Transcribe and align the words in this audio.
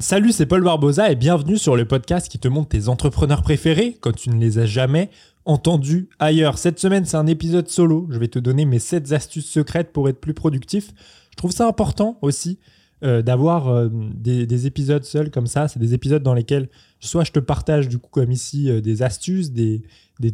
Salut, 0.00 0.30
c'est 0.30 0.46
Paul 0.46 0.62
Barbosa 0.62 1.10
et 1.10 1.16
bienvenue 1.16 1.58
sur 1.58 1.74
le 1.74 1.84
podcast 1.84 2.28
qui 2.28 2.38
te 2.38 2.46
montre 2.46 2.68
tes 2.68 2.86
entrepreneurs 2.86 3.42
préférés 3.42 3.98
quand 4.00 4.12
tu 4.12 4.30
ne 4.30 4.38
les 4.38 4.60
as 4.60 4.64
jamais 4.64 5.10
entendus 5.44 6.08
ailleurs. 6.20 6.56
Cette 6.56 6.78
semaine, 6.78 7.04
c'est 7.04 7.16
un 7.16 7.26
épisode 7.26 7.66
solo. 7.66 8.06
Je 8.08 8.16
vais 8.20 8.28
te 8.28 8.38
donner 8.38 8.64
mes 8.64 8.78
7 8.78 9.10
astuces 9.10 9.50
secrètes 9.50 9.92
pour 9.92 10.08
être 10.08 10.20
plus 10.20 10.34
productif. 10.34 10.92
Je 11.32 11.36
trouve 11.36 11.50
ça 11.50 11.66
important 11.66 12.16
aussi 12.22 12.60
euh, 13.02 13.22
d'avoir 13.22 13.66
euh, 13.66 13.88
des, 13.92 14.46
des 14.46 14.66
épisodes 14.68 15.02
seuls 15.02 15.32
comme 15.32 15.48
ça. 15.48 15.66
C'est 15.66 15.80
des 15.80 15.94
épisodes 15.94 16.22
dans 16.22 16.34
lesquels 16.34 16.68
soit 17.00 17.24
je 17.24 17.32
te 17.32 17.40
partage 17.40 17.88
du 17.88 17.98
coup 17.98 18.10
comme 18.12 18.30
ici 18.30 18.70
euh, 18.70 18.80
des 18.80 19.02
astuces, 19.02 19.50
des 19.50 19.82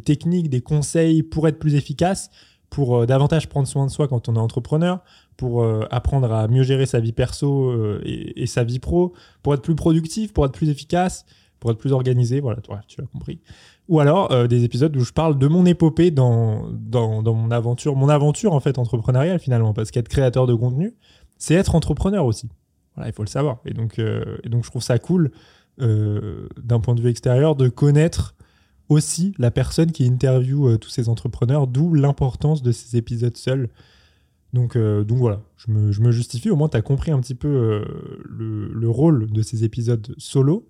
techniques, 0.03 0.51
des 0.51 0.61
conseils 0.61 1.23
pour 1.23 1.47
être 1.47 1.57
plus 1.57 1.73
efficace, 1.73 2.29
pour 2.69 2.97
euh, 2.97 3.05
davantage 3.05 3.47
prendre 3.47 3.67
soin 3.67 3.85
de 3.85 3.91
soi 3.91 4.07
quand 4.07 4.29
on 4.29 4.35
est 4.35 4.39
entrepreneur, 4.39 4.99
pour 5.37 5.63
euh, 5.63 5.85
apprendre 5.91 6.31
à 6.31 6.47
mieux 6.47 6.63
gérer 6.63 6.85
sa 6.85 6.99
vie 6.99 7.13
perso 7.13 7.69
euh, 7.69 8.01
et, 8.03 8.47
sa 8.47 8.63
vie 8.63 8.79
pro, 8.79 9.13
pour 9.43 9.53
être 9.53 9.61
plus 9.61 9.75
productif, 9.75 10.33
pour 10.33 10.45
être 10.45 10.53
plus 10.53 10.69
efficace, 10.69 11.25
pour 11.59 11.71
être 11.71 11.77
plus 11.77 11.91
organisé. 11.91 12.39
Voilà, 12.39 12.59
tu 12.87 13.01
as 13.01 13.05
compris. 13.05 13.39
Ou 13.87 13.99
alors 13.99 14.47
des 14.47 14.63
épisodes 14.63 14.95
où 14.97 15.01
je 15.01 15.13
parle 15.13 15.37
de 15.37 15.47
mon 15.47 15.63
épopée 15.65 16.09
dans, 16.09 16.63
dans, 16.71 17.21
dans 17.21 17.35
mon 17.35 17.51
aventure, 17.51 17.95
mon 17.95 18.09
aventure 18.09 18.53
en 18.53 18.59
fait 18.59 18.79
entrepreneuriale 18.79 19.37
finalement, 19.37 19.73
parce 19.73 19.91
qu'être 19.91 20.07
créateur 20.07 20.47
de 20.47 20.55
contenu, 20.55 20.95
c'est 21.37 21.53
être 21.53 21.75
entrepreneur 21.75 22.25
aussi. 22.25 22.49
Voilà, 22.95 23.09
il 23.09 23.13
faut 23.13 23.21
le 23.21 23.29
savoir. 23.29 23.59
Et 23.63 23.73
donc, 23.73 23.99
et 23.99 24.49
donc 24.49 24.63
je 24.63 24.71
trouve 24.71 24.81
ça 24.81 24.97
cool 24.97 25.29
d'un 25.77 26.79
point 26.79 26.95
de 26.95 27.01
vue 27.01 27.09
extérieur 27.09 27.55
de 27.55 27.69
connaître 27.69 28.35
aussi 28.89 29.33
la 29.37 29.51
personne 29.51 29.91
qui 29.91 30.05
interviewe 30.05 30.67
euh, 30.67 30.77
tous 30.77 30.89
ces 30.89 31.09
entrepreneurs, 31.09 31.67
d'où 31.67 31.93
l'importance 31.93 32.61
de 32.61 32.71
ces 32.71 32.97
épisodes 32.97 33.35
seuls. 33.37 33.69
Donc, 34.55 34.77
euh, 34.77 35.03
donc 35.03 35.17
voilà, 35.17 35.41
je 35.57 35.69
me, 35.69 36.11
justifie, 36.11 36.49
au 36.49 36.55
moins 36.55 36.69
tu 36.69 36.77
as 36.77 36.81
compris 36.81 37.11
un 37.11 37.19
petit 37.19 37.35
peu 37.35 37.47
euh, 37.49 37.83
le, 38.23 38.69
le 38.69 38.89
rôle 38.89 39.29
de 39.29 39.41
ces 39.41 39.65
épisodes 39.65 40.15
solo. 40.17 40.69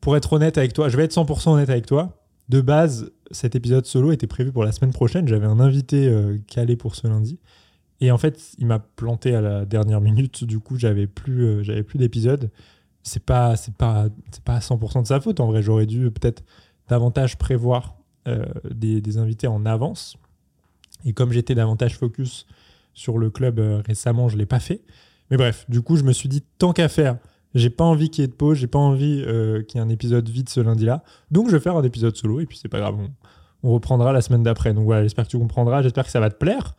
Pour 0.00 0.16
être 0.16 0.32
honnête 0.32 0.56
avec 0.56 0.72
toi, 0.72 0.88
je 0.88 0.96
vais 0.96 1.02
être 1.02 1.14
100% 1.14 1.50
honnête 1.50 1.68
avec 1.68 1.86
toi. 1.86 2.22
De 2.48 2.60
base, 2.60 3.10
cet 3.32 3.56
épisode 3.56 3.86
solo 3.86 4.12
était 4.12 4.28
prévu 4.28 4.52
pour 4.52 4.62
la 4.62 4.70
semaine 4.70 4.92
prochaine. 4.92 5.26
J'avais 5.26 5.46
un 5.46 5.58
invité 5.58 6.08
euh, 6.08 6.38
calé 6.46 6.76
pour 6.76 6.94
ce 6.94 7.08
lundi. 7.08 7.40
Et 8.00 8.12
en 8.12 8.18
fait, 8.18 8.52
il 8.58 8.66
m'a 8.66 8.78
planté 8.78 9.34
à 9.34 9.40
la 9.40 9.64
dernière 9.64 10.00
minute. 10.00 10.44
Du 10.44 10.60
coup, 10.60 10.76
j'avais 10.76 11.08
plus, 11.08 11.64
j'avais 11.64 11.82
plus 11.82 11.98
d'épisode. 11.98 12.50
C'est 13.02 13.24
pas, 13.24 13.54
pas, 13.78 14.06
pas 14.44 14.54
à 14.54 14.58
100% 14.60 15.02
de 15.02 15.06
sa 15.08 15.20
faute. 15.20 15.40
En 15.40 15.48
vrai, 15.48 15.60
j'aurais 15.60 15.86
dû 15.86 16.08
peut-être 16.10 16.44
davantage 16.90 17.38
prévoir 17.38 17.96
euh, 18.28 18.44
des, 18.70 19.16
invités 19.16 19.46
en 19.46 19.64
avance. 19.64 20.16
Et 21.06 21.14
comme 21.14 21.32
j'étais 21.32 21.54
davantage 21.54 21.96
focus 21.96 22.46
sur 22.92 23.16
le 23.16 23.30
club 23.30 23.58
euh, 23.58 23.80
récemment, 23.86 24.28
je 24.28 24.36
l'ai 24.36 24.44
pas 24.44 24.60
fait. 24.60 24.82
Mais 25.30 25.36
bref, 25.36 25.64
du 25.68 25.80
coup, 25.80 25.96
je 25.96 26.02
me 26.02 26.12
suis 26.12 26.28
dit 26.28 26.42
tant 26.58 26.72
qu'à 26.72 26.88
faire, 26.88 27.16
j'ai 27.54 27.70
pas 27.70 27.84
envie 27.84 28.10
qu'il 28.10 28.22
y 28.22 28.24
ait 28.24 28.28
de 28.28 28.34
pause, 28.34 28.58
j'ai 28.58 28.66
pas 28.66 28.78
envie 28.78 29.22
euh, 29.26 29.62
qu'il 29.62 29.78
y 29.78 29.82
ait 29.82 29.86
un 29.86 29.88
épisode 29.88 30.28
vide 30.28 30.48
ce 30.48 30.60
lundi-là. 30.60 31.02
Donc, 31.30 31.46
je 31.48 31.52
vais 31.52 31.60
faire 31.60 31.76
un 31.76 31.82
épisode 31.82 32.16
solo 32.16 32.40
et 32.40 32.46
puis 32.46 32.58
c'est 32.58 32.68
pas 32.68 32.80
grave, 32.80 32.96
on, 33.62 33.72
reprendra 33.72 34.12
la 34.12 34.20
semaine 34.20 34.42
d'après. 34.42 34.74
Donc 34.74 34.84
voilà, 34.84 35.02
j'espère 35.02 35.24
que 35.24 35.30
tu 35.30 35.38
comprendras, 35.38 35.82
j'espère 35.82 36.04
que 36.04 36.10
ça 36.10 36.20
va 36.20 36.28
te 36.28 36.36
plaire. 36.36 36.74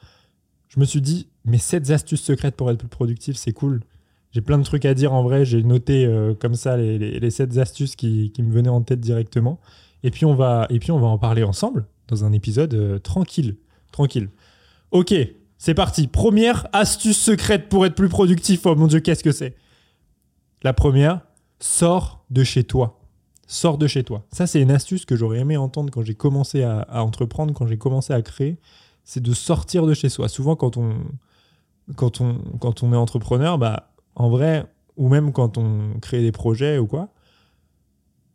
Je 0.68 0.80
me 0.80 0.86
suis 0.86 1.02
dit, 1.02 1.28
mes 1.46 1.58
7 1.58 1.90
astuces 1.90 2.22
secrètes 2.22 2.56
pour 2.56 2.70
être 2.70 2.78
plus 2.78 2.88
productif, 2.88 3.38
c'est 3.38 3.54
cool. 3.54 3.82
J'ai 4.32 4.42
plein 4.42 4.58
de 4.58 4.64
trucs 4.64 4.86
à 4.86 4.94
dire 4.94 5.14
en 5.14 5.24
vrai, 5.24 5.44
j'ai 5.46 5.62
noté 5.64 6.10
comme 6.40 6.56
ça 6.56 6.78
les, 6.78 7.30
7 7.30 7.58
astuces 7.58 7.96
qui 7.96 8.32
me 8.40 8.52
venaient 8.52 8.70
en 8.70 8.82
tête 8.82 9.00
directement. 9.00 9.60
Et 10.04 10.12
puis, 10.12 10.26
on 10.26 10.34
va, 10.36 10.68
et 10.70 10.80
puis 10.80 10.92
on 10.92 11.00
va 11.00 11.08
en 11.08 11.18
parler 11.18 11.44
ensemble 11.44 11.86
dans 12.08 12.26
un 12.26 12.32
épisode 12.32 12.74
euh, 12.74 13.00
tranquille. 13.00 13.58
Tranquille. 13.92 14.30
Ok, 14.92 15.14
c'est 15.58 15.74
parti. 15.74 16.08
Première 16.08 16.68
astuce 16.74 17.20
secrète 17.20 17.70
pour 17.70 17.86
être 17.86 17.96
plus 17.96 18.10
productif. 18.10 18.66
Oh 18.66 18.76
mon 18.76 18.88
dieu, 18.88 19.00
qu'est-ce 19.00 19.24
que 19.24 19.32
c'est? 19.32 19.56
La 20.64 20.74
première, 20.74 21.22
sors 21.60 22.26
de 22.30 22.44
chez 22.44 22.64
toi. 22.64 23.00
Sors 23.48 23.78
de 23.78 23.88
chez 23.88 24.04
toi. 24.04 24.26
Ça, 24.32 24.48
c'est 24.48 24.62
une 24.62 24.72
astuce 24.72 25.06
que 25.06 25.16
j'aurais 25.16 25.40
aimé 25.40 25.58
entendre 25.58 25.92
quand 25.92 26.04
j'ai 26.04 26.16
commencé 26.16 26.64
à, 26.64 26.80
à 26.82 27.02
entreprendre, 27.04 27.54
quand 27.54 27.68
j'ai 27.68 27.78
commencé 27.78 28.14
à 28.14 28.22
créer. 28.22 28.58
C'est 29.04 29.22
de 29.22 29.34
sortir 29.34 29.86
de 29.86 29.94
chez 29.94 30.10
soi. 30.10 30.30
Souvent, 30.30 30.56
quand 30.56 30.78
on, 30.78 30.96
quand 31.96 32.22
on, 32.22 32.38
quand 32.60 32.84
on 32.84 32.94
est 32.94 32.98
entrepreneur, 32.98 33.58
bah, 33.58 33.92
en 34.16 34.30
vrai, 34.30 34.66
ou 34.96 35.10
même 35.10 35.32
quand 35.34 35.58
on 35.58 36.00
crée 36.02 36.22
des 36.22 36.32
projets 36.32 36.78
ou 36.78 36.88
quoi, 36.88 37.10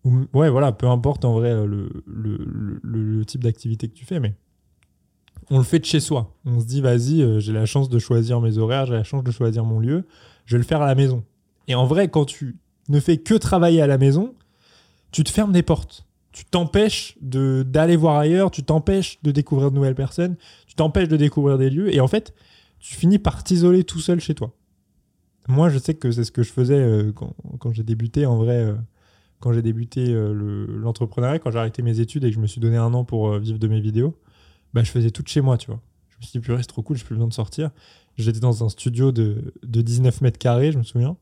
ou- 0.07 0.27
ouais, 0.35 0.49
voilà, 0.49 0.73
peu 0.73 0.87
importe 0.87 1.25
en 1.25 1.35
vrai 1.35 1.53
le, 1.67 3.25
type 3.27 3.43
d'activité 3.43 3.89
que 3.89 3.95
tu 3.95 4.05
fais, 4.05 4.21
mais 4.21 4.35
on 5.51 5.59
le 5.59 5.65
fait 5.65 5.81
de 5.81 5.85
chez 5.85 6.01
soi. 6.01 6.33
On 6.45 6.61
se 6.61 6.67
dit, 6.67 6.81
vas-y, 6.81 7.23
euh, 7.23 7.41
j'ai 7.41 7.53
la 7.53 7.67
chance 7.67 7.89
de 7.89 7.99
choisir 7.99 8.41
mes 8.41 8.59
horaires, 8.59 8.87
j'ai 8.87 8.95
la 8.95 9.05
chance 9.05 9.25
de 9.25 9.31
choisir 9.33 9.65
mon 9.65 9.81
lieu, 9.81 10.05
je 10.45 10.55
vais 10.55 10.59
le 10.59 10.65
faire 10.65 10.81
à 10.81 10.87
la 10.87 10.95
maison. 10.95 11.25
Et 11.67 11.75
en 11.75 11.87
vrai, 11.87 12.09
quand 12.09 12.25
tu 12.25 12.57
ne 12.89 13.01
fais 13.01 13.17
que 13.17 13.35
travailler 13.35 13.83
à 13.83 13.89
la 13.89 13.99
maison, 13.99 14.35
tu 15.11 15.25
te 15.25 15.31
fermes 15.31 15.53
des 15.53 15.63
portes. 15.63 16.07
Tu 16.31 16.45
t'empêches 16.45 17.17
d'aller 17.21 17.97
voir 17.97 18.17
ailleurs, 18.17 18.51
tu 18.51 18.63
t'empêches 18.63 19.19
de 19.23 19.33
découvrir 19.33 19.71
de 19.71 19.77
nouvelles 19.77 19.95
personnes, 19.95 20.37
tu 20.67 20.75
t'empêches 20.75 21.09
de 21.09 21.17
découvrir 21.17 21.59
des 21.59 21.71
lieux, 21.71 21.93
et 21.93 22.01
en 22.01 22.09
fait, 22.09 22.35
tu 22.79 22.95
finis 22.95 23.19
par 23.19 23.43
t'isoler 23.43 23.83
tout 23.83 24.01
seul 24.01 24.21
chez 24.21 24.35
toi. 24.35 24.53
Moi, 25.49 25.69
je 25.71 25.79
sais 25.79 25.95
que 25.95 26.11
c'est 26.11 26.25
ce 26.25 26.33
que 26.33 26.43
je 26.43 26.53
faisais 26.53 26.79
euh, 26.79 27.13
quand, 27.13 27.35
quand 27.59 27.73
j'ai 27.73 27.83
débuté, 27.83 28.27
en 28.27 28.37
vrai, 28.37 28.59
euh, 28.59 28.75
quand 29.41 29.53
j'ai 29.53 29.63
débuté 29.63 30.13
euh, 30.13 30.33
le- 30.33 30.67
l'entrepreneuriat, 30.79 31.39
quand 31.39 31.51
j'ai 31.51 31.59
arrêté 31.59 31.83
mes 31.83 32.01
études 32.01 32.25
et 32.25 32.29
que 32.31 32.35
je 32.35 32.41
me 32.41 32.47
suis 32.47 32.61
donné 32.61 32.77
un 32.77 32.93
an 32.95 33.05
pour 33.05 33.29
euh, 33.29 33.39
vivre 33.39 33.59
de 33.59 33.69
mes 33.69 33.81
vidéos, 33.81 34.17
bah, 34.75 34.83
je 34.83 34.91
faisais 34.91 35.11
tout 35.11 35.23
de 35.23 35.29
chez 35.29 35.41
moi, 35.41 35.59
tu 35.59 35.67
vois. 35.69 35.81
Je 36.11 36.17
me 36.17 36.23
suis 36.23 36.33
dit, 36.33 36.41
purée, 36.41 36.63
c'est 36.63 36.69
trop 36.69 36.83
cool, 36.83 36.97
j'ai 36.97 37.05
plus 37.05 37.15
besoin 37.15 37.29
de 37.29 37.35
sortir. 37.35 37.71
J'étais 38.17 38.41
dans 38.41 38.65
un 38.65 38.69
studio 38.71 39.13
de, 39.13 39.53
de 39.63 39.83
19 39.83 40.21
mètres 40.23 40.39
carrés, 40.39 40.73
je 40.73 40.79
me 40.79 40.83
souviens. 40.83 41.17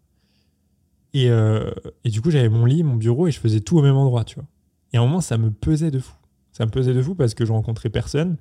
Et, 1.12 1.30
euh, 1.30 1.70
et 2.04 2.10
du 2.10 2.20
coup, 2.20 2.30
j'avais 2.30 2.48
mon 2.48 2.64
lit, 2.64 2.82
mon 2.82 2.96
bureau, 2.96 3.26
et 3.26 3.30
je 3.30 3.38
faisais 3.40 3.60
tout 3.60 3.78
au 3.78 3.82
même 3.82 3.96
endroit, 3.96 4.24
tu 4.24 4.36
vois. 4.36 4.46
Et 4.92 4.96
à 4.96 5.00
un 5.00 5.04
moment, 5.04 5.20
ça 5.20 5.38
me 5.38 5.50
pesait 5.50 5.90
de 5.90 5.98
fou. 5.98 6.14
Ça 6.52 6.66
me 6.66 6.70
pesait 6.70 6.94
de 6.94 7.02
fou 7.02 7.14
parce 7.14 7.34
que 7.34 7.44
je 7.44 7.52
rencontrais 7.52 7.88
personne, 7.90 8.36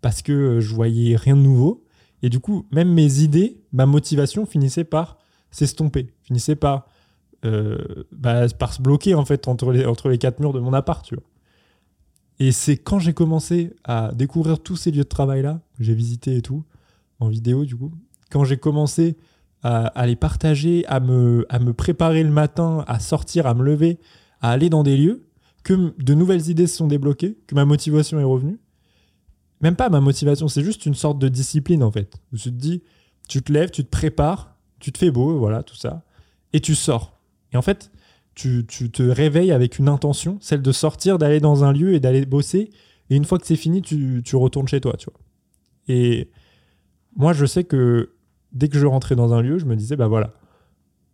parce 0.00 0.22
que 0.22 0.60
je 0.60 0.74
voyais 0.74 1.16
rien 1.16 1.36
de 1.36 1.40
nouveau. 1.42 1.84
Et 2.22 2.28
du 2.28 2.40
coup, 2.40 2.66
même 2.72 2.92
mes 2.92 3.20
idées, 3.20 3.60
ma 3.72 3.86
motivation 3.86 4.44
finissait 4.44 4.84
par 4.84 5.18
s'estomper, 5.50 6.12
finissait 6.22 6.56
par, 6.56 6.86
euh, 7.44 8.04
bah, 8.12 8.48
par 8.48 8.72
se 8.72 8.82
bloquer, 8.82 9.14
en 9.14 9.24
fait, 9.24 9.48
entre 9.48 9.72
les, 9.72 9.86
entre 9.86 10.08
les 10.08 10.18
quatre 10.18 10.40
murs 10.40 10.52
de 10.52 10.60
mon 10.60 10.72
appart. 10.72 11.08
Et 12.40 12.52
c'est 12.52 12.76
quand 12.76 12.98
j'ai 12.98 13.14
commencé 13.14 13.74
à 13.84 14.12
découvrir 14.14 14.60
tous 14.60 14.76
ces 14.76 14.90
lieux 14.90 15.04
de 15.04 15.08
travail-là, 15.08 15.60
que 15.76 15.84
j'ai 15.84 15.94
visités 15.94 16.36
et 16.36 16.42
tout, 16.42 16.64
en 17.20 17.28
vidéo 17.28 17.64
du 17.64 17.76
coup, 17.76 17.92
quand 18.30 18.44
j'ai 18.44 18.56
commencé 18.56 19.16
à, 19.62 19.86
à 19.86 20.06
les 20.06 20.16
partager, 20.16 20.84
à 20.86 21.00
me, 21.00 21.46
à 21.48 21.58
me 21.58 21.72
préparer 21.72 22.22
le 22.22 22.30
matin, 22.30 22.84
à 22.86 23.00
sortir, 23.00 23.46
à 23.46 23.54
me 23.54 23.64
lever, 23.64 23.98
à 24.40 24.50
aller 24.50 24.70
dans 24.70 24.84
des 24.84 24.96
lieux, 24.96 25.24
que 25.64 25.92
de 26.00 26.14
nouvelles 26.14 26.48
idées 26.48 26.66
se 26.66 26.76
sont 26.76 26.86
débloquées, 26.86 27.36
que 27.46 27.54
ma 27.54 27.64
motivation 27.64 28.20
est 28.20 28.24
revenue. 28.24 28.58
Même 29.60 29.74
pas 29.74 29.88
ma 29.88 30.00
motivation, 30.00 30.46
c'est 30.46 30.62
juste 30.62 30.86
une 30.86 30.94
sorte 30.94 31.18
de 31.18 31.28
discipline 31.28 31.82
en 31.82 31.90
fait. 31.90 32.20
Où 32.32 32.36
tu 32.36 32.50
te 32.50 32.56
dis, 32.56 32.82
tu 33.28 33.42
te 33.42 33.52
lèves, 33.52 33.70
tu 33.70 33.84
te 33.84 33.90
prépares, 33.90 34.56
tu 34.78 34.92
te 34.92 34.98
fais 34.98 35.10
beau, 35.10 35.36
voilà, 35.38 35.64
tout 35.64 35.74
ça, 35.74 36.04
et 36.52 36.60
tu 36.60 36.76
sors. 36.76 37.17
Et 37.52 37.56
en 37.56 37.62
fait, 37.62 37.90
tu, 38.34 38.64
te 38.66 39.02
réveilles 39.02 39.52
avec 39.52 39.78
une 39.78 39.88
intention, 39.88 40.38
celle 40.40 40.62
de 40.62 40.72
sortir, 40.72 41.18
d'aller 41.18 41.40
dans 41.40 41.64
un 41.64 41.72
lieu 41.72 41.94
et 41.94 42.00
d'aller 42.00 42.24
bosser. 42.24 42.70
Et 43.10 43.16
une 43.16 43.24
fois 43.24 43.38
que 43.38 43.46
c'est 43.46 43.56
fini, 43.56 43.82
tu, 43.82 44.22
retournes 44.34 44.68
chez 44.68 44.80
toi. 44.80 44.94
Et 45.88 46.30
moi, 47.16 47.32
je 47.32 47.46
sais 47.46 47.64
que 47.64 48.14
dès 48.52 48.68
que 48.68 48.78
je 48.78 48.86
rentrais 48.86 49.16
dans 49.16 49.34
un 49.34 49.42
lieu, 49.42 49.58
je 49.58 49.64
me 49.64 49.74
disais, 49.74 49.96
bah 49.96 50.06
voilà, 50.06 50.34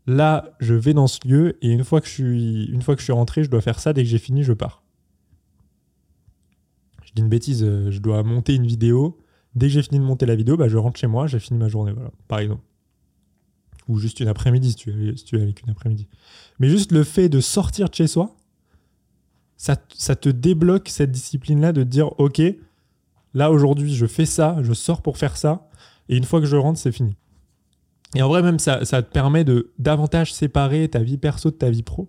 là, 0.07 0.55
je 0.61 0.75
vais 0.75 0.93
dans 0.93 1.07
ce 1.07 1.27
lieu 1.27 1.57
et 1.63 1.71
une 1.71 1.85
fois 1.85 2.01
que 2.01 2.07
je 2.07 2.13
suis, 2.13 2.65
une 2.67 2.83
fois 2.83 2.95
que 2.95 3.01
je 3.01 3.05
suis 3.05 3.13
rentré, 3.13 3.43
je 3.45 3.51
dois 3.51 3.61
faire 3.61 3.81
ça. 3.81 3.93
Dès 3.93 4.03
que 4.03 4.09
j'ai 4.09 4.19
fini, 4.19 4.43
je 4.43 4.53
pars. 4.53 4.83
Je 7.05 7.13
dis 7.15 7.23
une 7.23 7.29
bêtise, 7.29 7.63
euh, 7.63 7.91
je 7.91 8.01
dois 8.01 8.23
monter 8.23 8.55
une 8.55 8.67
vidéo. 8.67 9.19
Dès 9.55 9.67
que 9.67 9.73
j'ai 9.73 9.83
fini 9.83 10.01
de 10.01 10.05
monter 10.05 10.27
la 10.27 10.35
vidéo, 10.35 10.57
bah, 10.57 10.69
je 10.69 10.77
rentre 10.77 10.99
chez 10.99 11.07
moi, 11.07 11.27
j'ai 11.27 11.39
fini 11.39 11.59
ma 11.59 11.69
journée, 11.69 11.95
par 12.29 12.41
exemple. 12.41 12.63
Ou 13.89 13.99
juste 13.99 14.21
une 14.21 14.29
après-midi, 14.29 14.71
si 14.71 14.77
tu 14.77 14.91
es, 14.91 15.17
si 15.17 15.25
tu 15.25 15.39
es 15.39 15.43
avec 15.43 15.63
une 15.63 15.71
après-midi. 15.71 16.09
Mais 16.59 16.69
juste 16.69 16.93
le 16.93 17.05
fait 17.05 17.29
de 17.29 17.41
sortir 17.41 17.89
de 17.89 17.95
chez 17.95 18.07
soi, 18.07 18.35
ça, 19.57 19.77
ça 19.95 20.17
te 20.17 20.29
débloque 20.29 20.89
cette 20.89 21.11
discipline-là 21.11 21.73
de 21.73 21.83
te 21.83 21.89
dire, 21.89 22.19
ok, 22.19 22.41
là 23.35 23.51
aujourd'hui, 23.51 23.95
je 23.95 24.07
fais 24.07 24.27
ça, 24.27 24.57
je 24.63 24.73
sors 24.73 25.03
pour 25.03 25.19
faire 25.19 25.37
ça, 25.37 25.69
et 26.09 26.17
une 26.17 26.25
fois 26.25 26.41
que 26.41 26.47
je 26.47 26.57
rentre, 26.57 26.79
c'est 26.79 26.93
fini. 26.93 27.15
Et 28.15 28.23
en 28.23 28.29
vrai, 28.29 28.43
même, 28.43 28.59
ça, 28.59 28.85
ça 28.85 29.03
te 29.03 29.11
permet 29.11 29.45
de 29.45 29.73
davantage 29.79 30.33
séparer 30.33 30.89
ta 30.89 31.01
vie 31.01 31.19
perso 31.19 31.51
de 31.51 31.57
ta 31.57 31.71
vie 31.71 31.83
pro. 31.83 32.07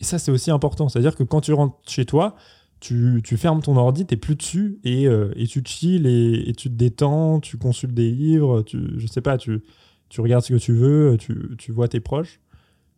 Et 0.00 0.04
ça, 0.04 0.18
c'est 0.18 0.30
aussi 0.30 0.50
important. 0.50 0.88
C'est-à-dire 0.88 1.16
que 1.16 1.22
quand 1.22 1.40
tu 1.40 1.52
rentres 1.52 1.76
chez 1.86 2.04
toi, 2.04 2.36
tu, 2.80 3.22
tu 3.24 3.36
fermes 3.36 3.62
ton 3.62 3.76
ordi, 3.76 4.06
t'es 4.06 4.16
plus 4.16 4.36
dessus 4.36 4.78
et, 4.84 5.08
euh, 5.08 5.32
et 5.36 5.46
tu 5.46 5.62
chill 5.64 6.06
et, 6.06 6.48
et, 6.48 6.52
tu 6.52 6.68
te 6.68 6.74
détends, 6.74 7.40
tu 7.40 7.56
consultes 7.56 7.94
des 7.94 8.10
livres, 8.10 8.62
tu, 8.62 8.78
je 8.98 9.06
sais 9.06 9.20
pas, 9.20 9.36
tu, 9.36 9.62
tu 10.08 10.20
regardes 10.20 10.44
ce 10.44 10.52
que 10.52 10.58
tu 10.58 10.72
veux, 10.72 11.16
tu, 11.18 11.56
tu 11.58 11.72
vois 11.72 11.88
tes 11.88 12.00
proches. 12.00 12.40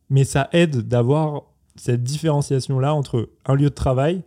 Mais 0.09 0.25
ça 0.25 0.49
aide 0.53 0.89
d'avoir 0.89 1.45
cette 1.77 2.03
différenciation-là 2.03 2.95
entre 2.95 3.31
un 3.47 3.55
lieu 3.55 3.71
de 3.71 3.75
travail 3.75 4.23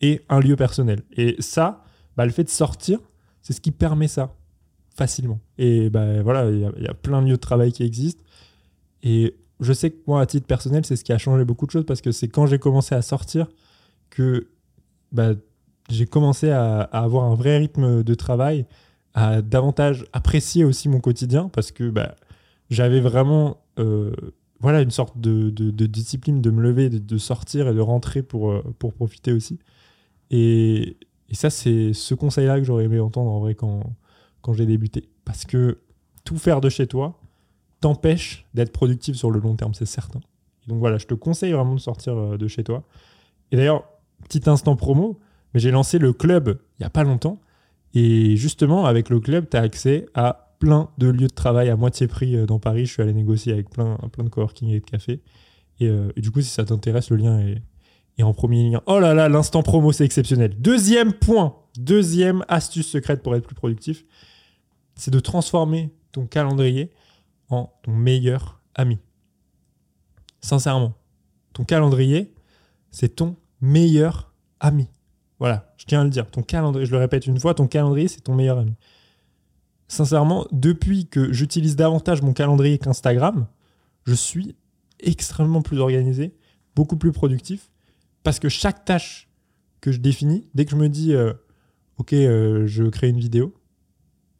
et 0.00 0.22
un 0.28 0.40
lieu 0.40 0.56
personnel. 0.56 1.02
Et 1.16 1.36
ça, 1.40 1.84
bah, 2.16 2.26
le 2.26 2.32
fait 2.32 2.44
de 2.44 2.50
sortir, 2.50 2.98
c'est 3.40 3.52
ce 3.52 3.60
qui 3.60 3.70
permet 3.70 4.08
ça 4.08 4.34
facilement. 4.94 5.40
Et 5.58 5.90
bah, 5.90 6.22
voilà, 6.22 6.50
il 6.50 6.58
y, 6.58 6.82
y, 6.82 6.88
a 6.88 6.94
plein 6.94 7.22
de 7.22 7.26
lieux 7.26 7.32
de 7.32 7.36
travail 7.36 7.72
qui 7.72 7.82
existent. 7.82 8.22
Et 9.02 9.34
je 9.60 9.72
sais 9.72 9.90
que 9.90 9.98
moi, 10.06 10.20
à 10.20 10.26
titre 10.26 10.46
personnel, 10.46 10.84
c'est 10.84 10.96
ce 10.96 11.04
qui 11.04 11.12
a 11.12 11.18
changé 11.18 11.44
beaucoup 11.44 11.66
de 11.66 11.70
choses 11.70 11.86
parce 11.86 12.00
que 12.00 12.12
c'est 12.12 12.28
quand 12.28 12.46
j'ai 12.46 12.58
commencé 12.58 12.94
à 12.94 13.02
sortir 13.02 13.46
que 14.10 14.48
bah, 15.12 15.32
j'ai 15.88 16.06
commencé 16.06 16.50
à, 16.50 16.82
à, 16.82 17.02
avoir 17.02 17.24
un 17.24 17.34
vrai 17.34 17.58
rythme 17.58 18.02
de 18.02 18.14
travail, 18.14 18.66
à 19.14 19.42
davantage 19.42 20.06
apprécier 20.12 20.64
aussi 20.64 20.88
mon 20.88 21.00
quotidien 21.00 21.48
parce 21.48 21.70
que 21.70 21.90
bah, 21.90 22.14
j'avais 22.72 23.00
vraiment 23.00 23.58
euh, 23.78 24.12
voilà, 24.60 24.80
une 24.80 24.90
sorte 24.90 25.18
de, 25.18 25.50
de, 25.50 25.86
discipline 25.86 26.40
de 26.40 26.50
me 26.50 26.62
lever, 26.62 26.88
de, 26.88 27.18
sortir 27.18 27.68
et 27.68 27.74
de 27.74 27.80
rentrer 27.80 28.22
pour, 28.22 28.52
euh, 28.52 28.62
pour 28.78 28.94
profiter 28.94 29.32
aussi. 29.32 29.58
Et, 30.30 30.96
et 31.28 31.34
ça, 31.34 31.50
c'est 31.50 31.92
ce 31.92 32.14
conseil-là 32.14 32.58
que 32.58 32.64
j'aurais 32.64 32.84
aimé 32.84 33.00
entendre 33.00 33.30
en 33.30 33.40
vrai 33.40 33.54
quand, 33.54 33.82
quand 34.40 34.52
j'ai 34.52 34.66
débuté. 34.66 35.08
Parce 35.24 35.44
que 35.44 35.78
tout 36.24 36.38
faire 36.38 36.60
de 36.60 36.68
chez 36.68 36.86
toi 36.86 37.18
t'empêche 37.80 38.46
d'être 38.54 38.72
productif 38.72 39.16
sur 39.16 39.32
le 39.32 39.40
long 39.40 39.56
terme, 39.56 39.74
c'est 39.74 39.86
certain. 39.86 40.20
Donc 40.68 40.78
voilà, 40.78 40.98
je 40.98 41.06
te 41.06 41.14
conseille 41.14 41.52
vraiment 41.52 41.74
de 41.74 41.80
sortir 41.80 42.16
euh, 42.16 42.36
de 42.36 42.46
chez 42.46 42.62
toi. 42.62 42.84
Et 43.50 43.56
d'ailleurs, 43.56 43.84
petit 44.28 44.48
instant 44.48 44.76
promo, 44.76 45.18
mais 45.52 45.60
j'ai 45.60 45.72
lancé 45.72 45.98
le 45.98 46.12
club 46.12 46.60
il 46.78 46.82
n'y 46.82 46.86
a 46.86 46.90
pas 46.90 47.02
longtemps. 47.02 47.40
Et 47.94 48.36
justement, 48.36 48.86
avec 48.86 49.10
le 49.10 49.18
club, 49.18 49.48
tu 49.50 49.56
as 49.56 49.60
accès 49.60 50.06
à 50.14 50.41
plein 50.62 50.90
de 50.96 51.08
lieux 51.08 51.26
de 51.26 51.34
travail 51.34 51.70
à 51.70 51.76
moitié 51.76 52.06
prix 52.06 52.36
euh, 52.36 52.46
dans 52.46 52.60
Paris. 52.60 52.86
Je 52.86 52.92
suis 52.92 53.02
allé 53.02 53.12
négocier 53.12 53.52
avec 53.52 53.68
plein, 53.68 53.96
plein 54.12 54.22
de 54.22 54.28
coworking 54.28 54.68
et 54.68 54.78
de 54.78 54.84
cafés. 54.84 55.20
Et, 55.80 55.88
euh, 55.88 56.12
et, 56.14 56.20
du 56.20 56.30
coup, 56.30 56.40
si 56.40 56.50
ça 56.50 56.64
t'intéresse, 56.64 57.10
le 57.10 57.16
lien 57.16 57.40
est, 57.40 57.60
est, 58.16 58.22
en 58.22 58.32
premier 58.32 58.70
lien. 58.70 58.80
Oh 58.86 59.00
là 59.00 59.12
là, 59.12 59.28
l'instant 59.28 59.64
promo, 59.64 59.90
c'est 59.90 60.04
exceptionnel. 60.04 60.54
Deuxième 60.60 61.14
point, 61.14 61.56
deuxième 61.76 62.44
astuce 62.46 62.86
secrète 62.86 63.24
pour 63.24 63.34
être 63.34 63.44
plus 63.44 63.56
productif, 63.56 64.04
c'est 64.94 65.10
de 65.10 65.18
transformer 65.18 65.92
ton 66.12 66.26
calendrier 66.26 66.92
en 67.48 67.72
ton 67.82 67.90
meilleur 67.90 68.60
ami. 68.76 68.98
Sincèrement, 70.42 70.94
ton 71.54 71.64
calendrier, 71.64 72.32
c'est 72.92 73.16
ton 73.16 73.34
meilleur 73.60 74.32
ami. 74.60 74.86
Voilà, 75.40 75.74
je 75.76 75.86
tiens 75.86 76.02
à 76.02 76.04
le 76.04 76.10
dire. 76.10 76.30
Ton 76.30 76.44
calendrier, 76.44 76.86
je 76.86 76.92
le 76.92 76.98
répète 76.98 77.26
une 77.26 77.40
fois, 77.40 77.52
ton 77.52 77.66
calendrier, 77.66 78.06
c'est 78.06 78.20
ton 78.20 78.36
meilleur 78.36 78.58
ami. 78.58 78.76
Sincèrement, 79.92 80.46
depuis 80.52 81.04
que 81.06 81.34
j'utilise 81.34 81.76
davantage 81.76 82.22
mon 82.22 82.32
calendrier 82.32 82.78
qu'Instagram, 82.78 83.46
je 84.04 84.14
suis 84.14 84.56
extrêmement 85.00 85.60
plus 85.60 85.80
organisé, 85.80 86.34
beaucoup 86.74 86.96
plus 86.96 87.12
productif, 87.12 87.70
parce 88.22 88.38
que 88.38 88.48
chaque 88.48 88.86
tâche 88.86 89.28
que 89.82 89.92
je 89.92 89.98
définis, 89.98 90.48
dès 90.54 90.64
que 90.64 90.70
je 90.70 90.76
me 90.76 90.88
dis, 90.88 91.12
euh, 91.12 91.34
ok, 91.98 92.14
euh, 92.14 92.66
je 92.66 92.84
crée 92.84 93.10
une 93.10 93.18
vidéo, 93.18 93.54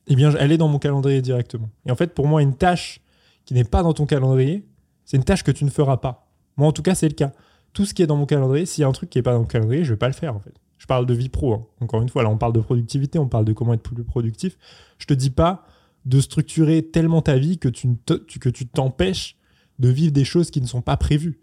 eh 0.06 0.16
bien, 0.16 0.34
elle 0.38 0.52
est 0.52 0.56
dans 0.56 0.68
mon 0.68 0.78
calendrier 0.78 1.20
directement. 1.20 1.68
Et 1.84 1.90
en 1.90 1.96
fait, 1.96 2.14
pour 2.14 2.26
moi, 2.26 2.40
une 2.40 2.56
tâche 2.56 3.02
qui 3.44 3.52
n'est 3.52 3.64
pas 3.64 3.82
dans 3.82 3.92
ton 3.92 4.06
calendrier, 4.06 4.66
c'est 5.04 5.18
une 5.18 5.24
tâche 5.24 5.42
que 5.42 5.52
tu 5.52 5.66
ne 5.66 5.70
feras 5.70 5.98
pas. 5.98 6.32
Moi, 6.56 6.66
en 6.66 6.72
tout 6.72 6.82
cas, 6.82 6.94
c'est 6.94 7.08
le 7.08 7.14
cas 7.14 7.32
tout 7.72 7.84
ce 7.84 7.94
qui 7.94 8.02
est 8.02 8.06
dans 8.06 8.16
mon 8.16 8.26
calendrier, 8.26 8.66
s'il 8.66 8.82
y 8.82 8.84
a 8.84 8.88
un 8.88 8.92
truc 8.92 9.10
qui 9.10 9.18
n'est 9.18 9.22
pas 9.22 9.32
dans 9.32 9.40
mon 9.40 9.46
calendrier, 9.46 9.84
je 9.84 9.90
ne 9.90 9.94
vais 9.94 9.98
pas 9.98 10.08
le 10.08 10.14
faire 10.14 10.34
en 10.34 10.40
fait. 10.40 10.54
Je 10.82 10.88
parle 10.88 11.06
de 11.06 11.14
vie 11.14 11.28
pro. 11.28 11.54
Hein. 11.54 11.64
Encore 11.80 12.02
une 12.02 12.08
fois, 12.08 12.24
là, 12.24 12.28
on 12.28 12.36
parle 12.36 12.52
de 12.52 12.58
productivité, 12.58 13.16
on 13.20 13.28
parle 13.28 13.44
de 13.44 13.52
comment 13.52 13.72
être 13.72 13.84
plus 13.84 14.02
productif. 14.02 14.58
Je 14.98 15.06
te 15.06 15.14
dis 15.14 15.30
pas 15.30 15.64
de 16.06 16.20
structurer 16.20 16.82
tellement 16.82 17.22
ta 17.22 17.38
vie 17.38 17.58
que 17.58 17.68
tu 17.68 18.66
t'empêches 18.66 19.36
de 19.78 19.88
vivre 19.88 20.10
des 20.10 20.24
choses 20.24 20.50
qui 20.50 20.60
ne 20.60 20.66
sont 20.66 20.82
pas 20.82 20.96
prévues. 20.96 21.38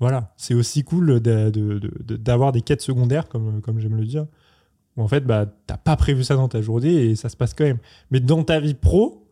Voilà, 0.00 0.34
c'est 0.36 0.52
aussi 0.52 0.84
cool 0.84 1.18
d'avoir 1.18 1.50
de, 1.50 1.60
de, 1.78 2.16
de, 2.18 2.50
des 2.52 2.60
quêtes 2.60 2.82
secondaires, 2.82 3.26
comme, 3.26 3.62
comme 3.62 3.80
j'aime 3.80 3.96
le 3.96 4.04
dire, 4.04 4.26
où 4.98 5.02
en 5.02 5.08
fait, 5.08 5.22
bah, 5.22 5.46
t'as 5.66 5.78
pas 5.78 5.96
prévu 5.96 6.24
ça 6.24 6.34
dans 6.34 6.48
ta 6.48 6.60
journée 6.60 7.06
et 7.06 7.16
ça 7.16 7.30
se 7.30 7.38
passe 7.38 7.54
quand 7.54 7.64
même. 7.64 7.78
Mais 8.10 8.20
dans 8.20 8.44
ta 8.44 8.60
vie 8.60 8.74
pro, 8.74 9.26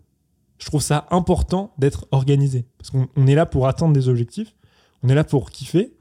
je 0.56 0.64
trouve 0.64 0.80
ça 0.80 1.06
important 1.10 1.74
d'être 1.76 2.08
organisé. 2.10 2.64
Parce 2.78 2.88
qu'on 2.88 3.26
est 3.26 3.34
là 3.34 3.44
pour 3.44 3.68
atteindre 3.68 3.92
des 3.92 4.08
objectifs. 4.08 4.54
On 5.02 5.10
est 5.10 5.14
là 5.14 5.24
pour 5.24 5.50
kiffer. 5.50 5.92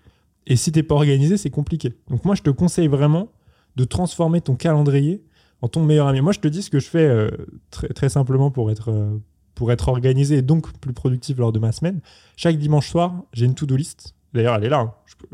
Et 0.48 0.56
si 0.56 0.72
t'es 0.72 0.84
pas 0.84 0.96
organisé, 0.96 1.38
c'est 1.38 1.50
compliqué. 1.50 1.94
Donc 2.10 2.26
moi, 2.26 2.36
je 2.36 2.42
te 2.42 2.50
conseille 2.50 2.88
vraiment 2.88 3.32
de 3.76 3.84
transformer 3.84 4.42
ton 4.42 4.56
calendrier 4.56 5.24
en 5.62 5.68
ton 5.68 5.84
meilleur 5.84 6.08
ami. 6.08 6.22
Moi, 6.22 6.34
je 6.34 6.40
te 6.40 6.48
dis 6.48 6.62
ce 6.62 6.70
que 6.70 6.80
je 6.80 6.88
fais 6.88 7.06
euh, 7.06 7.30
très, 7.70 7.88
très, 7.90 8.10
simplement 8.10 8.50
pour 8.50 8.72
être, 8.72 8.90
euh, 8.90 9.18
pour 9.56 9.72
être 9.72 9.88
organisé 9.88 10.38
et 10.38 10.42
donc 10.42 10.72
plus 10.80 10.94
productif 10.94 11.38
lors 11.38 11.52
de 11.52 11.60
ma 11.60 11.72
semaine. 11.72 12.02
Chaque 12.36 12.58
dimanche 12.58 12.90
soir, 12.90 13.24
j'ai 13.34 13.46
une 13.46 13.56
to-do 13.56 13.76
list. 13.76 14.16
D'ailleurs, 14.34 14.56
elle 14.56 14.64
est 14.64 14.70
là. 14.70 14.80
Hein. 14.80 14.94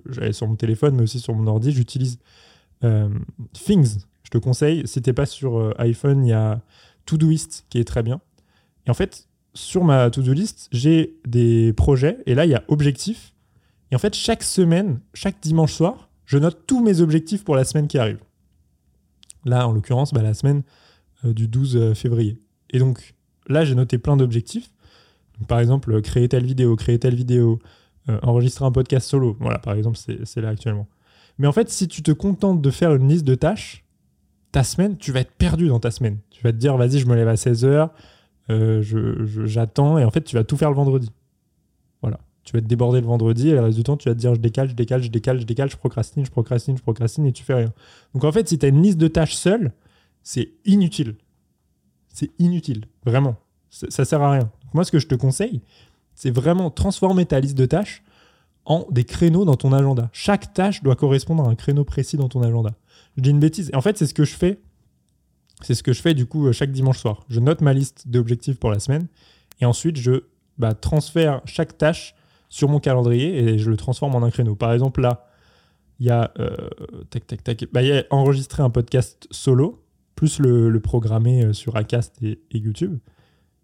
J'allais 0.09 0.33
sur 0.33 0.48
mon 0.48 0.56
téléphone, 0.56 0.95
mais 0.95 1.04
aussi 1.04 1.19
sur 1.19 1.33
mon 1.33 1.48
ordi. 1.48 1.71
J'utilise 1.71 2.19
euh, 2.83 3.09
Things. 3.54 4.00
Je 4.24 4.30
te 4.30 4.38
conseille. 4.38 4.86
Si 4.88 5.01
t'es 5.01 5.13
pas 5.13 5.25
sur 5.25 5.74
iPhone, 5.80 6.25
il 6.25 6.30
y 6.30 6.33
a 6.33 6.59
Todoist 7.06 7.65
qui 7.69 7.77
est 7.77 7.86
très 7.86 8.04
bien. 8.04 8.19
Et 8.86 8.89
en 8.89 8.94
fait, 8.94 9.27
sur 9.54 9.83
ma 9.83 10.09
to-do 10.09 10.33
list, 10.33 10.68
j'ai 10.71 11.18
des 11.25 11.74
projets. 11.74 12.18
Et 12.25 12.36
là, 12.36 12.45
il 12.45 12.51
y 12.51 12.56
a 12.56 12.63
objectifs 12.68 13.33
et 13.91 13.95
en 13.95 13.99
fait, 13.99 14.13
chaque 14.13 14.43
semaine, 14.43 14.99
chaque 15.13 15.39
dimanche 15.41 15.73
soir, 15.73 16.09
je 16.25 16.37
note 16.37 16.65
tous 16.67 16.83
mes 16.83 17.01
objectifs 17.01 17.43
pour 17.43 17.55
la 17.55 17.63
semaine 17.63 17.87
qui 17.87 17.97
arrive. 17.97 18.19
Là, 19.45 19.67
en 19.67 19.71
l'occurrence, 19.71 20.13
bah, 20.13 20.21
la 20.21 20.33
semaine 20.33 20.63
euh, 21.25 21.33
du 21.33 21.47
12 21.47 21.77
euh, 21.77 21.93
février. 21.93 22.41
Et 22.69 22.79
donc, 22.79 23.15
là, 23.47 23.63
j'ai 23.63 23.75
noté 23.75 23.97
plein 23.97 24.17
d'objectifs. 24.17 24.71
Par 25.47 25.59
exemple, 25.59 25.93
euh, 25.93 26.01
créer 26.01 26.27
telle 26.27 26.45
vidéo, 26.45 26.75
créer 26.75 26.99
telle 26.99 27.15
vidéo, 27.15 27.59
enregistrer 28.21 28.63
un 28.63 28.71
podcast 28.71 29.09
solo. 29.09 29.35
Voilà, 29.41 29.59
par 29.59 29.73
exemple, 29.73 29.97
c'est 29.97 30.39
là 30.39 30.47
actuellement. 30.47 30.87
Mais 31.37 31.47
en 31.47 31.51
fait, 31.51 31.69
si 31.69 31.89
tu 31.89 32.01
te 32.01 32.11
contentes 32.11 32.61
de 32.61 32.71
faire 32.71 32.95
une 32.95 33.09
liste 33.09 33.25
de 33.25 33.35
tâches, 33.35 33.83
ta 34.51 34.63
semaine, 34.63 34.97
tu 34.97 35.11
vas 35.11 35.19
être 35.19 35.33
perdu 35.33 35.67
dans 35.67 35.79
ta 35.79 35.91
semaine. 35.91 36.19
Tu 36.29 36.41
vas 36.41 36.51
te 36.51 36.57
dire, 36.57 36.77
vas-y, 36.77 36.99
je 36.99 37.05
me 37.05 37.15
lève 37.15 37.27
à 37.27 37.35
16h, 37.35 37.89
euh, 38.49 38.81
j'attends, 39.45 39.97
et 39.97 40.05
en 40.05 40.11
fait, 40.11 40.21
tu 40.21 40.35
vas 40.35 40.43
tout 40.43 40.57
faire 40.57 40.69
le 40.69 40.75
vendredi. 40.75 41.11
Tu 42.47 42.54
vas 42.54 42.59
être 42.59 42.68
débordé 42.68 43.01
le 43.01 43.07
vendredi 43.07 43.49
et 43.49 43.51
le 43.51 43.59
reste 43.59 43.75
du 43.75 43.83
temps, 43.83 43.97
tu 43.97 44.07
vas 44.07 44.16
te 44.16 44.19
dire 44.19 44.33
je 44.33 44.39
décale, 44.39 44.69
je 44.69 44.73
décale, 44.73 45.04
je 45.04 45.09
décale, 45.09 45.42
je 45.42 45.45
décale, 45.45 45.69
je 45.69 45.75
procrastine, 45.75 46.25
je 46.25 46.31
procrastine, 46.31 46.77
je 46.77 46.81
procrastine 46.81 47.25
et 47.25 47.33
tu 47.33 47.44
fais 47.44 47.56
rien. 47.56 47.73
Donc 48.13 48.23
en 48.23 48.31
fait, 48.31 48.47
si 48.47 48.57
tu 48.57 48.66
as 48.66 48.69
une 48.69 48.81
liste 48.81 48.97
de 48.97 49.09
tâches 49.09 49.35
seule, 49.35 49.73
c'est 50.23 50.51
inutile. 50.63 51.16
C'est 52.07 52.31
inutile, 52.39 52.85
vraiment. 53.06 53.35
Ça 53.69 54.06
sert 54.06 54.21
à 54.21 54.31
rien. 54.31 54.44
Donc 54.44 54.73
moi, 54.73 54.85
ce 54.85 54.94
que 54.94 54.99
je 54.99 55.07
te 55.07 55.16
conseille, 55.16 55.59
c'est 56.16 56.31
vraiment 56.31 56.71
transformer 56.71 57.25
ta 57.25 57.42
liste 57.42 57.57
de 57.57 57.66
tâches 57.66 58.01
en 58.63 58.87
des 58.92 59.04
créneaux 59.04 59.44
dans 59.44 59.57
ton 59.57 59.73
agenda. 59.73 60.09
Chaque 60.13 60.54
tâche 60.54 60.81
doit 60.83 60.95
correspondre 60.95 61.44
à 61.44 61.49
un 61.49 61.56
créneau 61.56 61.83
précis 61.83 62.16
dans 62.16 62.30
ton 62.30 62.42
agenda. 62.44 62.71
Je 63.18 63.23
dis 63.23 63.30
une 63.30 63.42
bêtise. 63.42 63.71
Et 63.73 63.75
en 63.75 63.81
fait, 63.81 63.97
c'est 63.97 64.07
ce 64.07 64.13
que 64.13 64.23
je 64.23 64.35
fais. 64.35 64.57
C'est 65.63 65.75
ce 65.75 65.83
que 65.83 65.92
je 65.92 66.01
fais 66.01 66.13
du 66.13 66.25
coup 66.25 66.49
chaque 66.54 66.71
dimanche 66.71 66.99
soir. 66.99 67.25
Je 67.27 67.42
note 67.42 67.59
ma 67.59 67.73
liste 67.73 68.07
d'objectifs 68.07 68.57
pour 68.57 68.71
la 68.71 68.80
semaine 68.80 69.07
et 69.59 69.66
ensuite 69.66 69.97
je 69.97 70.23
bah, 70.57 70.73
transfère 70.73 71.42
chaque 71.45 71.77
tâche 71.77 72.16
sur 72.49 72.69
mon 72.69 72.80
calendrier 72.80 73.37
et 73.37 73.57
je 73.57 73.69
le 73.69 73.77
transforme 73.77 74.16
en 74.16 74.23
un 74.23 74.31
créneau. 74.31 74.56
Par 74.56 74.73
exemple, 74.73 75.01
là, 75.01 75.27
il 75.99 76.06
y 76.06 76.09
a, 76.09 76.31
euh, 76.39 76.69
tac, 77.09 77.66
bah, 77.71 77.81
enregistré 78.09 78.63
un 78.63 78.69
podcast 78.69 79.27
solo, 79.31 79.83
plus 80.16 80.39
le, 80.39 80.80
programmer 80.80 81.44
euh, 81.44 81.54
sur 81.54 81.75
Acast 81.75 82.21
et, 82.21 82.39
YouTube. 82.54 82.97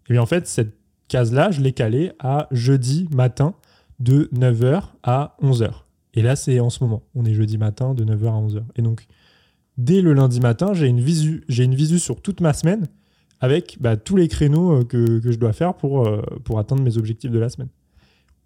Et 0.08 0.14
bien 0.14 0.22
en 0.22 0.26
fait, 0.26 0.46
cette 0.46 0.76
case-là, 1.08 1.50
je 1.50 1.60
l'ai 1.60 1.72
calée 1.72 2.12
à 2.18 2.48
jeudi 2.50 3.08
matin 3.14 3.54
de 4.00 4.28
9h 4.34 4.82
à 5.02 5.36
11h. 5.42 5.70
Et 6.14 6.22
là, 6.22 6.36
c'est 6.36 6.60
en 6.60 6.70
ce 6.70 6.82
moment. 6.82 7.02
On 7.14 7.24
est 7.24 7.34
jeudi 7.34 7.58
matin 7.58 7.94
de 7.94 8.04
9h 8.04 8.26
à 8.26 8.46
11h. 8.46 8.62
Et 8.76 8.82
donc, 8.82 9.06
dès 9.78 10.00
le 10.00 10.12
lundi 10.12 10.40
matin, 10.40 10.74
j'ai 10.74 10.86
une 10.86 11.00
visu, 11.00 11.44
une 11.48 11.74
visu 11.74 11.98
sur 11.98 12.20
toute 12.20 12.40
ma 12.40 12.52
semaine 12.52 12.88
avec 13.40 13.78
bah, 13.80 13.96
tous 13.96 14.16
les 14.16 14.28
créneaux 14.28 14.80
euh, 14.80 14.84
que, 14.84 15.18
que, 15.18 15.32
je 15.32 15.38
dois 15.38 15.52
faire 15.52 15.74
pour, 15.74 16.08
pour 16.44 16.58
atteindre 16.58 16.82
mes 16.82 16.98
objectifs 16.98 17.30
de 17.30 17.38
la 17.38 17.48
semaine. 17.48 17.68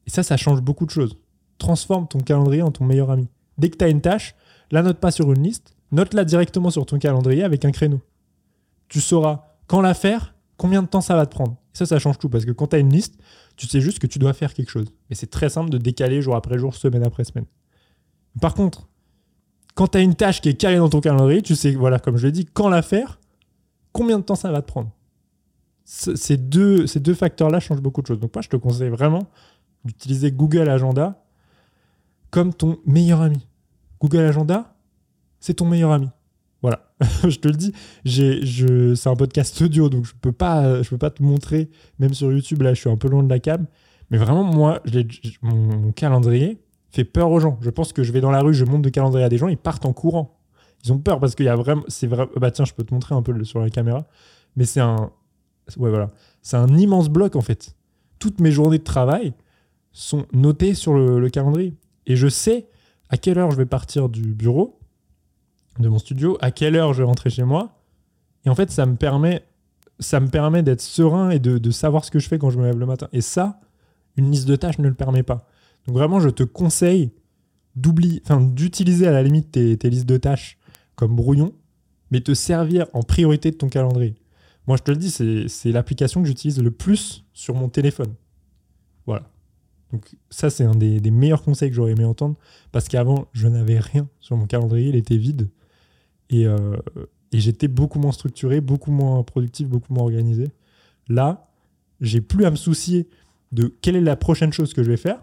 Et 0.09 0.11
ça, 0.11 0.23
ça 0.23 0.39
change 0.39 0.63
beaucoup 0.63 0.87
de 0.87 0.91
choses. 0.91 1.19
Transforme 1.59 2.09
ton 2.09 2.21
calendrier 2.21 2.63
en 2.63 2.71
ton 2.71 2.87
meilleur 2.87 3.11
ami. 3.11 3.29
Dès 3.59 3.69
que 3.69 3.77
tu 3.77 3.85
as 3.85 3.89
une 3.89 4.01
tâche, 4.01 4.35
la 4.71 4.83
note 4.83 4.99
pas 4.99 5.11
sur 5.11 5.31
une 5.31 5.43
liste, 5.43 5.77
note-la 5.93 6.25
directement 6.25 6.71
sur 6.71 6.87
ton 6.87 6.99
calendrier 6.99 7.45
avec 7.45 7.67
un 7.67 7.73
créneau. 7.73 8.01
Tu 8.89 9.03
sauras 9.03 9.45
quand 9.67 9.83
la 9.83 9.93
faire, 9.93 10.35
combien 10.57 10.83
de 10.83 10.89
temps 10.89 11.03
ça 11.03 11.15
va 11.15 11.27
te 11.27 11.35
prendre. 11.35 11.59
Et 11.75 11.77
ça, 11.77 11.85
ça 11.85 11.99
change 11.99 12.19
tout 12.19 12.31
parce 12.31 12.47
que 12.47 12.53
quand 12.53 12.69
tu 12.69 12.77
as 12.77 12.79
une 12.79 12.91
liste, 12.91 13.19
tu 13.57 13.67
sais 13.67 13.83
juste 13.83 13.99
que 13.99 14.07
tu 14.07 14.19
dois 14.19 14.33
faire 14.33 14.55
quelque 14.55 14.71
chose. 14.71 14.87
Mais 15.11 15.15
c'est 15.15 15.27
très 15.27 15.51
simple 15.51 15.69
de 15.69 15.77
décaler 15.77 16.23
jour 16.23 16.35
après 16.37 16.59
jour, 16.59 16.75
semaine 16.75 17.05
après 17.05 17.25
semaine. 17.25 17.47
Par 18.41 18.55
contre, 18.55 18.89
quand 19.75 19.89
tu 19.89 19.99
as 19.99 20.01
une 20.01 20.15
tâche 20.15 20.41
qui 20.41 20.49
est 20.49 20.55
calée 20.55 20.79
dans 20.79 20.89
ton 20.89 21.03
calendrier, 21.03 21.43
tu 21.43 21.55
sais, 21.55 21.73
voilà, 21.73 21.99
comme 21.99 22.17
je 22.17 22.27
l'ai 22.27 22.33
dit, 22.33 22.47
quand 22.47 22.71
la 22.71 22.81
faire, 22.81 23.21
combien 23.93 24.19
de 24.19 24.25
temps 24.25 24.37
ça 24.37 24.51
va 24.51 24.63
te 24.63 24.69
prendre. 24.69 24.91
ces 25.85 26.39
deux, 26.39 26.87
ces 26.87 27.01
deux 27.01 27.15
facteurs-là 27.15 27.61
changent 27.61 27.83
beaucoup 27.83 28.01
de 28.01 28.07
choses. 28.07 28.21
Donc 28.21 28.35
moi, 28.35 28.41
je 28.41 28.49
te 28.49 28.57
conseille 28.57 28.89
vraiment 28.89 29.29
d'utiliser 29.89 30.31
Google 30.31 30.69
Agenda 30.69 31.25
comme 32.31 32.55
ton 32.55 32.79
meilleur 32.87 33.21
ami. 33.23 33.47
Google 34.01 34.19
Agenda, 34.19 34.77
c'est 35.41 35.55
ton 35.55 35.67
meilleur 35.67 35.91
ami. 35.93 36.09
Voilà, 36.63 36.93
je 37.29 37.37
te 37.39 37.49
le 37.49 37.55
dis. 37.55 37.73
C'est 38.05 39.09
un 39.09 39.17
podcast 39.17 39.61
audio, 39.63 39.89
donc 39.89 40.05
je 40.05 40.13
peux 40.21 40.33
peux 40.33 40.99
pas 40.99 41.11
te 41.11 41.23
montrer. 41.23 41.71
Même 41.99 42.15
sur 42.15 42.33
YouTube, 42.33 42.63
là, 42.63 42.75
je 42.75 42.81
suis 42.81 42.91
un 42.91 42.97
peu 42.97 43.09
loin 43.09 43.23
de 43.23 43.29
la 43.29 43.39
cam. 43.39 43.67
Mais 44.11 44.19
vraiment, 44.19 44.45
moi, 44.45 44.83
mon, 45.43 45.53
mon 45.53 45.93
calendrier 45.93 46.59
fait 46.91 47.05
peur 47.05 47.31
aux 47.31 47.41
gens. 47.41 47.59
Je 47.61 47.71
pense 47.71 47.93
que 47.93 48.03
je 48.03 48.13
vais 48.13 48.21
dans 48.21 48.31
la 48.31 48.41
rue, 48.41 48.55
je 48.55 48.65
monte 48.65 48.83
de 48.83 48.89
calendrier 48.89 49.25
à 49.25 49.29
des 49.29 49.39
gens, 49.39 49.49
ils 49.49 49.59
partent 49.59 49.87
en 49.87 49.93
courant. 49.93 50.39
Ils 50.85 50.93
ont 50.93 50.99
peur 50.99 51.21
parce 51.21 51.35
qu'il 51.35 51.47
y 51.47 51.49
a 51.49 51.57
vraiment, 51.57 51.83
c'est 51.89 52.07
vrai. 52.07 52.29
Bah 52.37 52.51
tiens, 52.51 52.65
je 52.65 52.73
peux 52.73 52.85
te 52.85 52.95
montrer 52.95 53.15
un 53.15 53.23
peu 53.23 53.45
sur 53.45 53.61
la 53.61 53.71
caméra. 53.71 54.07
Mais 54.57 54.65
c'est 54.65 54.81
un, 54.81 55.11
ouais 55.77 55.91
voilà, 55.91 56.11
c'est 56.43 56.57
un 56.57 56.69
immense 56.77 57.09
bloc 57.09 57.37
en 57.37 57.41
fait. 57.41 57.75
Toutes 58.19 58.41
mes 58.41 58.51
journées 58.51 58.79
de 58.79 58.85
travail 58.85 59.35
sont 59.99 60.27
notées 60.33 60.75
sur 60.75 60.95
le, 60.95 61.19
le 61.19 61.31
calendrier 61.31 61.75
et 62.07 62.17
je 62.17 62.29
sais 62.29 62.69
à 63.09 63.17
quelle 63.17 63.39
heure 63.39 63.51
je 63.51 63.57
vais 63.57 63.67
partir 63.67 64.09
du 64.09 64.35
bureau, 64.35 64.79
de 65.79 65.89
mon 65.89 65.99
studio, 65.99 66.37
à 66.41 66.51
quelle 66.51 66.77
heure 66.77 66.93
je 66.93 67.03
vais 67.03 67.07
rentrer 67.07 67.31
chez 67.31 67.45
moi. 67.45 67.81
Et 68.45 68.51
en 68.51 68.55
fait, 68.55 68.71
ça 68.71 68.87
me 68.87 68.97
permet, 68.97 69.45
ça 69.99 70.21
me 70.21 70.29
permet 70.29 70.63
d'être 70.63 70.81
serein 70.81 71.31
et 71.31 71.39
de, 71.39 71.71
savoir 71.71 72.05
ce 72.05 72.11
que 72.11 72.19
je 72.19 72.29
fais 72.29 72.39
quand 72.39 72.51
je 72.51 72.59
me 72.59 72.65
lève 72.65 72.79
le 72.79 72.87
matin. 72.87 73.09
Et 73.13 73.21
ça, 73.21 73.61
une 74.17 74.31
liste 74.31 74.49
de 74.49 74.57
tâches 74.57 74.79
ne 74.79 74.89
le 74.89 74.95
permet 74.95 75.23
pas. 75.23 75.47
Donc 75.87 75.97
vraiment, 75.97 76.21
je 76.21 76.29
te 76.29 76.43
conseille 76.43 77.13
d'utiliser 77.77 79.07
à 79.07 79.13
la 79.13 79.23
limite 79.23 79.53
tes, 79.53 79.77
tes 79.77 79.91
listes 79.91 80.09
de 80.09 80.17
tâches 80.17 80.59
comme 80.97 81.15
brouillon, 81.15 81.53
mais 82.11 82.21
te 82.21 82.35
servir 82.35 82.87
en 82.93 83.03
priorité 83.03 83.51
de 83.51 83.57
ton 83.57 83.69
calendrier. 83.69 84.17
Moi, 84.67 84.77
je 84.77 84.83
te 84.83 84.91
le 84.91 84.97
dis, 84.97 85.11
c'est 85.11 85.73
l'application 85.73 86.21
que 86.21 86.29
j'utilise 86.29 86.61
le 86.61 86.71
plus 86.71 87.25
sur 87.33 87.55
mon 87.55 87.69
téléphone. 87.69 88.15
Voilà. 89.07 89.31
Donc 89.93 90.17
ça, 90.31 90.51
c'est 90.51 90.65
un 90.65 90.75
des, 90.75 91.01
meilleurs 91.11 91.43
conseils 91.43 91.71
que 91.71 91.77
j'aurais 91.77 91.93
aimé 91.93 92.05
entendre, 92.05 92.37
parce 92.73 92.89
qu'avant, 92.89 93.27
je 93.33 93.49
n'avais 93.49 93.79
rien 93.79 94.09
sur 94.21 94.37
mon 94.37 94.47
calendrier, 94.47 94.89
il 94.89 94.97
était 94.97 95.17
vide, 95.17 95.49
et, 96.31 96.47
euh, 96.47 96.77
et 97.33 97.41
j'étais 97.41 97.69
beaucoup 97.69 97.99
moins 97.99 98.13
structuré, 98.13 98.61
beaucoup 98.61 98.91
moins 98.91 99.23
productif, 99.23 99.69
beaucoup 99.69 99.93
moins 99.93 100.05
organisé. 100.05 100.49
Là, 101.09 101.49
j'ai 102.01 102.21
plus 102.21 102.45
à 102.45 102.51
me 102.51 102.57
soucier 102.57 103.09
de 103.53 103.73
quelle 103.81 103.97
est 103.97 104.01
la 104.01 104.17
prochaine 104.17 104.53
chose 104.53 104.75
que 104.75 104.83
je 104.83 104.91
vais 104.91 104.97
faire. 104.97 105.23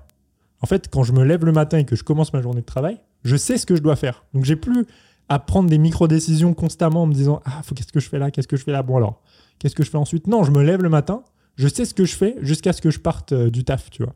En 0.61 0.67
fait, 0.67 0.89
quand 0.89 1.03
je 1.03 1.13
me 1.13 1.23
lève 1.23 1.45
le 1.45 1.51
matin 1.51 1.77
et 1.77 1.85
que 1.85 1.95
je 1.95 2.03
commence 2.03 2.33
ma 2.33 2.41
journée 2.41 2.61
de 2.61 2.65
travail, 2.65 2.99
je 3.23 3.35
sais 3.35 3.57
ce 3.57 3.65
que 3.65 3.75
je 3.75 3.81
dois 3.81 3.95
faire. 3.95 4.25
Donc 4.33 4.45
j'ai 4.45 4.55
plus 4.55 4.85
à 5.29 5.39
prendre 5.39 5.69
des 5.69 5.77
micro-décisions 5.77 6.53
constamment 6.53 7.03
en 7.03 7.07
me 7.07 7.13
disant 7.13 7.41
Ah, 7.45 7.61
faut, 7.63 7.75
qu'est-ce 7.75 7.91
que 7.91 7.99
je 7.99 8.09
fais 8.09 8.19
là? 8.19 8.31
Qu'est-ce 8.31 8.47
que 8.47 8.57
je 8.57 8.63
fais 8.63 8.71
là? 8.71 8.83
Bon, 8.83 8.97
alors, 8.97 9.21
qu'est-ce 9.59 9.75
que 9.75 9.83
je 9.83 9.89
fais 9.89 9.97
ensuite 9.97 10.27
Non, 10.27 10.43
je 10.43 10.51
me 10.51 10.63
lève 10.63 10.81
le 10.81 10.89
matin, 10.89 11.23
je 11.55 11.67
sais 11.67 11.85
ce 11.85 11.93
que 11.93 12.05
je 12.05 12.15
fais 12.15 12.35
jusqu'à 12.41 12.73
ce 12.73 12.81
que 12.81 12.91
je 12.91 12.99
parte 12.99 13.31
euh, 13.31 13.49
du 13.49 13.63
taf, 13.63 13.89
tu 13.89 14.03
vois. 14.03 14.13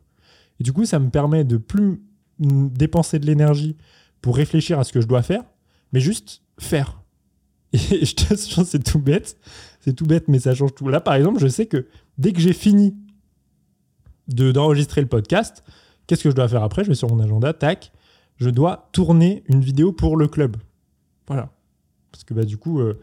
Et 0.60 0.62
du 0.62 0.72
coup, 0.72 0.84
ça 0.84 0.98
me 0.98 1.10
permet 1.10 1.44
de 1.44 1.56
plus 1.56 2.02
dépenser 2.38 3.18
de 3.18 3.26
l'énergie 3.26 3.76
pour 4.20 4.36
réfléchir 4.36 4.78
à 4.78 4.84
ce 4.84 4.92
que 4.92 5.00
je 5.00 5.06
dois 5.06 5.22
faire, 5.22 5.42
mais 5.92 6.00
juste 6.00 6.42
faire. 6.58 7.00
Et 7.72 8.04
je 8.04 8.14
t'assure, 8.14 8.64
c'est 8.66 8.82
tout 8.82 8.98
bête. 8.98 9.38
C'est 9.80 9.94
tout 9.94 10.04
bête, 10.06 10.28
mais 10.28 10.38
ça 10.38 10.54
change 10.54 10.74
tout. 10.74 10.88
Là, 10.88 11.00
par 11.00 11.14
exemple, 11.14 11.40
je 11.40 11.48
sais 11.48 11.66
que 11.66 11.86
dès 12.18 12.32
que 12.32 12.40
j'ai 12.40 12.52
fini 12.52 12.94
de- 14.28 14.52
d'enregistrer 14.52 15.00
le 15.00 15.06
podcast, 15.06 15.64
qu'est-ce 16.06 16.24
que 16.24 16.30
je 16.30 16.34
dois 16.34 16.48
faire 16.48 16.62
après? 16.62 16.84
Je 16.84 16.88
vais 16.88 16.94
sur 16.94 17.08
mon 17.08 17.20
agenda, 17.20 17.52
tac, 17.52 17.92
je 18.36 18.50
dois 18.50 18.88
tourner 18.92 19.44
une 19.48 19.60
vidéo 19.60 19.92
pour 19.92 20.16
le 20.16 20.28
club. 20.28 20.56
Voilà. 21.26 21.50
Parce 22.12 22.24
que 22.24 22.34
bah, 22.34 22.44
du 22.44 22.58
coup, 22.58 22.80
euh, 22.80 22.98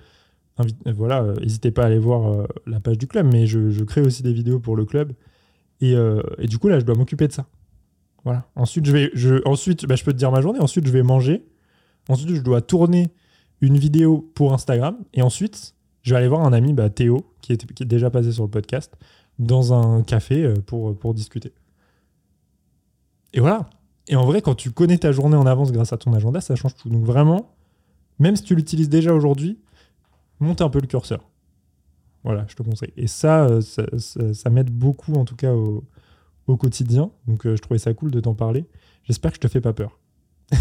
euh, 0.60 0.94
voilà, 0.94 1.24
euh, 1.24 1.36
n'hésitez 1.38 1.72
pas 1.72 1.84
à 1.84 1.86
aller 1.88 2.00
voir 2.00 2.48
la 2.66 2.80
page 2.80 2.98
du 2.98 3.08
club, 3.08 3.28
mais 3.32 3.48
je 3.48 3.84
crée 3.84 4.02
aussi 4.02 4.22
des 4.22 4.34
vidéos 4.34 4.60
pour 4.60 4.76
le 4.76 4.86
club. 4.86 5.14
Et, 5.82 5.96
euh, 5.96 6.22
et 6.38 6.48
du 6.48 6.58
coup, 6.58 6.68
là, 6.68 6.80
je 6.80 6.86
dois 6.86 6.96
m'occuper 6.96 7.28
de 7.28 7.34
ça. 7.34 7.46
Voilà. 8.24 8.46
Ensuite, 8.56 8.86
je, 8.86 8.92
vais, 8.92 9.42
ensuite 9.46 9.86
bah, 9.86 9.96
je 9.96 10.04
peux 10.04 10.12
te 10.12 10.18
dire 10.18 10.32
ma 10.32 10.42
journée. 10.42 10.60
Ensuite, 10.60 10.86
je 10.86 10.92
vais 10.92 11.04
manger. 11.04 11.46
Ensuite, 12.10 12.36
je 12.36 12.42
dois 12.42 12.62
tourner 12.62 13.12
une 13.62 13.78
vidéo 13.78 14.30
pour 14.36 14.54
Instagram. 14.54 14.98
Et 15.14 15.22
ensuite, 15.22 15.76
je 16.04 16.12
vais 16.12 16.18
aller 16.18 16.28
voir 16.28 16.46
un 16.46 16.54
ami, 16.54 16.74
bah, 16.74 16.90
Théo, 16.90 17.26
qui 17.42 17.54
est, 17.54 17.74
qui 17.74 17.84
est 17.84 17.88
déjà 17.88 18.10
passé 18.10 18.32
sur 18.32 18.44
le 18.44 18.50
podcast, 18.50 18.94
dans 19.40 19.74
un 19.74 20.04
café 20.04 20.44
euh, 20.44 20.56
pour, 20.66 20.98
pour 20.98 21.14
discuter. 21.14 21.54
Et 23.34 23.40
voilà. 23.40 23.70
Et 24.08 24.16
en 24.16 24.26
vrai, 24.26 24.42
quand 24.42 24.56
tu 24.56 24.72
connais 24.72 24.98
ta 24.98 25.12
journée 25.12 25.36
en 25.36 25.46
avance 25.46 25.72
grâce 25.72 25.94
à 25.94 25.98
ton 25.98 26.14
agenda, 26.14 26.42
ça 26.42 26.56
change 26.56 26.76
tout. 26.76 26.90
Donc 26.90 27.04
vraiment, 27.04 27.54
même 28.20 28.36
si 28.36 28.44
tu 28.44 28.56
l'utilises 28.56 28.90
déjà 28.90 29.14
aujourd'hui, 29.14 29.60
monte 30.40 30.62
un 30.62 30.70
peu 30.70 30.80
le 30.80 30.88
curseur. 30.88 31.22
Voilà, 32.28 32.46
je 32.50 32.56
te 32.56 32.62
conseille. 32.62 32.92
Et 32.98 33.08
ça, 33.08 33.46
euh, 33.46 33.62
ça, 33.62 33.84
ça- 34.34 34.50
m'aide 34.50 34.70
beaucoup, 34.70 35.14
en 35.14 35.24
tout 35.24 35.38
cas, 35.38 35.54
au, 35.54 35.86
quotidien. 36.58 37.10
Donc 37.26 37.46
euh, 37.46 37.56
je 37.56 37.62
trouvais 37.62 37.78
ça 37.78 37.94
cool 37.94 38.12
de 38.12 38.20
t'en 38.20 38.34
parler. 38.34 38.66
J'espère 39.06 39.32
que 39.32 39.38
je 39.38 39.40
te 39.40 39.48
fais 39.48 39.62
pas 39.62 39.72
peur. 39.72 39.98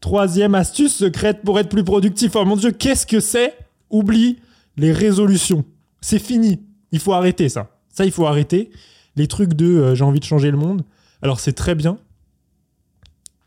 Troisième 0.00 0.54
astuce 0.54 0.94
secrète 0.94 1.42
pour 1.42 1.58
être 1.58 1.68
plus 1.68 1.82
productif. 1.82 2.36
Oh 2.36 2.44
mon 2.44 2.54
dieu, 2.54 2.70
qu'est-ce 2.70 3.04
que 3.04 3.18
c'est? 3.18 3.52
Oublie 3.90 4.38
les 4.76 4.92
résolutions. 4.92 5.64
C'est 6.00 6.20
fini. 6.20 6.62
Il 6.92 7.00
faut 7.00 7.14
arrêter 7.14 7.48
ça. 7.48 7.76
Ça, 7.88 8.04
il 8.04 8.12
faut 8.12 8.26
arrêter. 8.26 8.70
Les 9.16 9.26
trucs 9.26 9.54
de 9.54 9.66
euh, 9.66 9.94
j'ai 9.96 10.04
envie 10.04 10.20
de 10.20 10.24
changer 10.24 10.52
le 10.52 10.56
monde. 10.56 10.84
Alors 11.20 11.40
c'est 11.40 11.52
très 11.52 11.74
bien 11.74 11.98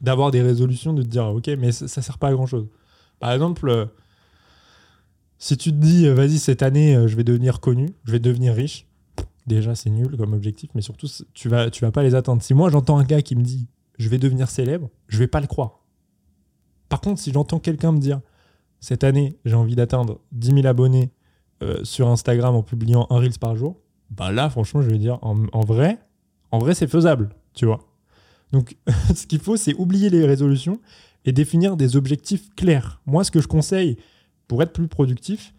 d'avoir 0.01 0.29
des 0.29 0.41
résolutions, 0.41 0.91
de 0.91 1.03
te 1.03 1.07
dire 1.07 1.27
ok, 1.27 1.47
mais 1.57 1.71
ça, 1.71 1.87
ça 1.87 2.01
sert 2.01 2.17
pas 2.17 2.27
à 2.27 2.33
grand 2.33 2.47
chose. 2.47 2.67
Par 3.21 3.31
exemple, 3.31 3.87
si 5.37 5.57
tu 5.57 5.71
te 5.71 5.77
dis 5.77 6.07
euh, 6.07 6.13
vas-y 6.13 6.39
cette 6.39 6.63
année 6.63 6.95
euh, 6.95 7.07
je 7.07 7.15
vais 7.15 7.23
devenir 7.23 7.59
connu, 7.59 7.89
je 8.03 8.11
vais 8.11 8.19
devenir 8.19 8.53
riche, 8.53 8.87
déjà 9.47 9.75
c'est 9.75 9.89
nul 9.89 10.15
comme 10.17 10.33
objectif, 10.33 10.69
mais 10.75 10.81
surtout 10.81 11.07
tu 11.33 11.49
vas 11.49 11.69
tu 11.69 11.83
vas 11.83 11.91
pas 11.91 12.03
les 12.03 12.15
atteindre. 12.15 12.41
Si 12.41 12.53
moi 12.53 12.69
j'entends 12.69 12.97
un 12.97 13.03
gars 13.03 13.21
qui 13.21 13.35
me 13.35 13.43
dit 13.43 13.67
je 13.97 14.09
vais 14.09 14.17
devenir 14.17 14.49
célèbre, 14.49 14.89
je 15.07 15.19
vais 15.19 15.27
pas 15.27 15.41
le 15.41 15.47
croire. 15.47 15.81
Par 16.89 17.01
contre, 17.01 17.19
si 17.19 17.31
j'entends 17.31 17.59
quelqu'un 17.59 17.91
me 17.91 17.99
dire 17.99 18.21
cette 18.79 19.03
année 19.03 19.37
j'ai 19.45 19.55
envie 19.55 19.75
d'atteindre 19.75 20.21
10 20.31 20.53
000 20.61 20.67
abonnés 20.67 21.11
euh, 21.63 21.83
sur 21.83 22.07
Instagram 22.07 22.55
en 22.55 22.63
publiant 22.63 23.07
un 23.09 23.17
reels 23.17 23.39
par 23.39 23.55
jour, 23.55 23.79
bah 24.11 24.31
là 24.31 24.49
franchement 24.49 24.81
je 24.81 24.89
vais 24.89 24.97
dire 24.97 25.19
en, 25.21 25.45
en 25.51 25.61
vrai, 25.61 25.99
en 26.51 26.59
vrai 26.59 26.75
c'est 26.75 26.87
faisable, 26.87 27.29
tu 27.53 27.65
vois. 27.65 27.79
Donc 28.51 28.77
ce 29.15 29.25
qu'il 29.27 29.39
faut 29.39 29.57
c'est 29.57 29.73
oublier 29.75 30.09
les 30.09 30.25
résolutions 30.25 30.79
et 31.25 31.31
définir 31.31 31.75
des 31.75 31.95
objectifs 31.95 32.53
clairs. 32.55 33.01
Moi 33.05 33.23
ce 33.23 33.31
que 33.31 33.41
je 33.41 33.47
conseille 33.47 33.97
pour 34.47 34.61
être 34.63 34.73
plus 34.73 34.87
productif, 34.87 35.53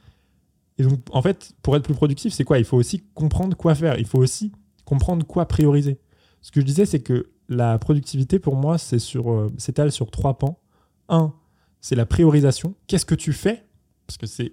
et 0.78 0.82
donc 0.82 1.00
en 1.10 1.22
fait 1.22 1.54
pour 1.62 1.76
être 1.76 1.84
plus 1.84 1.94
productif 1.94 2.32
c'est 2.32 2.44
quoi? 2.44 2.58
Il 2.58 2.64
faut 2.64 2.76
aussi 2.76 3.04
comprendre 3.14 3.56
quoi 3.56 3.74
faire, 3.74 3.98
il 3.98 4.06
faut 4.06 4.18
aussi 4.18 4.52
comprendre 4.84 5.26
quoi 5.26 5.46
prioriser. 5.46 5.98
Ce 6.42 6.50
que 6.50 6.60
je 6.60 6.66
disais 6.66 6.86
c'est 6.86 7.00
que 7.00 7.30
la 7.48 7.78
productivité 7.78 8.38
pour 8.38 8.56
moi 8.56 8.78
c'est 8.78 8.98
sur 8.98 9.30
euh, 9.30 9.52
s'étale 9.58 9.92
sur 9.92 10.10
trois 10.10 10.38
pans. 10.38 10.58
Un, 11.08 11.32
c'est 11.80 11.94
la 11.94 12.06
priorisation. 12.06 12.74
Qu'est-ce 12.86 13.06
que 13.06 13.14
tu 13.14 13.32
fais? 13.32 13.64
Parce 14.06 14.18
que 14.18 14.26
c'est 14.26 14.52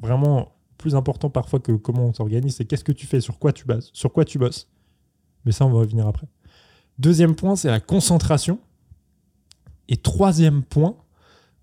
vraiment 0.00 0.52
plus 0.78 0.94
important 0.96 1.30
parfois 1.30 1.60
que 1.60 1.72
comment 1.72 2.06
on 2.06 2.12
s'organise, 2.12 2.56
c'est 2.56 2.64
qu'est-ce 2.64 2.84
que 2.84 2.92
tu 2.92 3.06
fais, 3.06 3.20
sur 3.20 3.38
quoi 3.38 3.52
tu 3.52 3.64
bases, 3.64 3.90
sur 3.92 4.12
quoi 4.12 4.24
tu 4.24 4.38
bosses? 4.38 4.68
Mais 5.44 5.52
ça, 5.52 5.64
on 5.64 5.70
va 5.70 5.78
revenir 5.78 6.06
après. 6.06 6.26
Deuxième 6.98 7.36
point, 7.36 7.56
c'est 7.56 7.68
la 7.68 7.80
concentration. 7.80 8.58
Et 9.88 9.96
troisième 9.96 10.62
point, 10.62 10.96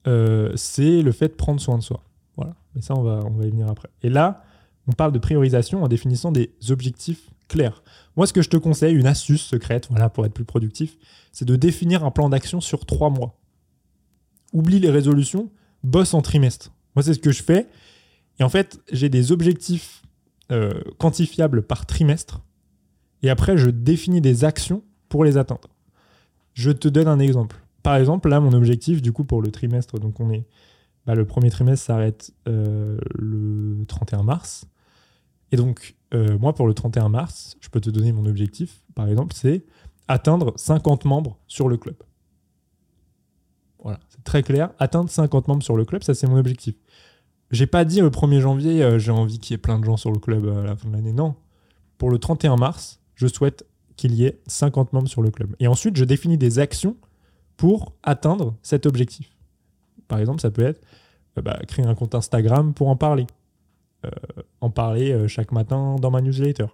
euh, 0.08 0.52
c'est 0.56 1.02
le 1.02 1.12
fait 1.12 1.30
de 1.30 1.34
prendre 1.34 1.60
soin 1.60 1.78
de 1.78 1.84
soi. 1.84 2.04
Voilà. 2.36 2.56
Mais 2.76 2.82
ça, 2.82 2.96
on 2.96 3.04
va, 3.04 3.22
on 3.26 3.32
va 3.32 3.46
y 3.46 3.50
venir 3.50 3.68
après. 3.68 3.90
Et 4.02 4.10
là, 4.10 4.44
on 4.88 4.94
parle 4.94 5.12
de 5.12 5.20
priorisation 5.20 5.84
en 5.84 5.88
définissant 5.88 6.32
des 6.32 6.52
objectifs 6.70 7.30
clairs. 7.48 7.84
Moi, 8.16 8.28
ce 8.28 8.34
que 8.34 8.42
je 8.42 8.50
te 8.50 8.58
conseille, 8.58 8.96
une 8.96 9.08
astuce 9.08 9.42
secrète, 9.42 9.88
voilà, 9.90 10.10
pour 10.10 10.26
être 10.26 10.34
plus 10.34 10.46
productif, 10.46 10.98
c'est 11.32 11.46
de 11.46 11.56
définir 11.56 12.04
un 12.04 12.12
plan 12.12 12.30
d'action 12.30 12.62
sur 12.62 12.86
trois 12.86 13.10
mois. 13.10 13.38
Oublie 14.54 14.80
les 14.80 14.90
résolutions, 14.90 15.50
bosse 15.84 16.14
en 16.14 16.22
trimestre. 16.22 16.72
Moi, 16.96 17.04
c'est 17.04 17.14
ce 17.14 17.20
que 17.20 17.32
je 17.32 17.44
fais. 17.44 17.68
Et 18.40 18.44
en 18.44 18.50
fait, 18.50 18.80
j'ai 18.92 19.10
des 19.10 19.32
objectifs 19.32 20.02
euh, 20.52 20.74
quantifiables 20.98 21.62
par 21.62 21.86
trimestre. 21.86 22.42
Et 23.22 23.30
après, 23.30 23.58
je 23.58 23.70
définis 23.70 24.22
des 24.22 24.44
actions 24.46 24.82
pour 25.10 25.24
les 25.24 25.38
atteindre. 25.38 25.70
Je 26.54 26.72
te 26.72 26.88
donne 26.88 27.08
un 27.08 27.20
exemple. 27.20 27.58
Par 27.90 27.96
exemple, 27.96 28.30
là, 28.30 28.40
mon 28.40 28.54
objectif, 28.54 29.02
du 29.02 29.12
coup, 29.12 29.24
pour 29.24 29.42
le 29.42 29.50
trimestre, 29.50 29.98
donc 29.98 30.20
on 30.20 30.30
est. 30.30 30.46
bah, 31.08 31.16
le 31.16 31.26
premier 31.26 31.50
trimestre 31.50 31.88
s'arrête 31.88 32.32
euh, 32.48 33.00
le 33.16 33.84
31 33.88 34.22
mars. 34.22 34.68
Et 35.52 35.56
donc, 35.56 35.96
euh, 36.14 36.38
moi, 36.38 36.54
pour 36.54 36.68
le 36.68 36.76
31 36.76 37.10
mars, 37.10 37.58
je 37.62 37.68
peux 37.70 37.82
te 37.82 37.90
donner 37.90 38.12
mon 38.12 38.28
objectif, 38.28 38.84
par 38.94 39.08
exemple, 39.08 39.34
c'est 39.36 39.66
atteindre 40.08 40.54
50 40.56 41.06
membres 41.06 41.40
sur 41.48 41.68
le 41.68 41.78
club. 41.78 41.96
Voilà, 43.82 44.00
c'est 44.10 44.24
très 44.24 44.44
clair. 44.44 44.70
Atteindre 44.78 45.10
50 45.10 45.48
membres 45.48 45.64
sur 45.64 45.76
le 45.76 45.84
club, 45.84 46.04
ça, 46.04 46.14
c'est 46.14 46.28
mon 46.28 46.38
objectif. 46.38 46.76
J'ai 47.50 47.66
pas 47.66 47.86
dit 47.86 48.02
le 48.02 48.12
1er 48.12 48.40
janvier, 48.40 48.84
euh, 48.84 49.00
j'ai 49.00 49.12
envie 49.12 49.40
qu'il 49.40 49.56
y 49.56 49.56
ait 49.56 49.58
plein 49.58 49.80
de 49.80 49.86
gens 49.86 49.98
sur 49.98 50.12
le 50.12 50.20
club 50.20 50.48
à 50.48 50.62
la 50.62 50.76
fin 50.76 50.90
de 50.90 50.94
l'année. 50.94 51.12
Non. 51.12 51.34
Pour 51.98 52.12
le 52.12 52.20
31 52.20 52.56
mars, 52.56 53.02
je 53.16 53.26
souhaite 53.26 53.66
qu'il 53.96 54.14
y 54.14 54.26
ait 54.26 54.40
50 54.46 54.94
membres 54.94 55.10
sur 55.10 55.24
le 55.24 55.32
club. 55.32 55.56
Et 55.60 55.66
ensuite, 55.66 55.96
je 55.98 56.06
définis 56.06 56.38
des 56.38 56.60
actions 56.60 56.96
pour 57.60 57.92
atteindre 58.04 58.56
cet 58.62 58.86
objectif. 58.86 59.36
Par 60.08 60.18
exemple, 60.18 60.40
ça 60.40 60.50
peut 60.50 60.64
être 60.64 60.80
euh, 61.38 61.42
bah, 61.42 61.60
créer 61.68 61.86
un 61.86 61.94
compte 61.94 62.16
Instagram 62.16 62.74
pour 62.74 62.88
en 62.88 62.96
parler. 62.96 63.28
euh, 64.06 64.10
en 64.62 64.70
parler 64.70 65.12
euh, 65.12 65.28
chaque 65.28 65.52
matin 65.52 65.98
dans 66.02 66.10
ma 66.10 66.22
newsletter. 66.22 66.68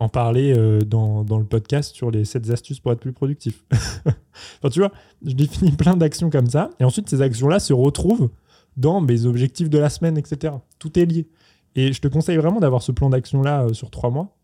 En 0.00 0.08
parler 0.08 0.52
dans, 0.84 1.22
le 1.22 1.44
podcast 1.44 1.94
sur 1.94 2.10
les 2.10 2.24
7 2.24 2.50
astuces 2.50 2.80
pour 2.80 2.90
être 2.90 2.98
plus 2.98 3.12
productif. 3.12 3.64
enfin, 3.70 4.70
tu 4.72 4.80
vois, 4.80 4.90
je 5.24 5.34
définis 5.34 5.70
plein 5.70 5.96
d'actions 5.96 6.30
comme 6.30 6.48
ça. 6.48 6.70
Et 6.80 6.84
ensuite, 6.84 7.08
ces 7.08 7.22
actions-là 7.22 7.60
se 7.60 7.72
retrouvent 7.72 8.30
dans 8.76 9.00
mes 9.00 9.24
objectifs 9.24 9.70
de 9.70 9.78
la 9.78 9.88
semaine, 9.88 10.18
etc. 10.18 10.54
Tout 10.80 10.98
est 10.98 11.04
lié. 11.04 11.28
Et 11.76 11.92
je 11.92 12.00
te 12.00 12.08
conseille 12.08 12.38
vraiment 12.38 12.58
d'avoir 12.58 12.82
ce 12.82 12.90
plan 12.90 13.08
d'action-là 13.08 13.72
sur 13.72 13.92
trois 13.92 14.10
mois. 14.10 14.34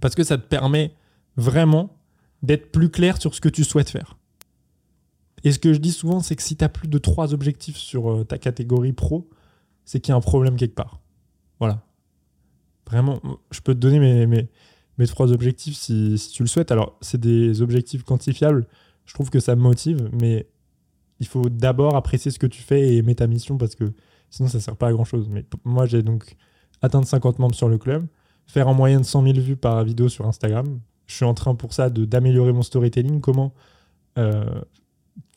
Parce 0.00 0.14
que 0.14 0.24
ça 0.24 0.38
te 0.38 0.46
permet 0.46 0.94
vraiment 1.36 1.93
d'être 2.44 2.70
plus 2.70 2.90
clair 2.90 3.20
sur 3.20 3.34
ce 3.34 3.40
que 3.40 3.48
tu 3.48 3.64
souhaites 3.64 3.90
faire. 3.90 4.16
Et 5.44 5.52
ce 5.52 5.58
que 5.58 5.72
je 5.72 5.78
dis 5.78 5.92
souvent, 5.92 6.20
c'est 6.20 6.36
que 6.36 6.42
si 6.42 6.56
tu 6.56 6.64
as 6.64 6.68
plus 6.68 6.88
de 6.88 6.98
trois 6.98 7.34
objectifs 7.34 7.76
sur 7.76 8.10
euh, 8.10 8.24
ta 8.24 8.38
catégorie 8.38 8.94
pro, 8.94 9.28
c'est 9.84 10.00
qu'il 10.00 10.12
y 10.12 10.14
a 10.14 10.16
un 10.16 10.20
problème 10.20 10.56
quelque 10.56 10.74
part. 10.74 11.00
Voilà. 11.58 11.82
Vraiment, 12.86 13.20
je 13.50 13.60
peux 13.60 13.74
te 13.74 13.78
donner 13.78 14.26
mes, 14.26 15.06
trois 15.06 15.32
objectifs 15.32 15.76
si, 15.76 16.16
tu 16.32 16.42
le 16.42 16.48
souhaites. 16.48 16.72
Alors, 16.72 16.96
c'est 17.00 17.20
des 17.20 17.60
objectifs 17.60 18.04
quantifiables. 18.04 18.66
Je 19.04 19.12
trouve 19.12 19.30
que 19.30 19.40
ça 19.40 19.54
me 19.54 19.60
motive, 19.60 20.10
mais 20.12 20.46
il 21.20 21.26
faut 21.26 21.48
d'abord 21.50 21.94
apprécier 21.96 22.30
ce 22.30 22.38
que 22.38 22.46
tu 22.46 22.62
fais 22.62 22.80
et 22.80 22.96
aimer 22.96 23.14
ta 23.14 23.26
mission 23.26 23.58
parce 23.58 23.74
que 23.74 23.92
sinon, 24.30 24.48
ça 24.48 24.60
sert 24.60 24.76
pas 24.76 24.88
à 24.88 24.92
grand 24.92 25.04
chose. 25.04 25.28
Mais 25.30 25.44
moi, 25.64 25.86
j'ai 25.86 26.02
donc 26.02 26.36
atteindre 26.80 27.06
50 27.06 27.38
membres 27.38 27.54
sur 27.54 27.68
le 27.68 27.76
club, 27.76 28.06
faire 28.46 28.68
en 28.68 28.74
moyenne 28.74 29.04
100 29.04 29.22
000 29.24 29.40
vues 29.40 29.56
par 29.56 29.84
vidéo 29.84 30.08
sur 30.08 30.26
Instagram. 30.26 30.80
Je 31.06 31.14
suis 31.16 31.24
en 31.24 31.34
train 31.34 31.54
pour 31.54 31.72
ça 31.72 31.90
d'améliorer 31.90 32.52
mon 32.52 32.62
storytelling. 32.62 33.20
Comment 33.20 33.52
euh, 34.18 34.44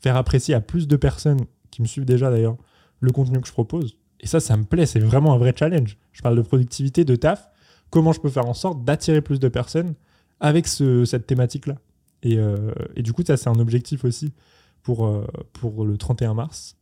faire 0.01 0.15
apprécier 0.15 0.53
à 0.53 0.61
plus 0.61 0.87
de 0.87 0.95
personnes 0.95 1.41
qui 1.71 1.81
me 1.81 1.87
suivent 1.87 2.05
déjà 2.05 2.29
d'ailleurs 2.29 2.57
le 2.99 3.11
contenu 3.11 3.39
que 3.41 3.47
je 3.47 3.51
propose. 3.53 3.97
Et 4.19 4.27
ça, 4.27 4.39
ça 4.39 4.57
me 4.57 4.63
plaît, 4.63 4.85
c'est 4.85 4.99
vraiment 4.99 5.33
un 5.33 5.37
vrai 5.37 5.53
challenge. 5.55 5.97
Je 6.13 6.21
parle 6.21 6.35
de 6.37 6.41
productivité, 6.41 7.05
de 7.05 7.15
taf. 7.15 7.49
Comment 7.89 8.11
je 8.13 8.19
peux 8.19 8.29
faire 8.29 8.47
en 8.47 8.53
sorte 8.53 8.83
d'attirer 8.83 9.21
plus 9.21 9.39
de 9.39 9.47
personnes 9.47 9.93
avec 10.39 10.67
ce- 10.67 11.05
cette 11.05 11.27
thématique-là? 11.27 11.75
Et, 12.23 12.37
euh, 12.39 12.71
et 12.95 13.03
du 13.03 13.13
coup, 13.13 13.23
ça, 13.25 13.37
c'est 13.37 13.49
un 13.49 13.59
objectif 13.59 14.03
aussi 14.05 14.33
pour, 14.81 15.05
euh, 15.05 15.27
pour 15.53 15.85
le 15.85 15.97
31 15.97 16.33
mars. 16.33 16.75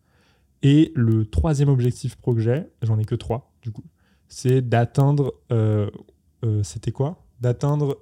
Et 0.63 0.91
le 0.95 1.25
troisième 1.25 1.69
objectif 1.69 2.15
pro 2.15 2.33
que 2.33 2.39
j'ai, 2.39 2.63
j'en 2.81 2.97
ai 2.97 3.05
que 3.05 3.15
trois 3.15 3.51
du 3.61 3.71
coup, 3.71 3.83
c'est 4.29 4.61
d'atteindre, 4.61 5.33
c'était 6.63 6.91
quoi? 6.91 7.23
D'atteindre 7.41 7.97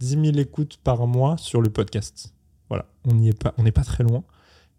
10 0.00 0.32
000 0.32 0.38
écoutes 0.38 0.78
par 0.82 1.06
mois 1.06 1.36
sur 1.38 1.60
le 1.60 1.70
podcast. 1.70 2.34
Voilà, 2.68 2.86
on 3.04 3.10
pas, 3.32 3.54
n'est 3.58 3.72
pas 3.72 3.84
très 3.84 4.04
loin. 4.04 4.24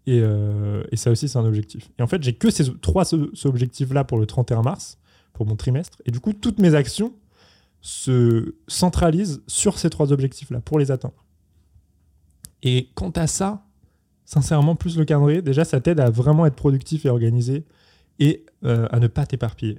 Et, 0.06 0.20
euh, 0.22 0.82
et 0.90 0.96
ça 0.96 1.10
aussi, 1.10 1.28
c'est 1.28 1.38
un 1.38 1.44
objectif. 1.44 1.90
Et 1.98 2.02
en 2.02 2.06
fait, 2.06 2.22
j'ai 2.22 2.32
que 2.32 2.50
ces 2.50 2.72
trois 2.80 3.04
objectifs-là 3.14 4.04
pour 4.04 4.18
le 4.18 4.26
31 4.26 4.62
mars, 4.62 4.98
pour 5.32 5.46
mon 5.46 5.56
trimestre. 5.56 5.98
Et 6.06 6.10
du 6.10 6.20
coup, 6.20 6.32
toutes 6.32 6.58
mes 6.58 6.74
actions 6.74 7.12
se 7.80 8.54
centralisent 8.68 9.42
sur 9.46 9.78
ces 9.78 9.90
trois 9.90 10.12
objectifs-là 10.12 10.60
pour 10.60 10.78
les 10.78 10.90
atteindre. 10.90 11.24
Et 12.62 12.90
quant 12.94 13.10
à 13.10 13.26
ça, 13.26 13.64
sincèrement, 14.24 14.76
plus 14.76 14.98
le 14.98 15.04
calendrier, 15.04 15.42
déjà, 15.42 15.64
ça 15.64 15.80
t'aide 15.80 16.00
à 16.00 16.10
vraiment 16.10 16.46
être 16.46 16.56
productif 16.56 17.06
et 17.06 17.08
organisé 17.08 17.64
et 18.18 18.44
euh, 18.64 18.86
à 18.90 18.98
ne 18.98 19.06
pas 19.06 19.26
t'éparpiller. 19.26 19.78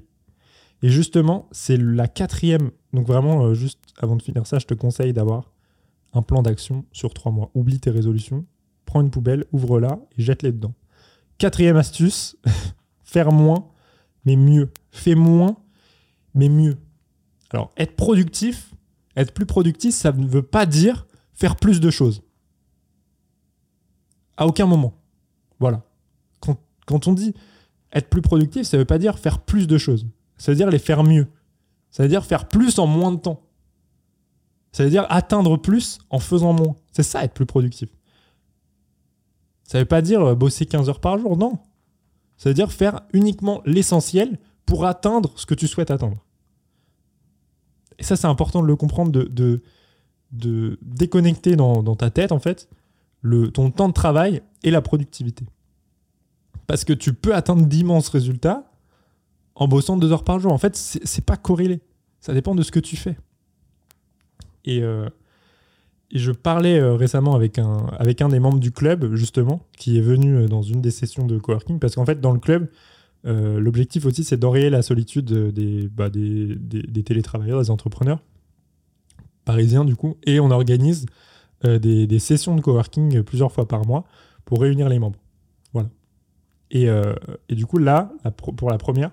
Et 0.81 0.89
justement, 0.89 1.47
c'est 1.51 1.77
la 1.77 2.07
quatrième. 2.07 2.71
Donc 2.93 3.07
vraiment, 3.07 3.45
euh, 3.45 3.53
juste 3.53 3.79
avant 3.97 4.15
de 4.15 4.21
finir 4.21 4.47
ça, 4.47 4.59
je 4.59 4.65
te 4.65 4.73
conseille 4.73 5.13
d'avoir 5.13 5.51
un 6.13 6.21
plan 6.21 6.41
d'action 6.41 6.85
sur 6.91 7.13
trois 7.13 7.31
mois. 7.31 7.51
Oublie 7.53 7.79
tes 7.79 7.91
résolutions, 7.91 8.45
prends 8.85 9.01
une 9.01 9.11
poubelle, 9.11 9.45
ouvre-la 9.51 9.99
et 10.17 10.23
jette-les 10.23 10.51
dedans. 10.51 10.73
Quatrième 11.37 11.77
astuce, 11.77 12.35
faire 13.03 13.31
moins, 13.31 13.67
mais 14.25 14.35
mieux. 14.35 14.71
Fais 14.91 15.15
moins, 15.15 15.57
mais 16.33 16.49
mieux. 16.49 16.77
Alors, 17.51 17.71
être 17.77 17.95
productif, 17.95 18.73
être 19.15 19.33
plus 19.33 19.45
productif, 19.45 19.93
ça 19.93 20.11
ne 20.11 20.27
veut 20.27 20.41
pas 20.41 20.65
dire 20.65 21.07
faire 21.33 21.55
plus 21.55 21.79
de 21.79 21.89
choses. 21.89 22.23
À 24.37 24.47
aucun 24.47 24.65
moment. 24.65 24.93
Voilà. 25.59 25.83
Quand, 26.39 26.57
quand 26.85 27.07
on 27.07 27.13
dit 27.13 27.33
être 27.93 28.09
plus 28.09 28.21
productif, 28.21 28.63
ça 28.63 28.77
ne 28.77 28.81
veut 28.81 28.85
pas 28.87 28.97
dire 28.97 29.19
faire 29.19 29.39
plus 29.39 29.67
de 29.67 29.77
choses. 29.77 30.07
Ça 30.41 30.51
veut 30.51 30.55
dire 30.55 30.71
les 30.71 30.79
faire 30.79 31.03
mieux. 31.03 31.27
Ça 31.91 32.01
veut 32.01 32.09
dire 32.09 32.25
faire 32.25 32.47
plus 32.47 32.79
en 32.79 32.87
moins 32.87 33.11
de 33.11 33.17
temps. 33.17 33.43
Ça 34.71 34.83
veut 34.83 34.89
dire 34.89 35.05
atteindre 35.09 35.55
plus 35.55 35.99
en 36.09 36.17
faisant 36.17 36.51
moins. 36.51 36.75
C'est 36.91 37.03
ça 37.03 37.23
être 37.23 37.35
plus 37.35 37.45
productif. 37.45 37.89
Ça 39.65 39.77
veut 39.77 39.85
pas 39.85 40.01
dire 40.01 40.21
euh, 40.21 40.33
bosser 40.33 40.65
15 40.65 40.89
heures 40.89 40.99
par 40.99 41.19
jour, 41.19 41.37
non. 41.37 41.59
Ça 42.37 42.49
veut 42.49 42.55
dire 42.55 42.71
faire 42.71 43.01
uniquement 43.13 43.61
l'essentiel 43.67 44.39
pour 44.65 44.87
atteindre 44.87 45.31
ce 45.35 45.45
que 45.45 45.53
tu 45.53 45.67
souhaites 45.67 45.91
atteindre. 45.91 46.17
Et 47.99 48.03
ça, 48.03 48.15
c'est 48.15 48.25
important 48.25 48.63
de 48.63 48.67
le 48.67 48.75
comprendre, 48.75 49.11
de, 49.11 49.25
de, 49.25 49.61
de 50.31 50.79
déconnecter 50.81 51.55
dans, 51.55 51.83
dans 51.83 51.95
ta 51.95 52.09
tête, 52.09 52.31
en 52.31 52.39
fait, 52.39 52.67
le, 53.21 53.51
ton 53.51 53.69
temps 53.69 53.89
de 53.89 53.93
travail 53.93 54.41
et 54.63 54.71
la 54.71 54.81
productivité. 54.81 55.45
Parce 56.65 56.83
que 56.83 56.93
tu 56.93 57.13
peux 57.13 57.35
atteindre 57.35 57.67
d'immenses 57.67 58.09
résultats 58.09 58.70
en 59.55 59.67
bossant 59.67 59.97
deux 59.97 60.11
heures 60.11 60.23
par 60.23 60.39
jour. 60.39 60.51
En 60.51 60.57
fait, 60.57 60.75
c'est 60.75 61.25
pas 61.25 61.37
corrélé. 61.37 61.81
Ça 62.19 62.33
dépend 62.33 62.55
de 62.55 62.61
ce 62.61 62.71
que 62.71 62.79
tu 62.79 62.95
fais. 62.95 63.17
Et, 64.65 64.81
euh, 64.83 65.09
je 66.13 66.31
parlais 66.31 66.79
euh, 66.79 66.95
récemment 66.95 67.35
avec 67.35 67.57
un, 67.57 67.87
avec 67.97 68.21
un 68.21 68.29
des 68.29 68.39
membres 68.39 68.59
du 68.59 68.71
club, 68.71 69.15
justement, 69.15 69.61
qui 69.77 69.97
est 69.97 70.01
venu 70.01 70.35
euh, 70.35 70.47
dans 70.47 70.61
une 70.61 70.81
des 70.81 70.91
sessions 70.91 71.25
de 71.25 71.37
coworking. 71.37 71.79
Parce 71.79 71.95
qu'en 71.95 72.05
fait, 72.05 72.19
dans 72.21 72.31
le 72.31 72.39
club, 72.39 72.69
l'objectif 73.23 74.05
aussi, 74.05 74.23
c'est 74.23 74.37
d'enrayer 74.37 74.71
la 74.71 74.81
solitude 74.81 75.31
des, 75.31 75.87
bah, 75.87 76.09
des, 76.09 76.55
des, 76.55 77.03
télétravailleurs, 77.03 77.61
des 77.61 77.69
entrepreneurs 77.69 78.19
parisiens, 79.45 79.85
du 79.85 79.95
coup. 79.95 80.17
Et 80.25 80.39
on 80.39 80.49
organise 80.49 81.05
des, 81.63 82.19
sessions 82.19 82.55
de 82.55 82.61
coworking 82.61 83.21
plusieurs 83.21 83.51
fois 83.51 83.67
par 83.67 83.85
mois 83.85 84.05
pour 84.43 84.61
réunir 84.61 84.89
les 84.89 84.97
membres. 84.97 85.19
Voilà. 85.71 85.89
Et, 86.71 86.87
et 87.47 87.55
du 87.55 87.67
coup, 87.67 87.77
là, 87.77 88.11
pour 88.35 88.71
la 88.71 88.79
première, 88.79 89.11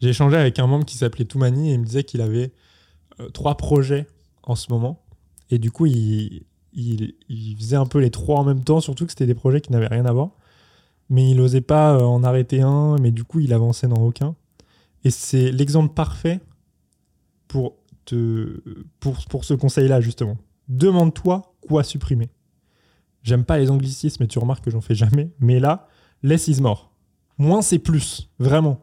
j'ai 0.00 0.10
échangé 0.10 0.36
avec 0.36 0.58
un 0.58 0.66
membre 0.66 0.84
qui 0.84 0.96
s'appelait 0.96 1.24
Toumani 1.24 1.70
et 1.70 1.74
il 1.74 1.80
me 1.80 1.84
disait 1.84 2.04
qu'il 2.04 2.20
avait 2.20 2.52
euh, 3.20 3.28
trois 3.30 3.56
projets 3.56 4.06
en 4.42 4.54
ce 4.54 4.70
moment. 4.70 5.02
Et 5.50 5.58
du 5.58 5.70
coup, 5.70 5.86
il, 5.86 6.44
il, 6.74 7.56
faisait 7.58 7.76
un 7.76 7.86
peu 7.86 7.98
les 7.98 8.10
trois 8.10 8.40
en 8.40 8.44
même 8.44 8.62
temps, 8.62 8.80
surtout 8.80 9.04
que 9.04 9.12
c'était 9.12 9.26
des 9.26 9.34
projets 9.34 9.60
qui 9.60 9.72
n'avaient 9.72 9.86
rien 9.86 10.06
à 10.06 10.12
voir. 10.12 10.30
Mais 11.10 11.30
il 11.30 11.36
n'osait 11.36 11.60
pas 11.60 11.94
euh, 11.94 12.02
en 12.02 12.24
arrêter 12.24 12.60
un, 12.62 12.96
mais 12.98 13.10
du 13.10 13.24
coup, 13.24 13.40
il 13.40 13.52
avançait 13.52 13.88
dans 13.88 14.02
aucun. 14.02 14.34
Et 15.04 15.10
c'est 15.10 15.52
l'exemple 15.52 15.92
parfait 15.94 16.40
pour, 17.46 17.76
te, 18.04 18.62
pour, 19.00 19.24
pour 19.26 19.44
ce 19.44 19.54
conseil-là, 19.54 20.00
justement. 20.00 20.38
Demande-toi 20.68 21.54
quoi 21.68 21.84
supprimer. 21.84 22.30
J'aime 23.22 23.44
pas 23.44 23.58
les 23.58 23.70
anglicismes, 23.70 24.24
et 24.24 24.28
tu 24.28 24.38
remarques 24.38 24.64
que 24.64 24.70
j'en 24.70 24.80
fais 24.80 24.94
jamais. 24.94 25.30
Mais 25.40 25.60
là, 25.60 25.88
less 26.22 26.48
is 26.48 26.60
more. 26.60 26.90
Moins 27.38 27.62
c'est 27.62 27.78
plus, 27.78 28.30
vraiment. 28.38 28.80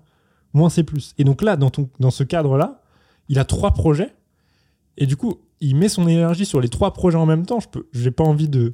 Moins 0.54 0.70
c'est 0.70 0.84
plus. 0.84 1.14
Et 1.18 1.24
donc 1.24 1.42
là, 1.42 1.56
dans, 1.56 1.70
ton, 1.70 1.90
dans 2.00 2.12
ce 2.12 2.24
cadre-là, 2.24 2.82
il 3.30 3.40
a 3.40 3.46
trois 3.46 3.72
projets. 3.72 4.14
Et 4.98 5.06
du 5.06 5.16
coup, 5.16 5.40
il 5.62 5.76
met 5.76 5.90
son 5.90 6.08
énergie 6.08 6.46
sur 6.46 6.60
les 6.60 6.70
trois 6.70 6.94
projets 6.94 7.18
en 7.18 7.26
même 7.26 7.46
temps. 7.46 7.60
Je 7.60 7.68
peux, 7.70 8.12
pas 8.12 8.24
envie 8.24 8.50
de, 8.50 8.74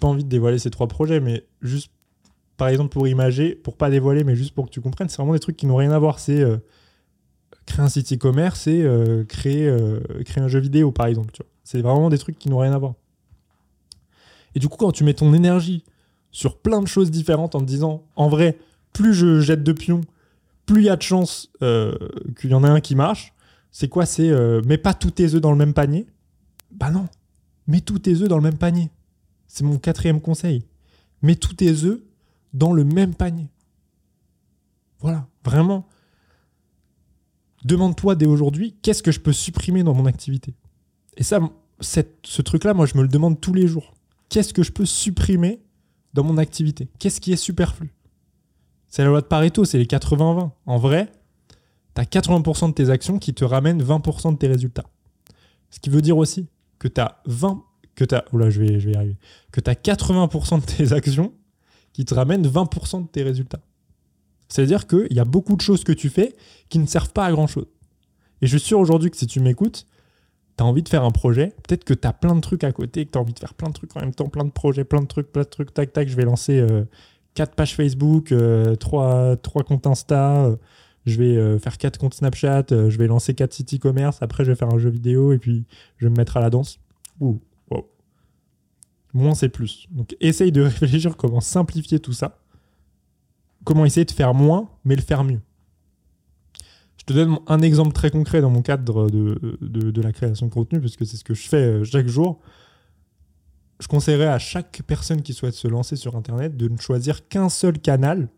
pas 0.00 0.06
envie 0.06 0.24
de 0.24 0.28
dévoiler 0.28 0.58
ces 0.58 0.70
trois 0.70 0.88
projets, 0.88 1.20
mais 1.20 1.44
juste, 1.60 1.90
par 2.56 2.68
exemple, 2.68 2.90
pour 2.90 3.06
imager, 3.06 3.54
pour 3.54 3.76
pas 3.76 3.90
dévoiler, 3.90 4.24
mais 4.24 4.36
juste 4.36 4.54
pour 4.54 4.66
que 4.66 4.70
tu 4.70 4.80
comprennes, 4.80 5.08
c'est 5.08 5.18
vraiment 5.18 5.34
des 5.34 5.40
trucs 5.40 5.56
qui 5.56 5.66
n'ont 5.66 5.76
rien 5.76 5.90
à 5.90 5.98
voir. 5.98 6.18
C'est 6.18 6.40
euh, 6.40 6.56
créer 7.66 7.84
un 7.84 7.88
site 7.88 8.12
e-commerce 8.12 8.66
et 8.66 8.82
euh, 8.82 9.24
créer, 9.24 9.68
euh, 9.68 10.00
créer 10.24 10.42
un 10.42 10.48
jeu 10.48 10.60
vidéo, 10.60 10.92
par 10.92 11.06
exemple. 11.06 11.34
C'est 11.64 11.82
vraiment 11.82 12.08
des 12.08 12.18
trucs 12.18 12.38
qui 12.38 12.48
n'ont 12.48 12.58
rien 12.58 12.72
à 12.72 12.78
voir. 12.78 12.94
Et 14.54 14.60
du 14.60 14.68
coup, 14.68 14.76
quand 14.76 14.92
tu 14.92 15.04
mets 15.04 15.14
ton 15.14 15.34
énergie 15.34 15.84
sur 16.30 16.58
plein 16.58 16.80
de 16.80 16.88
choses 16.88 17.10
différentes 17.10 17.54
en 17.54 17.60
te 17.60 17.64
disant, 17.64 18.04
en 18.16 18.28
vrai, 18.28 18.58
plus 18.92 19.14
je 19.14 19.40
jette 19.40 19.62
de 19.62 19.72
pions, 19.72 20.02
plus 20.72 20.82
il 20.82 20.86
y 20.86 20.90
a 20.90 20.96
de 20.96 21.02
chances 21.02 21.50
euh, 21.62 21.94
qu'il 22.40 22.50
y 22.50 22.54
en 22.54 22.64
ait 22.64 22.68
un 22.68 22.80
qui 22.80 22.94
marche. 22.94 23.34
C'est 23.70 23.88
quoi 23.88 24.06
C'est 24.06 24.30
euh, 24.30 24.62
mets 24.62 24.78
pas 24.78 24.94
tous 24.94 25.10
tes 25.10 25.34
œufs 25.34 25.40
dans 25.40 25.50
le 25.50 25.58
même 25.58 25.74
panier. 25.74 26.06
Bah 26.70 26.90
non, 26.90 27.08
mets 27.66 27.82
tous 27.82 27.98
tes 27.98 28.22
œufs 28.22 28.28
dans 28.28 28.36
le 28.36 28.42
même 28.42 28.56
panier. 28.56 28.90
C'est 29.46 29.64
mon 29.64 29.78
quatrième 29.78 30.20
conseil. 30.20 30.64
Mets 31.20 31.36
tous 31.36 31.54
tes 31.54 31.84
œufs 31.84 32.00
dans 32.54 32.72
le 32.72 32.84
même 32.84 33.14
panier. 33.14 33.48
Voilà, 35.00 35.26
vraiment. 35.44 35.86
Demande-toi 37.64 38.14
dès 38.14 38.26
aujourd'hui, 38.26 38.74
qu'est-ce 38.82 39.02
que 39.02 39.12
je 39.12 39.20
peux 39.20 39.32
supprimer 39.32 39.82
dans 39.82 39.94
mon 39.94 40.06
activité? 40.06 40.54
Et 41.18 41.22
ça, 41.22 41.38
ce 41.80 42.42
truc-là, 42.42 42.72
moi, 42.72 42.86
je 42.86 42.96
me 42.96 43.02
le 43.02 43.08
demande 43.08 43.40
tous 43.40 43.52
les 43.52 43.68
jours. 43.68 43.94
Qu'est-ce 44.30 44.54
que 44.54 44.62
je 44.62 44.72
peux 44.72 44.86
supprimer 44.86 45.60
dans 46.14 46.24
mon 46.24 46.38
activité? 46.38 46.88
Qu'est-ce 46.98 47.20
qui 47.20 47.32
est 47.32 47.36
superflu? 47.36 47.92
C'est 48.92 49.00
la 49.04 49.08
loi 49.08 49.22
de 49.22 49.26
Pareto, 49.26 49.64
c'est 49.64 49.78
les 49.78 49.86
80-20. 49.86 50.50
En 50.66 50.76
vrai, 50.76 51.10
tu 51.94 52.00
as 52.02 52.04
80% 52.04 52.68
de 52.68 52.74
tes 52.74 52.90
actions 52.90 53.18
qui 53.18 53.32
te 53.32 53.42
ramènent 53.42 53.82
20% 53.82 54.34
de 54.34 54.36
tes 54.36 54.48
résultats. 54.48 54.84
Ce 55.70 55.80
qui 55.80 55.88
veut 55.88 56.02
dire 56.02 56.18
aussi 56.18 56.46
que 56.78 56.88
tu 56.88 57.00
as 57.00 57.22
20 57.24 57.64
que 57.94 58.04
oula, 58.34 58.50
je 58.50 58.60
vais 58.60 58.80
je 58.80 58.86
vais 58.86 58.92
y 58.92 58.96
arriver. 58.96 59.16
Que 59.50 59.62
tu 59.62 59.70
as 59.70 59.74
80% 59.74 60.60
de 60.60 60.66
tes 60.66 60.92
actions 60.92 61.32
qui 61.94 62.04
te 62.04 62.12
ramènent 62.12 62.46
20% 62.46 63.04
de 63.04 63.08
tes 63.08 63.22
résultats. 63.22 63.60
C'est-à-dire 64.50 64.86
qu'il 64.86 65.12
y 65.12 65.20
a 65.20 65.24
beaucoup 65.24 65.56
de 65.56 65.62
choses 65.62 65.84
que 65.84 65.92
tu 65.92 66.10
fais 66.10 66.36
qui 66.68 66.78
ne 66.78 66.86
servent 66.86 67.14
pas 67.14 67.24
à 67.24 67.32
grand-chose. 67.32 67.68
Et 68.42 68.46
je 68.46 68.58
suis 68.58 68.68
sûr 68.68 68.78
aujourd'hui 68.78 69.10
que 69.10 69.16
si 69.16 69.26
tu 69.26 69.40
m'écoutes, 69.40 69.86
tu 70.58 70.64
as 70.64 70.66
envie 70.66 70.82
de 70.82 70.88
faire 70.90 71.04
un 71.04 71.12
projet, 71.12 71.54
peut-être 71.66 71.84
que 71.84 71.94
tu 71.94 72.06
as 72.06 72.12
plein 72.12 72.34
de 72.34 72.40
trucs 72.40 72.62
à 72.62 72.72
côté, 72.72 73.06
que 73.06 73.12
tu 73.12 73.18
as 73.18 73.22
envie 73.22 73.32
de 73.32 73.38
faire 73.38 73.54
plein 73.54 73.68
de 73.68 73.74
trucs 73.74 73.96
en 73.96 74.00
même 74.00 74.14
temps, 74.14 74.28
plein 74.28 74.44
de 74.44 74.50
projets, 74.50 74.84
plein 74.84 75.00
de 75.00 75.06
trucs, 75.06 75.32
plein 75.32 75.44
de 75.44 75.48
trucs, 75.48 75.72
tac, 75.72 75.94
tac, 75.94 76.08
je 76.08 76.16
vais 76.16 76.24
lancer 76.24 76.60
euh, 76.60 76.84
quatre 77.34 77.54
pages 77.54 77.74
Facebook, 77.74 78.32
euh, 78.32 78.76
trois, 78.76 79.36
trois 79.36 79.64
comptes 79.64 79.86
Insta, 79.86 80.44
euh, 80.44 80.56
je 81.06 81.18
vais 81.18 81.36
euh, 81.36 81.58
faire 81.58 81.78
quatre 81.78 81.98
comptes 81.98 82.14
Snapchat, 82.14 82.66
euh, 82.72 82.90
je 82.90 82.98
vais 82.98 83.06
lancer 83.06 83.34
quatre 83.34 83.52
sites 83.52 83.74
e-commerce, 83.74 84.18
après 84.20 84.44
je 84.44 84.50
vais 84.50 84.56
faire 84.56 84.72
un 84.72 84.78
jeu 84.78 84.90
vidéo 84.90 85.32
et 85.32 85.38
puis 85.38 85.64
je 85.96 86.06
vais 86.06 86.10
me 86.10 86.16
mettre 86.16 86.36
à 86.36 86.40
la 86.40 86.50
danse. 86.50 86.78
Ouh, 87.20 87.40
wow. 87.70 87.88
Moins 89.12 89.34
c'est 89.34 89.48
plus. 89.48 89.86
Donc 89.90 90.16
essaye 90.20 90.52
de 90.52 90.62
réfléchir 90.62 91.16
comment 91.16 91.40
simplifier 91.40 91.98
tout 91.98 92.12
ça. 92.12 92.38
Comment 93.64 93.84
essayer 93.84 94.04
de 94.04 94.10
faire 94.10 94.34
moins, 94.34 94.68
mais 94.84 94.96
le 94.96 95.02
faire 95.02 95.24
mieux. 95.24 95.40
Je 96.96 97.04
te 97.04 97.12
donne 97.12 97.38
un 97.48 97.60
exemple 97.62 97.92
très 97.92 98.10
concret 98.10 98.40
dans 98.40 98.50
mon 98.50 98.62
cadre 98.62 99.10
de, 99.10 99.58
de, 99.60 99.90
de 99.90 100.02
la 100.02 100.12
création 100.12 100.46
de 100.46 100.52
contenu, 100.52 100.80
parce 100.80 100.96
que 100.96 101.04
c'est 101.04 101.16
ce 101.16 101.24
que 101.24 101.34
je 101.34 101.48
fais 101.48 101.56
euh, 101.56 101.84
chaque 101.84 102.06
jour. 102.06 102.40
Je 103.82 103.88
conseillerais 103.88 104.28
à 104.28 104.38
chaque 104.38 104.82
personne 104.86 105.22
qui 105.22 105.32
souhaite 105.32 105.54
se 105.54 105.66
lancer 105.66 105.96
sur 105.96 106.14
Internet 106.14 106.56
de 106.56 106.68
ne 106.68 106.76
choisir 106.76 107.26
qu'un 107.26 107.48
seul 107.48 107.80
canal 107.80 108.28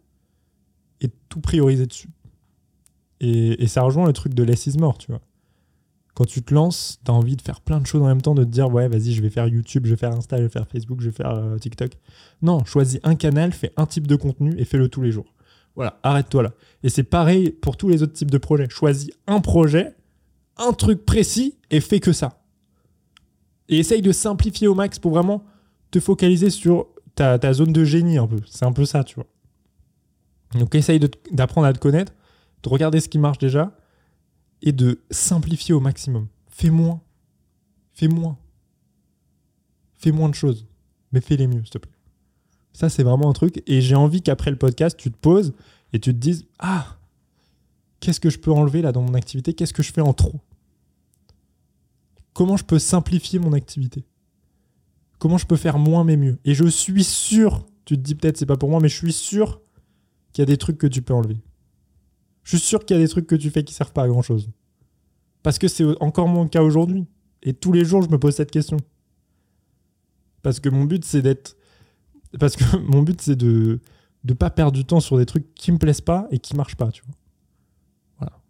et 1.03 1.11
tout 1.29 1.43
prioriser 1.43 1.85
dessus. 1.85 2.09
Et, 3.21 3.63
et 3.63 3.67
ça 3.67 3.83
rejoint 3.83 4.07
le 4.07 4.15
truc 4.15 4.33
de 4.33 4.43
less 4.43 4.67
is 4.67 4.79
more, 4.79 4.97
tu 4.97 5.13
vois. 5.13 5.21
Quand 6.15 6.25
tu 6.25 6.43
te 6.43 6.55
lances, 6.55 6.99
tu 7.05 7.11
as 7.11 7.15
envie 7.15 7.37
de 7.37 7.43
faire 7.43 7.61
plein 7.61 7.79
de 7.79 7.87
choses 7.87 8.01
en 8.01 8.07
même 8.07 8.23
temps, 8.23 8.35
de 8.35 8.43
te 8.43 8.49
dire, 8.49 8.73
ouais, 8.73 8.89
vas-y, 8.89 9.13
je 9.13 9.21
vais 9.21 9.29
faire 9.29 9.47
YouTube, 9.47 9.85
je 9.85 9.91
vais 9.91 9.99
faire 9.99 10.13
Insta, 10.13 10.39
je 10.39 10.45
vais 10.45 10.49
faire 10.49 10.67
Facebook, 10.67 11.03
je 11.03 11.11
vais 11.11 11.15
faire 11.15 11.35
euh, 11.35 11.59
TikTok. 11.59 11.93
Non, 12.41 12.65
choisis 12.65 12.99
un 13.03 13.15
canal, 13.15 13.53
fais 13.53 13.73
un 13.77 13.85
type 13.85 14.07
de 14.07 14.17
contenu 14.17 14.55
et 14.57 14.65
fais-le 14.65 14.89
tous 14.89 15.03
les 15.03 15.13
jours. 15.13 15.35
Voilà, 15.77 16.01
arrête-toi 16.03 16.45
là. 16.45 16.53
Et 16.85 16.89
c'est 16.89 17.03
pareil 17.03 17.51
pour 17.51 17.77
tous 17.77 17.91
les 17.91 18.03
autres 18.03 18.15
types 18.15 18.31
de 18.31 18.39
projets. 18.39 18.71
Choisis 18.71 19.11
un 19.27 19.41
projet, 19.41 19.95
un 20.57 20.73
truc 20.73 21.05
précis 21.05 21.59
et 21.71 21.83
fais 21.83 22.01
que 22.01 22.13
ça. 22.13 22.41
Et 23.69 23.79
essaye 23.79 24.03
de 24.03 24.13
simplifier 24.13 24.69
au 24.69 24.75
max 24.75 24.99
pour 24.99 25.13
vraiment 25.13 25.45
te 25.91 26.01
focaliser 26.01 26.51
sur 26.51 26.89
ta, 27.15 27.53
zone 27.53 27.73
de 27.73 27.85
génie 27.85 28.19
un 28.19 28.27
peu. 28.27 28.41
C'est 28.47 28.65
un 28.65 28.73
peu 28.73 28.85
ça, 28.85 29.05
tu 29.05 29.15
vois. 29.15 29.27
Donc 30.59 30.75
essaye 30.75 31.01
d'apprendre 31.33 31.67
à 31.67 31.73
te 31.73 31.79
connaître, 31.79 32.13
de 32.63 32.69
regarder 32.69 33.01
ce 33.01 33.09
qui 33.09 33.19
marche 33.19 33.39
déjà 33.39 33.77
et 34.63 34.73
de 34.73 35.01
simplifier 35.11 35.75
au 35.75 35.81
maximum. 35.81 36.29
Fais 36.49 36.71
moins. 36.71 37.01
Fais 37.93 38.09
moins. 38.09 38.39
Fais 39.95 40.13
moins 40.13 40.29
de 40.29 40.35
choses. 40.35 40.67
Mais 41.13 41.21
fais-les 41.21 41.47
mieux, 41.47 41.63
s'il 41.63 41.71
te 41.71 41.79
plaît. 41.79 41.93
Ça, 42.73 42.89
c'est 42.89 43.05
vraiment 43.05 43.31
un 43.31 43.33
truc. 43.33 43.63
Et 43.67 43.81
j'ai 43.81 43.95
envie 43.95 44.21
qu'après 44.21 44.51
le 44.51 44.59
podcast, 44.59 44.97
tu 44.99 45.11
te 45.11 45.17
poses 45.17 45.55
et 45.93 46.01
tu 46.01 46.13
te 46.13 46.19
dises 46.19 46.47
Ah, 46.59 46.99
qu'est-ce 48.01 48.21
que 48.21 48.31
je 48.31 48.39
peux 48.39 48.53
enlever 48.53 48.83
là 48.83 48.93
dans 48.93 49.03
mon 49.03 49.15
activité? 49.15 49.55
Qu'est-ce 49.55 49.73
que 49.73 49.83
je 49.83 49.93
fais 49.93 50.01
en 50.01 50.13
trop? 50.13 50.41
Comment 52.35 52.57
je 52.57 52.65
peux 52.65 52.79
simplifier 52.79 53.39
mon 53.39 53.53
activité? 53.53 54.05
Comment 55.19 55.39
je 55.39 55.47
peux 55.47 55.57
faire 55.57 55.79
moins 55.79 56.05
mais 56.05 56.17
mieux? 56.17 56.39
Et 56.45 56.55
je 56.55 56.67
suis 56.67 57.05
sûr, 57.05 57.65
tu 57.85 57.97
te 57.97 58.03
dis 58.03 58.15
peut-être 58.15 58.37
c'est 58.37 58.45
pas 58.45 58.57
pour 58.57 58.69
moi, 58.69 58.81
mais 58.81 58.89
je 58.89 58.97
suis 58.97 59.13
sûr 59.13 59.63
qu'il 60.33 60.43
y 60.43 60.45
a 60.45 60.47
des 60.47 60.59
trucs 60.59 60.77
que 60.77 60.87
tu 60.87 61.01
peux 61.01 61.15
enlever. 61.15 61.41
Je 62.43 62.57
suis 62.57 62.67
sûr 62.67 62.85
qu'il 62.85 62.97
y 62.97 63.01
a 63.01 63.03
des 63.03 63.09
trucs 63.09 63.27
que 63.27 63.37
tu 63.37 63.51
fais 63.51 63.65
qui 63.65 63.73
servent 63.73 63.93
pas 63.93 64.03
à 64.03 64.09
grand 64.09 64.21
chose. 64.21 64.51
Parce 65.43 65.59
que 65.59 65.69
c'est 65.69 65.85
encore 66.03 66.29
mon 66.29 66.49
cas 66.49 66.63
aujourd'hui. 66.63 67.07
Et 67.43 67.55
tous 67.55 67.73
les 67.73 67.85
jours, 67.85 68.03
je 68.03 68.09
me 68.09 68.19
pose 68.19 68.35
cette 68.35 68.51
question. 68.51 68.79
Parce 70.43 70.61
que 70.61 70.69
mon 70.69 70.85
but, 70.85 71.05
c'est 71.05 71.23
d'être. 71.23 71.57
Parce 72.39 72.57
que 72.57 72.77
mon 72.79 73.03
but, 73.03 73.21
c'est 73.21 73.37
de 73.37 73.81
ne 74.25 74.33
pas 74.33 74.51
perdre 74.51 74.73
du 74.73 74.85
temps 74.85 75.01
sur 75.01 75.17
des 75.19 75.27
trucs 75.27 75.55
qui 75.55 75.71
me 75.71 75.79
plaisent 75.79 76.01
pas 76.01 76.27
et 76.31 76.39
qui 76.39 76.57
marchent 76.57 76.77
pas, 76.77 76.91
tu. 76.91 77.03
Voilà. 78.19 78.41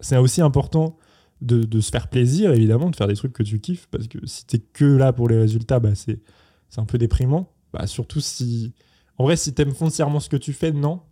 C'est 0.00 0.16
aussi 0.16 0.40
important 0.40 0.96
de, 1.42 1.80
se 1.80 1.90
faire 1.90 2.08
plaisir, 2.08 2.52
évidemment, 2.52 2.90
de 2.90 2.96
faire 2.96 3.08
des 3.08 3.16
trucs 3.16 3.32
que 3.32 3.42
tu 3.42 3.60
kiffes. 3.60 3.86
Parce 3.90 4.08
que 4.08 4.18
si 4.26 4.46
t'es 4.46 4.58
que 4.58 4.84
là 4.84 5.12
pour 5.12 5.28
les 5.28 5.38
résultats, 5.38 5.80
bah, 5.80 5.94
c'est 5.94 6.20
c'est 6.68 6.80
un 6.80 6.86
peu 6.86 6.98
déprimant. 6.98 7.52
Bah, 7.72 7.86
surtout 7.86 8.20
si. 8.20 8.72
En 9.18 9.24
vrai, 9.24 9.36
si 9.36 9.52
t'aimes 9.52 9.74
foncièrement 9.74 10.20
ce 10.20 10.28
que 10.28 10.36
tu 10.36 10.52
fais, 10.52 10.72
non. 10.72 11.02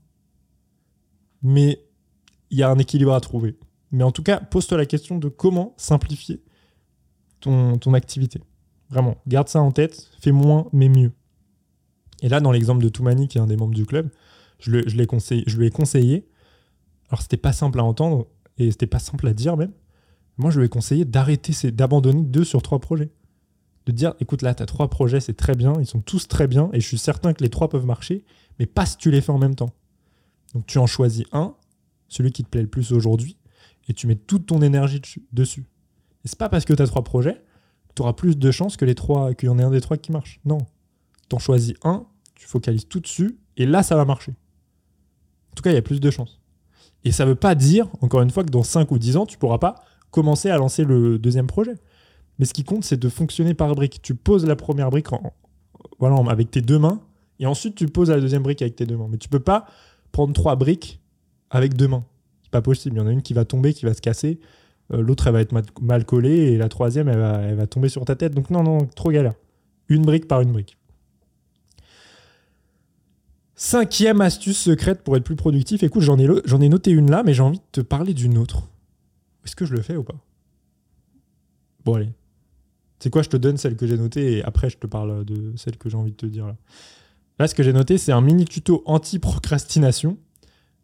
Mais 1.43 1.85
il 2.51 2.59
y 2.59 2.63
a 2.63 2.71
un 2.71 2.79
équilibre 2.79 3.13
à 3.13 3.21
trouver. 3.21 3.59
Mais 3.93 4.05
en 4.05 4.13
tout 4.13 4.23
cas, 4.23 4.41
pose-toi 4.41 4.79
la 4.79 4.87
question 4.87 5.19
de 5.19 5.29
comment 5.29 5.75
simplifier 5.77 6.43
ton, 7.41 7.79
ton 7.79 7.95
activité. 7.95 8.41
Vraiment, 8.91 9.17
garde 9.27 9.49
ça 9.49 9.61
en 9.61 9.71
tête, 9.71 10.11
fais 10.21 10.33
moins 10.33 10.69
mais 10.73 10.89
mieux. 10.89 11.13
Et 12.23 12.29
là, 12.29 12.41
dans 12.41 12.53
l'exemple 12.53 12.83
de 12.83 12.89
Toumani, 12.89 13.29
qui 13.29 13.39
est 13.39 13.41
un 13.41 13.47
des 13.47 13.57
membres 13.57 13.75
du 13.75 13.87
club, 13.87 14.11
je, 14.59 14.71
le- 14.71 14.89
je, 14.89 14.97
l'ai 14.97 15.07
conseillé, 15.07 15.45
je 15.47 15.57
lui 15.57 15.67
ai 15.67 15.71
conseillé, 15.71 16.29
alors 17.09 17.23
c'était 17.23 17.37
pas 17.37 17.53
simple 17.53 17.81
à 17.81 17.85
entendre, 17.85 18.27
et 18.59 18.71
c'était 18.71 18.87
pas 18.87 18.99
simple 18.99 19.27
à 19.27 19.33
dire 19.33 19.57
même, 19.57 19.73
moi 20.41 20.51
je 20.51 20.59
lui 20.59 20.67
ai 20.67 20.69
conseillé 20.69 21.05
d'arrêter, 21.05 21.71
d'abandonner 21.71 22.23
deux 22.23 22.45
sur 22.45 22.63
trois 22.63 22.81
projets. 22.81 23.11
De 23.87 23.93
dire, 23.93 24.15
écoute 24.21 24.43
là, 24.43 24.55
tu 24.55 24.63
as 24.63 24.67
trois 24.67 24.89
projets, 24.89 25.21
c'est 25.21 25.37
très 25.37 25.55
bien, 25.55 25.73
ils 25.81 25.87
sont 25.87 26.01
tous 26.01 26.29
très 26.29 26.47
bien, 26.47 26.69
et 26.73 26.81
je 26.81 26.87
suis 26.87 26.99
certain 26.99 27.33
que 27.33 27.43
les 27.43 27.49
trois 27.49 27.69
peuvent 27.69 27.87
marcher, 27.87 28.25
mais 28.59 28.67
pas 28.67 28.87
si 28.87 28.97
tu 28.97 29.11
les 29.11 29.21
fais 29.21 29.33
en 29.33 29.39
même 29.39 29.55
temps. 29.55 29.73
Donc 30.55 30.67
tu 30.67 30.79
en 30.79 30.87
choisis 30.87 31.25
un, 31.33 31.55
celui 32.09 32.33
qui 32.33 32.45
te 32.45 32.49
plaît 32.49 32.63
le 32.63 32.69
plus 32.69 32.93
aujourd'hui, 32.93 33.37
et 33.89 33.95
tu 33.95 34.07
mets 34.07 34.17
toute 34.17 34.47
ton 34.47 34.63
énergie 34.63 35.01
dessus-. 35.33 35.67
Et 36.25 36.29
c'est 36.29 36.39
pas 36.39 36.49
parce 36.49 36.65
que 36.65 36.75
tu 36.75 36.83
as 36.83 36.87
trois 36.87 37.03
projets 37.03 37.43
que 37.89 37.95
tu 37.97 38.03
auras 38.03 38.13
plus 38.13 38.37
de 38.37 38.51
chances 38.51 38.77
que 38.77 38.85
les 38.85 38.95
trois, 38.95 39.35
qu'il 39.35 39.49
y 39.49 39.51
en 39.51 39.59
ait 39.59 39.65
un 39.65 39.71
des 39.71 39.81
trois 39.81 39.97
qui 39.97 40.13
marche. 40.13 40.41
Non. 40.45 40.59
T'en 41.29 41.39
choisis 41.39 41.75
un, 41.83 42.07
tu 42.35 42.47
focalises 42.47 42.87
tout 42.87 43.01
dessus, 43.01 43.39
et 43.57 43.67
là, 43.67 43.83
ça 43.83 43.97
va 43.97 44.05
marcher. 44.05 44.33
En 45.51 45.55
tout 45.57 45.63
cas, 45.63 45.71
il 45.71 45.75
y 45.75 45.79
a 45.79 45.83
plus 45.83 46.01
de 46.01 46.11
chances. 46.11 46.41
Et 47.05 47.13
ça 47.13 47.25
veut 47.25 47.35
pas 47.35 47.55
dire, 47.55 47.89
encore 48.01 48.23
une 48.23 48.31
fois, 48.31 48.45
que 48.45 48.51
dans 48.51 48.63
5 48.63 48.91
ou 48.91 48.99
10 48.99 49.17
ans, 49.17 49.27
tu 49.27 49.39
pourras 49.39 49.59
pas 49.59 49.83
commencer 50.11 50.51
à 50.51 50.57
lancer 50.57 50.85
le 50.85 51.19
deuxième 51.19 51.47
projet. 51.47 51.75
Mais 52.39 52.47
ce 52.47 52.55
qui 52.55 52.65
compte, 52.65 52.85
c'est 52.85 52.99
de 52.99 53.09
fonctionner 53.09 53.55
par 53.55 53.75
briques. 53.75 54.01
Tu 54.03 54.15
poses 54.15 54.47
la 54.47 54.57
première 54.57 54.91
brique 54.91 55.09
avec 56.29 56.51
tes 56.51 56.63
deux 56.63 56.79
mains, 56.79 57.01
et 57.39 57.47
ensuite 57.47 57.75
tu 57.75 57.87
poses 57.87 58.11
la 58.11 58.21
deuxième 58.21 58.43
brique 58.43 58.63
avec 58.63 58.77
tes 58.77 58.87
deux 58.87 58.97
mains. 58.97 59.09
Mais 59.11 59.19
tu 59.19 59.29
peux 59.29 59.41
pas 59.41 59.67
prendre 60.13 60.33
trois 60.33 60.57
briques 60.57 61.01
avec 61.51 61.75
deux 61.75 61.89
mains. 61.89 62.05
C'est 62.43 62.51
pas 62.51 62.63
possible. 62.63 62.97
Il 62.97 62.99
y 62.99 63.03
en 63.03 63.07
a 63.07 63.13
une 63.13 63.23
qui 63.23 63.35
va 63.35 63.45
tomber, 63.45 63.75
qui 63.75 63.85
va 63.85 63.95
se 63.95 64.01
casser. 64.01 64.41
Euh, 64.93 65.03
L'autre, 65.03 65.27
elle 65.27 65.35
va 65.35 65.41
être 65.41 65.55
mal, 65.83 66.05
collée. 66.05 66.53
Et 66.53 66.57
la 66.57 66.69
troisième, 66.69 67.09
elle 67.09 67.57
va, 67.57 67.67
tomber 67.67 67.89
sur 67.89 68.05
ta 68.05 68.17
tête. 68.17 68.35
Donc 68.35 68.51
non, 68.51 68.63
non, 68.63 68.87
trop 68.87 69.11
galère. 69.11 69.35
Une 69.89 70.03
brique 70.03 70.27
par 70.27 70.41
une 70.41 70.53
brique. 70.53 70.77
Cinquième 73.55 74.23
astuce 74.23 74.59
secrète 74.59 75.03
pour 75.03 75.17
être 75.17 75.25
plus 75.25 75.37
productif. 75.37 75.83
Écoute, 75.83 76.03
j'en 76.03 76.19
ai 76.19 76.69
noté 76.69 76.91
une 76.91 77.11
là, 77.11 77.23
mais 77.23 77.35
j'ai 77.35 77.43
envie 77.43 77.59
de 77.59 77.65
te 77.73 77.81
parler 77.83 78.15
d'une 78.15 78.39
autre. 78.39 78.69
Est-ce 79.45 79.57
que 79.57 79.65
je 79.65 79.75
le 79.75 79.83
fais 79.83 79.97
ou 79.97 80.05
pas? 80.05 80.17
Bon, 81.85 81.95
allez. 81.95 82.13
C'est 82.99 83.11
quoi 83.11 83.23
Je 83.23 83.29
te 83.29 83.37
donne 83.37 83.57
celle 83.57 83.77
que 83.77 83.87
j'ai 83.87 83.97
notée 83.97 84.39
et 84.39 84.45
après, 84.45 84.69
je 84.69 84.77
te 84.77 84.87
parle 84.87 85.25
de 85.25 85.57
celle 85.57 85.79
que 85.79 85.89
j'ai 85.89 85.97
envie 85.97 86.13
de 86.13 86.17
te 86.17 86.27
dire 86.27 86.47
là. 86.47 86.57
Là, 87.39 87.49
ce 87.49 87.55
que 87.55 87.63
j'ai 87.63 87.73
noté, 87.73 87.97
c'est 87.97 88.13
un 88.13 88.21
mini 88.21 88.45
tuto 88.45 88.83
anti-procrastination 88.85 90.19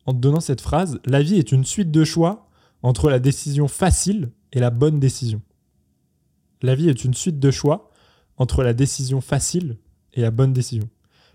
en 0.07 0.15
te 0.15 0.19
donnant 0.19 0.41
cette 0.41 0.63
phrase 0.63 0.99
La 1.05 1.23
vie 1.23 1.37
est 1.37 1.53
une 1.53 1.65
suite 1.65 1.91
de 1.91 2.05
choix 2.05 2.49
entre 2.83 3.11
la 3.11 3.19
décision 3.19 3.69
facile 3.69 4.31
et 4.53 4.61
la 4.61 4.71
bonne 4.71 4.99
décision. 4.99 5.43
La 6.63 6.75
vie 6.75 6.89
est 6.89 7.05
une 7.05 7.13
suite 7.13 7.39
de 7.39 7.51
choix 7.51 7.91
entre 8.39 8.63
la 8.63 8.73
décision 8.73 9.21
facile 9.21 9.77
et 10.15 10.23
la 10.23 10.31
bonne 10.31 10.55
décision. 10.55 10.89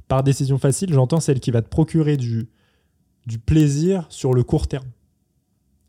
Par 0.07 0.23
décision 0.23 0.57
facile, 0.57 0.91
j'entends 0.91 1.19
celle 1.19 1.39
qui 1.39 1.51
va 1.51 1.61
te 1.61 1.69
procurer 1.69 2.17
du, 2.17 2.49
du 3.27 3.37
plaisir 3.37 4.07
sur 4.09 4.33
le 4.33 4.43
court 4.43 4.67
terme. 4.67 4.87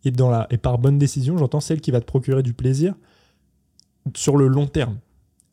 Et, 0.04 0.10
dans 0.10 0.30
la, 0.30 0.46
et 0.50 0.58
par 0.58 0.78
bonne 0.78 0.98
décision, 0.98 1.36
j'entends 1.38 1.60
celle 1.60 1.80
qui 1.80 1.90
va 1.90 2.00
te 2.00 2.06
procurer 2.06 2.42
du 2.42 2.54
plaisir 2.54 2.94
sur 4.14 4.36
le 4.36 4.48
long 4.48 4.66
terme. 4.66 4.98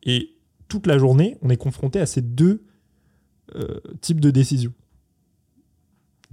Et 0.03 0.35
toute 0.67 0.87
la 0.87 0.97
journée, 0.97 1.37
on 1.41 1.49
est 1.49 1.57
confronté 1.57 1.99
à 1.99 2.05
ces 2.05 2.21
deux 2.21 2.63
euh, 3.55 3.79
types 4.01 4.19
de 4.19 4.31
décisions. 4.31 4.73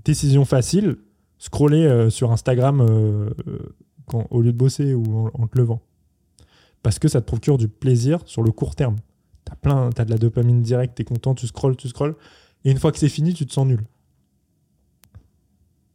Décision 0.05 0.45
facile, 0.45 0.97
scroller 1.39 1.85
euh, 1.85 2.11
sur 2.11 2.33
Instagram 2.33 2.81
euh, 2.81 3.31
au 4.31 4.41
lieu 4.41 4.53
de 4.53 4.57
bosser 4.57 4.95
ou 4.95 5.27
en, 5.27 5.31
en 5.35 5.47
te 5.47 5.59
levant. 5.59 5.83
Parce 6.83 6.99
que 6.99 7.09
ça 7.09 7.21
te 7.21 7.27
procure 7.27 7.59
du 7.59 7.69
plaisir 7.69 8.21
sur 8.27 8.43
le 8.43 8.53
court 8.53 8.77
terme. 8.77 8.97
T'as 9.45 9.57
plein, 9.57 9.91
t'as 9.91 10.05
de 10.05 10.11
la 10.11 10.19
dopamine 10.19 10.63
directe, 10.63 10.97
t'es 10.97 11.05
content, 11.05 11.35
tu 11.35 11.47
scrolles, 11.47 11.77
tu 11.77 11.89
scrolles, 11.89 12.17
et 12.65 12.71
une 12.71 12.79
fois 12.79 12.91
que 12.91 12.99
c'est 12.99 13.09
fini, 13.09 13.33
tu 13.33 13.47
te 13.47 13.53
sens 13.53 13.67
nul. 13.67 13.85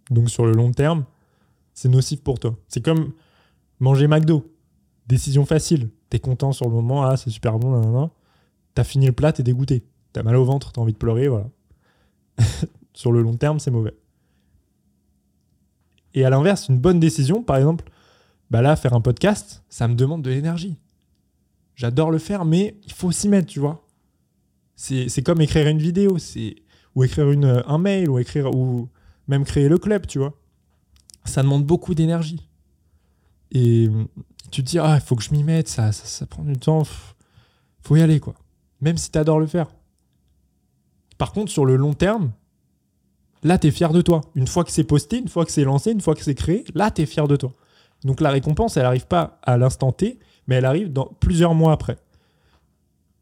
Donc 0.09 0.29
sur 0.29 0.45
le 0.45 0.53
long 0.53 0.71
terme, 0.71 1.05
c'est 1.73 1.89
nocif 1.89 2.21
pour 2.21 2.39
toi. 2.39 2.55
C'est 2.67 2.83
comme 2.83 3.13
manger 3.79 4.07
McDo. 4.07 4.45
Décision 5.07 5.45
facile. 5.45 5.89
T'es 6.09 6.19
content 6.19 6.51
sur 6.51 6.65
le 6.65 6.71
moment, 6.71 7.03
ah 7.03 7.17
c'est 7.17 7.29
super 7.29 7.57
bon, 7.59 7.71
nanana. 7.71 8.11
T'as 8.73 8.83
fini 8.83 9.05
le 9.05 9.11
plat, 9.11 9.33
t'es 9.33 9.43
dégoûté. 9.43 9.83
T'as 10.13 10.23
mal 10.23 10.35
au 10.35 10.45
ventre, 10.45 10.71
t'as 10.71 10.81
envie 10.81 10.93
de 10.93 10.97
pleurer, 10.97 11.27
voilà. 11.27 11.49
sur 12.93 13.11
le 13.11 13.21
long 13.21 13.35
terme, 13.35 13.59
c'est 13.59 13.71
mauvais. 13.71 13.95
Et 16.13 16.25
à 16.25 16.29
l'inverse, 16.29 16.67
une 16.67 16.79
bonne 16.79 16.99
décision, 16.99 17.43
par 17.43 17.57
exemple, 17.57 17.85
bah 18.49 18.61
là, 18.61 18.75
faire 18.75 18.93
un 18.93 19.01
podcast, 19.01 19.63
ça 19.69 19.87
me 19.87 19.95
demande 19.95 20.21
de 20.21 20.29
l'énergie. 20.29 20.77
J'adore 21.75 22.11
le 22.11 22.17
faire, 22.17 22.43
mais 22.43 22.75
il 22.85 22.91
faut 22.91 23.11
s'y 23.11 23.29
mettre, 23.29 23.47
tu 23.47 23.59
vois. 23.59 23.87
C'est 24.75 25.23
comme 25.23 25.41
écrire 25.41 25.67
une 25.67 25.77
vidéo, 25.77 26.17
c'est 26.17 26.55
ou 26.95 27.03
écrire 27.03 27.31
une, 27.31 27.63
un 27.65 27.77
mail, 27.77 28.09
ou 28.09 28.19
écrire 28.19 28.53
ou 28.53 28.89
même 29.27 29.45
créer 29.45 29.69
le 29.69 29.77
club, 29.77 30.05
tu 30.07 30.19
vois. 30.19 30.33
Ça 31.25 31.43
demande 31.43 31.65
beaucoup 31.65 31.93
d'énergie. 31.95 32.47
Et 33.51 33.89
tu 34.51 34.63
te 34.63 34.69
dis, 34.69 34.79
ah, 34.79 34.95
il 34.95 35.01
faut 35.01 35.15
que 35.15 35.23
je 35.23 35.31
m'y 35.31 35.43
mette, 35.43 35.67
ça, 35.67 35.91
ça, 35.91 36.25
prend 36.25 36.43
du 36.43 36.57
temps, 36.57 36.83
faut 37.81 37.95
y 37.95 38.01
aller, 38.01 38.19
quoi. 38.19 38.33
Même 38.79 38.97
si 38.97 39.11
tu 39.11 39.17
adores 39.17 39.39
le 39.39 39.47
faire. 39.47 39.67
Par 41.17 41.31
contre, 41.33 41.51
sur 41.51 41.65
le 41.65 41.75
long 41.75 41.93
terme, 41.93 42.31
là, 43.43 43.57
tu 43.57 43.67
es 43.67 43.71
fier 43.71 43.91
de 43.93 44.01
toi. 44.01 44.21
Une 44.35 44.47
fois 44.47 44.63
que 44.63 44.71
c'est 44.71 44.83
posté, 44.83 45.19
une 45.19 45.27
fois 45.27 45.45
que 45.45 45.51
c'est 45.51 45.63
lancé, 45.63 45.91
une 45.91 46.01
fois 46.01 46.15
que 46.15 46.23
c'est 46.23 46.35
créé, 46.35 46.63
là, 46.73 46.91
tu 46.91 47.01
es 47.01 47.05
fier 47.05 47.27
de 47.27 47.35
toi. 47.35 47.53
Donc 48.03 48.21
la 48.21 48.31
récompense, 48.31 48.77
elle 48.77 48.83
n'arrive 48.83 49.05
pas 49.05 49.39
à 49.43 49.57
l'instant 49.57 49.91
T, 49.91 50.17
mais 50.47 50.55
elle 50.55 50.65
arrive 50.65 50.91
dans 50.91 51.05
plusieurs 51.19 51.53
mois 51.53 51.73
après. 51.73 51.97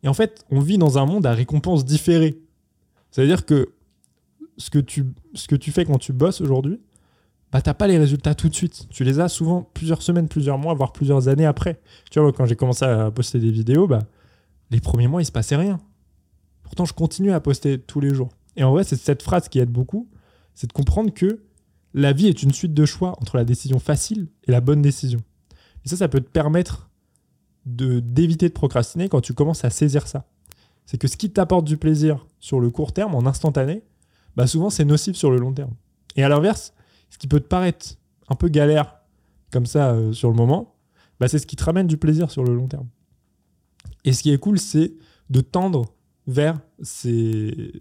Et 0.03 0.07
en 0.07 0.13
fait, 0.13 0.45
on 0.49 0.59
vit 0.59 0.77
dans 0.77 0.97
un 0.97 1.05
monde 1.05 1.25
à 1.25 1.33
récompense 1.33 1.83
différée. 1.83 2.39
C'est-à-dire 3.11 3.45
que 3.45 3.73
ce 4.57 4.69
que, 4.69 4.79
tu, 4.79 5.05
ce 5.33 5.47
que 5.47 5.55
tu 5.55 5.71
fais 5.71 5.85
quand 5.85 5.97
tu 5.97 6.13
bosses 6.13 6.41
aujourd'hui, 6.41 6.79
bah, 7.51 7.61
t'as 7.61 7.73
pas 7.73 7.87
les 7.87 7.97
résultats 7.97 8.35
tout 8.35 8.49
de 8.49 8.53
suite. 8.53 8.87
Tu 8.89 9.03
les 9.03 9.19
as 9.19 9.29
souvent 9.29 9.69
plusieurs 9.73 10.01
semaines, 10.01 10.27
plusieurs 10.27 10.57
mois, 10.57 10.73
voire 10.73 10.93
plusieurs 10.93 11.27
années 11.27 11.45
après. 11.45 11.81
Tu 12.11 12.19
vois, 12.19 12.31
quand 12.31 12.45
j'ai 12.45 12.55
commencé 12.55 12.85
à 12.85 13.09
poster 13.11 13.39
des 13.39 13.51
vidéos, 13.51 13.87
bah, 13.87 14.03
les 14.69 14.79
premiers 14.79 15.07
mois, 15.07 15.21
il 15.21 15.25
se 15.25 15.31
passait 15.31 15.55
rien. 15.55 15.79
Pourtant, 16.63 16.85
je 16.85 16.93
continue 16.93 17.31
à 17.31 17.39
poster 17.39 17.79
tous 17.79 17.99
les 17.99 18.13
jours. 18.13 18.29
Et 18.55 18.63
en 18.63 18.71
vrai, 18.71 18.83
c'est 18.83 18.95
cette 18.95 19.23
phrase 19.23 19.49
qui 19.49 19.59
aide 19.59 19.71
beaucoup, 19.71 20.07
c'est 20.53 20.67
de 20.67 20.73
comprendre 20.73 21.11
que 21.13 21.41
la 21.93 22.13
vie 22.13 22.27
est 22.27 22.43
une 22.43 22.51
suite 22.51 22.73
de 22.73 22.85
choix 22.85 23.15
entre 23.19 23.37
la 23.37 23.45
décision 23.45 23.79
facile 23.79 24.27
et 24.47 24.51
la 24.51 24.61
bonne 24.61 24.81
décision. 24.81 25.19
Et 25.85 25.89
ça, 25.89 25.97
ça 25.97 26.07
peut 26.07 26.21
te 26.21 26.29
permettre 26.29 26.89
de 27.65 27.99
d'éviter 27.99 28.47
de 28.47 28.53
procrastiner 28.53 29.09
quand 29.09 29.21
tu 29.21 29.33
commences 29.33 29.65
à 29.65 29.69
saisir 29.69 30.07
ça. 30.07 30.25
C'est 30.85 30.97
que 30.97 31.07
ce 31.07 31.17
qui 31.17 31.31
t'apporte 31.31 31.65
du 31.65 31.77
plaisir 31.77 32.25
sur 32.39 32.59
le 32.59 32.69
court 32.69 32.93
terme, 32.93 33.15
en 33.15 33.25
instantané, 33.25 33.83
bah 34.35 34.47
souvent 34.47 34.69
c'est 34.69 34.85
nocif 34.85 35.15
sur 35.15 35.29
le 35.31 35.37
long 35.37 35.53
terme. 35.53 35.73
Et 36.15 36.23
à 36.23 36.29
l'inverse, 36.29 36.73
ce 37.09 37.17
qui 37.17 37.27
peut 37.27 37.39
te 37.39 37.47
paraître 37.47 37.95
un 38.29 38.35
peu 38.35 38.47
galère 38.47 38.95
comme 39.51 39.65
ça 39.65 39.91
euh, 39.91 40.13
sur 40.13 40.29
le 40.29 40.35
moment, 40.35 40.75
bah 41.19 41.27
c'est 41.27 41.39
ce 41.39 41.47
qui 41.47 41.55
te 41.55 41.63
ramène 41.63 41.87
du 41.87 41.97
plaisir 41.97 42.31
sur 42.31 42.43
le 42.43 42.53
long 42.53 42.67
terme. 42.67 42.87
Et 44.05 44.13
ce 44.13 44.23
qui 44.23 44.31
est 44.31 44.37
cool, 44.37 44.59
c'est 44.59 44.93
de 45.29 45.41
tendre 45.41 45.93
vers 46.27 46.59
ces, 46.81 47.73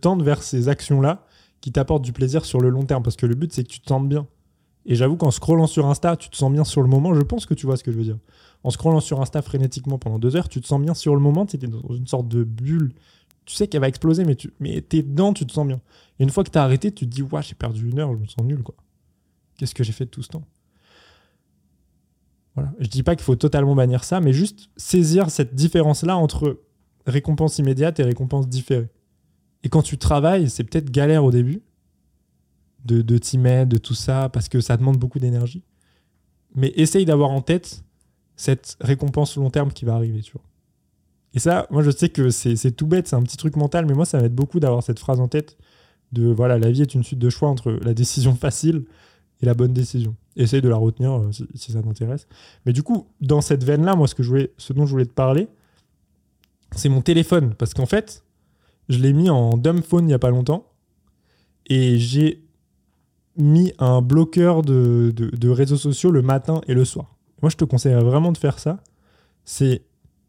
tendre 0.00 0.24
vers 0.24 0.42
ces 0.42 0.68
actions-là 0.68 1.26
qui 1.60 1.72
t'apportent 1.72 2.04
du 2.04 2.12
plaisir 2.12 2.44
sur 2.44 2.60
le 2.60 2.70
long 2.70 2.84
terme. 2.84 3.02
Parce 3.02 3.16
que 3.16 3.26
le 3.26 3.34
but, 3.34 3.52
c'est 3.52 3.64
que 3.64 3.68
tu 3.68 3.80
te 3.80 3.88
sentes 3.88 4.08
bien. 4.08 4.26
Et 4.86 4.94
j'avoue 4.94 5.16
qu'en 5.16 5.30
scrollant 5.30 5.66
sur 5.66 5.86
Insta, 5.86 6.16
tu 6.16 6.30
te 6.30 6.36
sens 6.36 6.50
bien 6.50 6.64
sur 6.64 6.82
le 6.82 6.88
moment. 6.88 7.14
Je 7.14 7.20
pense 7.20 7.46
que 7.46 7.54
tu 7.54 7.66
vois 7.66 7.76
ce 7.76 7.84
que 7.84 7.92
je 7.92 7.98
veux 7.98 8.04
dire. 8.04 8.18
En 8.64 8.70
scrollant 8.70 9.00
sur 9.00 9.20
Insta 9.20 9.42
frénétiquement 9.42 9.98
pendant 9.98 10.18
deux 10.18 10.34
heures, 10.34 10.48
tu 10.48 10.60
te 10.60 10.66
sens 10.66 10.80
bien 10.80 10.94
sur 10.94 11.14
le 11.14 11.20
moment. 11.20 11.46
Tu 11.46 11.56
es 11.56 11.58
dans 11.58 11.94
une 11.94 12.06
sorte 12.06 12.28
de 12.28 12.42
bulle. 12.42 12.94
Tu 13.48 13.54
sais 13.54 13.66
qu'elle 13.66 13.80
va 13.80 13.88
exploser, 13.88 14.26
mais 14.26 14.34
tu 14.34 14.52
mais 14.60 14.76
es 14.76 15.02
dedans, 15.02 15.32
tu 15.32 15.46
te 15.46 15.52
sens 15.54 15.66
bien. 15.66 15.80
Une 16.18 16.28
fois 16.28 16.44
que 16.44 16.50
tu 16.50 16.58
as 16.58 16.62
arrêté, 16.62 16.92
tu 16.92 17.06
te 17.06 17.10
dis, 17.10 17.22
ouais, 17.22 17.42
j'ai 17.42 17.54
perdu 17.54 17.88
une 17.88 17.98
heure, 17.98 18.12
je 18.12 18.18
me 18.18 18.26
sens 18.26 18.44
nul, 18.44 18.62
quoi. 18.62 18.74
Qu'est-ce 19.56 19.74
que 19.74 19.82
j'ai 19.82 19.92
fait 19.92 20.04
de 20.04 20.10
tout 20.10 20.22
ce 20.22 20.28
temps? 20.28 20.44
Voilà. 22.54 22.74
Je 22.78 22.88
dis 22.88 23.02
pas 23.02 23.16
qu'il 23.16 23.24
faut 23.24 23.36
totalement 23.36 23.74
bannir 23.74 24.04
ça, 24.04 24.20
mais 24.20 24.34
juste 24.34 24.68
saisir 24.76 25.30
cette 25.30 25.54
différence-là 25.54 26.18
entre 26.18 26.60
récompense 27.06 27.58
immédiate 27.58 27.98
et 28.00 28.02
récompense 28.02 28.48
différée. 28.48 28.90
Et 29.62 29.70
quand 29.70 29.80
tu 29.80 29.96
travailles, 29.96 30.50
c'est 30.50 30.64
peut-être 30.64 30.90
galère 30.90 31.24
au 31.24 31.30
début 31.30 31.62
de, 32.84 33.00
de 33.00 33.16
t'y 33.16 33.38
mettre, 33.38 33.70
de 33.70 33.78
tout 33.78 33.94
ça, 33.94 34.28
parce 34.28 34.50
que 34.50 34.60
ça 34.60 34.76
demande 34.76 34.98
beaucoup 34.98 35.20
d'énergie. 35.20 35.64
Mais 36.54 36.70
essaye 36.76 37.06
d'avoir 37.06 37.30
en 37.30 37.40
tête 37.40 37.82
cette 38.36 38.76
récompense 38.82 39.36
long 39.36 39.48
terme 39.48 39.72
qui 39.72 39.86
va 39.86 39.94
arriver, 39.94 40.20
tu 40.20 40.32
vois. 40.32 40.44
Et 41.34 41.38
ça, 41.38 41.66
moi 41.70 41.82
je 41.82 41.90
sais 41.90 42.08
que 42.08 42.30
c'est 42.30 42.70
tout 42.72 42.86
bête, 42.86 43.08
c'est 43.08 43.16
un 43.16 43.22
petit 43.22 43.36
truc 43.36 43.56
mental, 43.56 43.86
mais 43.86 43.94
moi 43.94 44.04
ça 44.04 44.20
m'aide 44.20 44.34
beaucoup 44.34 44.60
d'avoir 44.60 44.82
cette 44.82 44.98
phrase 44.98 45.20
en 45.20 45.28
tête 45.28 45.56
de 46.12 46.26
voilà, 46.26 46.58
la 46.58 46.70
vie 46.70 46.82
est 46.82 46.94
une 46.94 47.04
suite 47.04 47.18
de 47.18 47.30
choix 47.30 47.48
entre 47.48 47.70
la 47.70 47.94
décision 47.94 48.34
facile 48.34 48.84
et 49.42 49.46
la 49.46 49.54
bonne 49.54 49.72
décision. 49.72 50.16
Essaye 50.36 50.62
de 50.62 50.68
la 50.68 50.76
retenir 50.76 51.12
euh, 51.12 51.30
si, 51.54 51.72
ça 51.72 51.82
t'intéresse. 51.82 52.26
Mais 52.64 52.72
du 52.72 52.82
coup, 52.82 53.06
dans 53.20 53.40
cette 53.40 53.64
veine-là, 53.64 53.94
moi 53.94 54.06
ce, 54.08 54.72
dont 54.72 54.86
je 54.86 54.90
voulais 54.90 55.06
te 55.06 55.12
parler, 55.12 55.48
c'est 56.72 56.88
mon 56.88 57.02
téléphone. 57.02 57.54
Parce 57.54 57.74
qu'en 57.74 57.86
fait, 57.86 58.24
je 58.88 58.98
l'ai 58.98 59.12
mis 59.12 59.30
en 59.30 59.56
dumb 59.56 59.82
phone 59.82 60.04
il 60.04 60.08
n'y 60.08 60.14
a 60.14 60.18
pas 60.18 60.30
longtemps. 60.30 60.66
Et 61.66 61.98
j'ai 61.98 62.42
mis 63.36 63.72
un 63.78 64.00
bloqueur 64.00 64.62
de, 64.62 65.48
réseaux 65.48 65.76
sociaux 65.76 66.10
le 66.10 66.22
matin 66.22 66.60
et 66.66 66.74
le 66.74 66.84
soir. 66.84 67.14
Moi, 67.42 67.50
je 67.50 67.56
te 67.56 67.64
conseille 67.64 67.94
vraiment 67.94 68.32
de 68.32 68.38
faire 68.38 68.58
ça. 68.58 68.80
C'est 69.44 69.82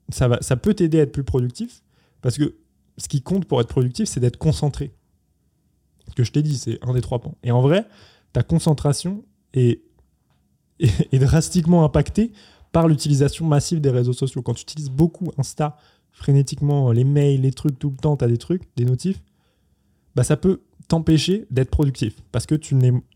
ça, 0.09 0.27
va, 0.27 0.41
ça 0.41 0.55
peut 0.55 0.73
t'aider 0.73 0.99
à 0.99 1.03
être 1.03 1.11
plus 1.11 1.23
productif. 1.23 1.83
Parce 2.21 2.37
que 2.37 2.55
ce 2.97 3.07
qui 3.07 3.21
compte 3.21 3.45
pour 3.45 3.61
être 3.61 3.67
productif, 3.69 4.07
c'est 4.07 4.19
d'être 4.19 4.37
concentré. 4.37 4.91
Ce 6.09 6.15
que 6.15 6.23
je 6.23 6.31
t'ai 6.31 6.41
dit, 6.41 6.57
c'est 6.57 6.79
un 6.83 6.93
des 6.93 7.01
trois 7.01 7.19
points. 7.19 7.35
Et 7.43 7.51
en 7.51 7.61
vrai, 7.61 7.85
ta 8.33 8.43
concentration 8.43 9.23
est, 9.53 9.81
est 10.79 11.19
drastiquement 11.19 11.83
impactée 11.83 12.31
par 12.71 12.87
l'utilisation 12.87 13.45
massive 13.45 13.81
des 13.81 13.89
réseaux 13.89 14.13
sociaux. 14.13 14.41
Quand 14.41 14.53
tu 14.53 14.61
utilises 14.63 14.91
beaucoup 14.91 15.31
Insta, 15.37 15.77
frénétiquement 16.11 16.91
les 16.91 17.03
mails, 17.03 17.41
les 17.41 17.51
trucs 17.51 17.79
tout 17.79 17.89
le 17.89 17.95
temps, 17.95 18.17
tu 18.17 18.25
as 18.25 18.27
des 18.27 18.37
trucs, 18.37 18.63
des 18.75 18.85
notifs, 18.85 19.21
bah 20.15 20.23
ça 20.23 20.37
peut 20.37 20.61
t'empêcher 20.87 21.47
d'être 21.49 21.69
productif 21.69 22.15
parce 22.31 22.45
que 22.45 22.55
tu 22.55 22.75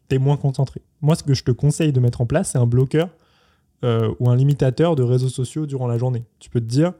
es 0.09 0.17
moins 0.17 0.37
concentré. 0.37 0.81
Moi, 1.01 1.15
ce 1.15 1.23
que 1.23 1.33
je 1.33 1.43
te 1.43 1.51
conseille 1.51 1.91
de 1.91 1.99
mettre 1.99 2.21
en 2.21 2.25
place, 2.25 2.51
c'est 2.51 2.57
un 2.57 2.67
bloqueur 2.67 3.09
euh, 3.83 4.13
ou 4.19 4.29
un 4.29 4.35
limitateur 4.35 4.95
de 4.95 5.03
réseaux 5.03 5.29
sociaux 5.29 5.65
durant 5.65 5.87
la 5.87 5.97
journée. 5.97 6.25
Tu 6.39 6.49
peux 6.49 6.61
te 6.61 6.65
dire, 6.65 6.93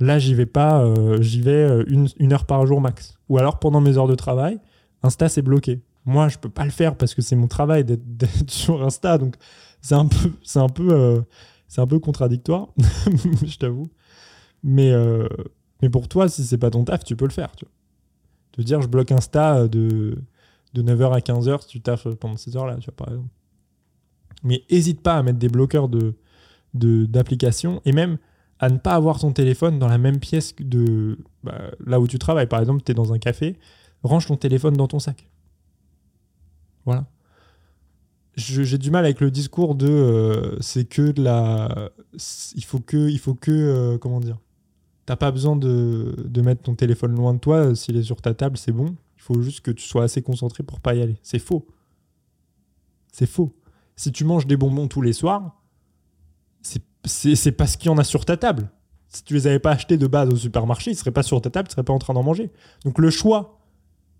là, 0.00 0.18
j'y 0.18 0.34
vais 0.34 0.46
pas, 0.46 0.82
euh, 0.82 1.20
j'y 1.20 1.40
vais 1.40 1.52
euh, 1.52 1.84
une, 1.86 2.32
heure 2.32 2.46
par 2.46 2.66
jour 2.66 2.80
max. 2.80 3.18
Ou 3.28 3.38
alors, 3.38 3.58
pendant 3.58 3.80
mes 3.80 3.98
heures 3.98 4.08
de 4.08 4.14
travail, 4.14 4.60
Insta, 5.02 5.28
c'est 5.28 5.42
bloqué. 5.42 5.82
Moi, 6.04 6.28
je 6.28 6.38
peux 6.38 6.48
pas 6.48 6.64
le 6.64 6.70
faire 6.70 6.96
parce 6.96 7.14
que 7.14 7.22
c'est 7.22 7.36
mon 7.36 7.48
travail 7.48 7.84
d'être 7.84 8.30
sur 8.50 8.82
Insta, 8.84 9.18
donc 9.18 9.36
c'est 9.80 9.94
un 9.94 10.06
peu, 10.06 10.30
c'est 10.42 10.58
un 10.58 10.68
peu, 10.68 11.22
c'est 11.68 11.80
un 11.80 11.86
peu 11.86 11.98
contradictoire, 11.98 12.68
je 13.44 13.56
t'avoue. 13.56 13.90
Mais, 14.62 14.92
euh, 14.92 15.28
mais 15.82 15.90
pour 15.90 16.08
toi, 16.08 16.28
si 16.28 16.44
c'est 16.44 16.58
pas 16.58 16.70
ton 16.70 16.84
taf, 16.84 17.04
tu 17.04 17.16
peux 17.16 17.26
le 17.26 17.32
faire. 17.32 17.52
Tu. 17.56 17.66
Te 18.52 18.62
dire, 18.62 18.80
je 18.80 18.88
bloque 18.88 19.12
Insta 19.12 19.68
de, 19.68 20.16
de 20.72 20.82
9h 20.82 21.12
à 21.12 21.18
15h 21.18 21.62
si 21.62 21.68
tu 21.68 21.80
taffes 21.80 22.08
pendant 22.14 22.36
ces 22.36 22.56
heures-là, 22.56 22.76
par 22.96 23.08
exemple. 23.08 23.28
Mais 24.44 24.62
hésite 24.68 25.00
pas 25.00 25.16
à 25.16 25.22
mettre 25.22 25.38
des 25.38 25.48
bloqueurs 25.48 25.88
de, 25.88 26.14
d'applications 26.74 27.80
et 27.84 27.92
même 27.92 28.18
à 28.60 28.68
ne 28.68 28.78
pas 28.78 28.92
avoir 28.92 29.18
ton 29.18 29.32
téléphone 29.32 29.78
dans 29.78 29.88
la 29.88 29.98
même 29.98 30.20
pièce 30.20 30.54
de 30.58 31.18
bah, 31.42 31.72
là 31.84 31.98
où 32.00 32.06
tu 32.06 32.18
travailles. 32.18 32.46
Par 32.46 32.60
exemple, 32.60 32.82
tu 32.84 32.92
es 32.92 32.94
dans 32.94 33.12
un 33.12 33.18
café, 33.18 33.56
range 34.02 34.26
ton 34.26 34.36
téléphone 34.36 34.74
dans 34.74 34.86
ton 34.86 34.98
sac. 34.98 35.28
Voilà. 36.84 37.06
J'ai 38.36 38.78
du 38.78 38.90
mal 38.90 39.04
avec 39.04 39.20
le 39.20 39.30
discours 39.30 39.76
de 39.76 39.88
euh, 39.88 40.56
c'est 40.60 40.84
que 40.84 41.12
de 41.12 41.22
la. 41.22 41.90
Il 42.56 42.64
faut 42.64 42.80
que. 42.80 43.08
Il 43.08 43.18
faut 43.18 43.34
que 43.34 43.52
euh, 43.52 43.98
comment 43.98 44.18
dire 44.18 44.38
T'as 45.06 45.16
pas 45.16 45.30
besoin 45.30 45.54
de, 45.54 46.40
mettre 46.42 46.62
ton 46.62 46.74
téléphone 46.74 47.14
loin 47.14 47.34
de 47.34 47.38
toi. 47.38 47.74
S'il 47.74 47.96
est 47.96 48.02
sur 48.02 48.22
ta 48.22 48.34
table, 48.34 48.56
c'est 48.56 48.72
bon. 48.72 48.96
Il 49.16 49.22
faut 49.22 49.40
juste 49.42 49.60
que 49.60 49.70
tu 49.70 49.86
sois 49.86 50.04
assez 50.04 50.22
concentré 50.22 50.62
pour 50.62 50.80
pas 50.80 50.94
y 50.94 51.02
aller. 51.02 51.16
C'est 51.22 51.38
faux. 51.38 51.66
C'est 53.12 53.26
faux. 53.26 53.54
Si 53.96 54.12
tu 54.12 54.24
manges 54.24 54.46
des 54.46 54.56
bonbons 54.56 54.88
tous 54.88 55.02
les 55.02 55.12
soirs, 55.12 55.62
c'est 57.04 57.52
parce 57.52 57.76
qu'il 57.76 57.90
y 57.90 57.94
en 57.94 57.98
a 57.98 58.04
sur 58.04 58.24
ta 58.24 58.36
table. 58.36 58.70
Si 59.08 59.22
tu 59.22 59.34
les 59.34 59.46
avais 59.46 59.58
pas 59.58 59.72
achetés 59.72 59.98
de 59.98 60.06
base 60.06 60.30
au 60.30 60.36
supermarché, 60.36 60.90
ils 60.90 60.96
seraient 60.96 61.12
pas 61.12 61.22
sur 61.22 61.40
ta 61.40 61.50
table, 61.50 61.68
tu 61.68 61.72
serais 61.72 61.84
pas 61.84 61.92
en 61.92 61.98
train 61.98 62.14
d'en 62.14 62.22
manger. 62.22 62.50
Donc 62.84 62.98
le 62.98 63.10
choix, 63.10 63.60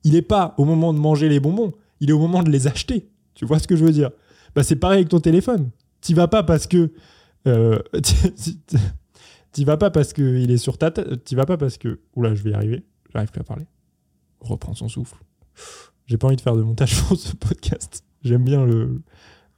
il 0.05 0.13
n'est 0.13 0.23
pas 0.23 0.55
au 0.59 0.65
moment 0.65 0.93
de 0.93 0.99
manger 0.99 1.29
les 1.29 1.41
bonbons, 1.41 1.73
il 2.01 2.11
est 2.11 2.13
au 2.13 2.19
moment 2.19 2.43
de 2.43 2.51
les 2.51 2.67
acheter. 2.67 3.11
Tu 3.35 3.47
vois 3.47 3.59
ce 3.59 3.67
que 3.67 3.75
je 3.75 3.85
veux 3.85 3.93
dire? 3.93 4.11
Bah, 4.55 4.63
C'est 4.63 4.77
pareil 4.77 4.99
avec 4.99 5.09
ton 5.09 5.19
téléphone. 5.21 5.71
Tu 6.01 6.15
vas 6.15 6.29
pas 6.29 6.43
parce 6.43 6.67
que 6.67 6.93
euh, 7.47 7.79
T'y 9.53 9.65
vas 9.65 9.77
pas 9.77 9.91
parce 9.91 10.13
qu'il 10.13 10.51
est 10.51 10.59
sur 10.59 10.79
ta 10.79 10.91
tête. 10.91 11.25
T'y 11.25 11.37
vas 11.37 11.47
pas 11.47 11.57
parce 11.57 11.79
que. 11.79 12.01
Oula, 12.17 12.35
je 12.35 12.43
vais 12.43 12.51
y 12.51 12.55
arriver. 12.55 12.85
J'arrive 13.13 13.31
plus 13.31 13.41
à 13.41 13.45
parler. 13.45 13.67
Reprends 14.41 14.75
son 14.75 14.89
souffle. 14.89 15.17
J'ai 16.07 16.19
pas 16.19 16.27
envie 16.27 16.37
de 16.37 16.41
faire 16.41 16.57
de 16.57 16.63
montage 16.63 17.01
pour 17.09 17.17
ce 17.17 17.35
podcast. 17.37 18.05
J'aime 18.23 18.43
bien 18.43 18.67
le 18.67 19.03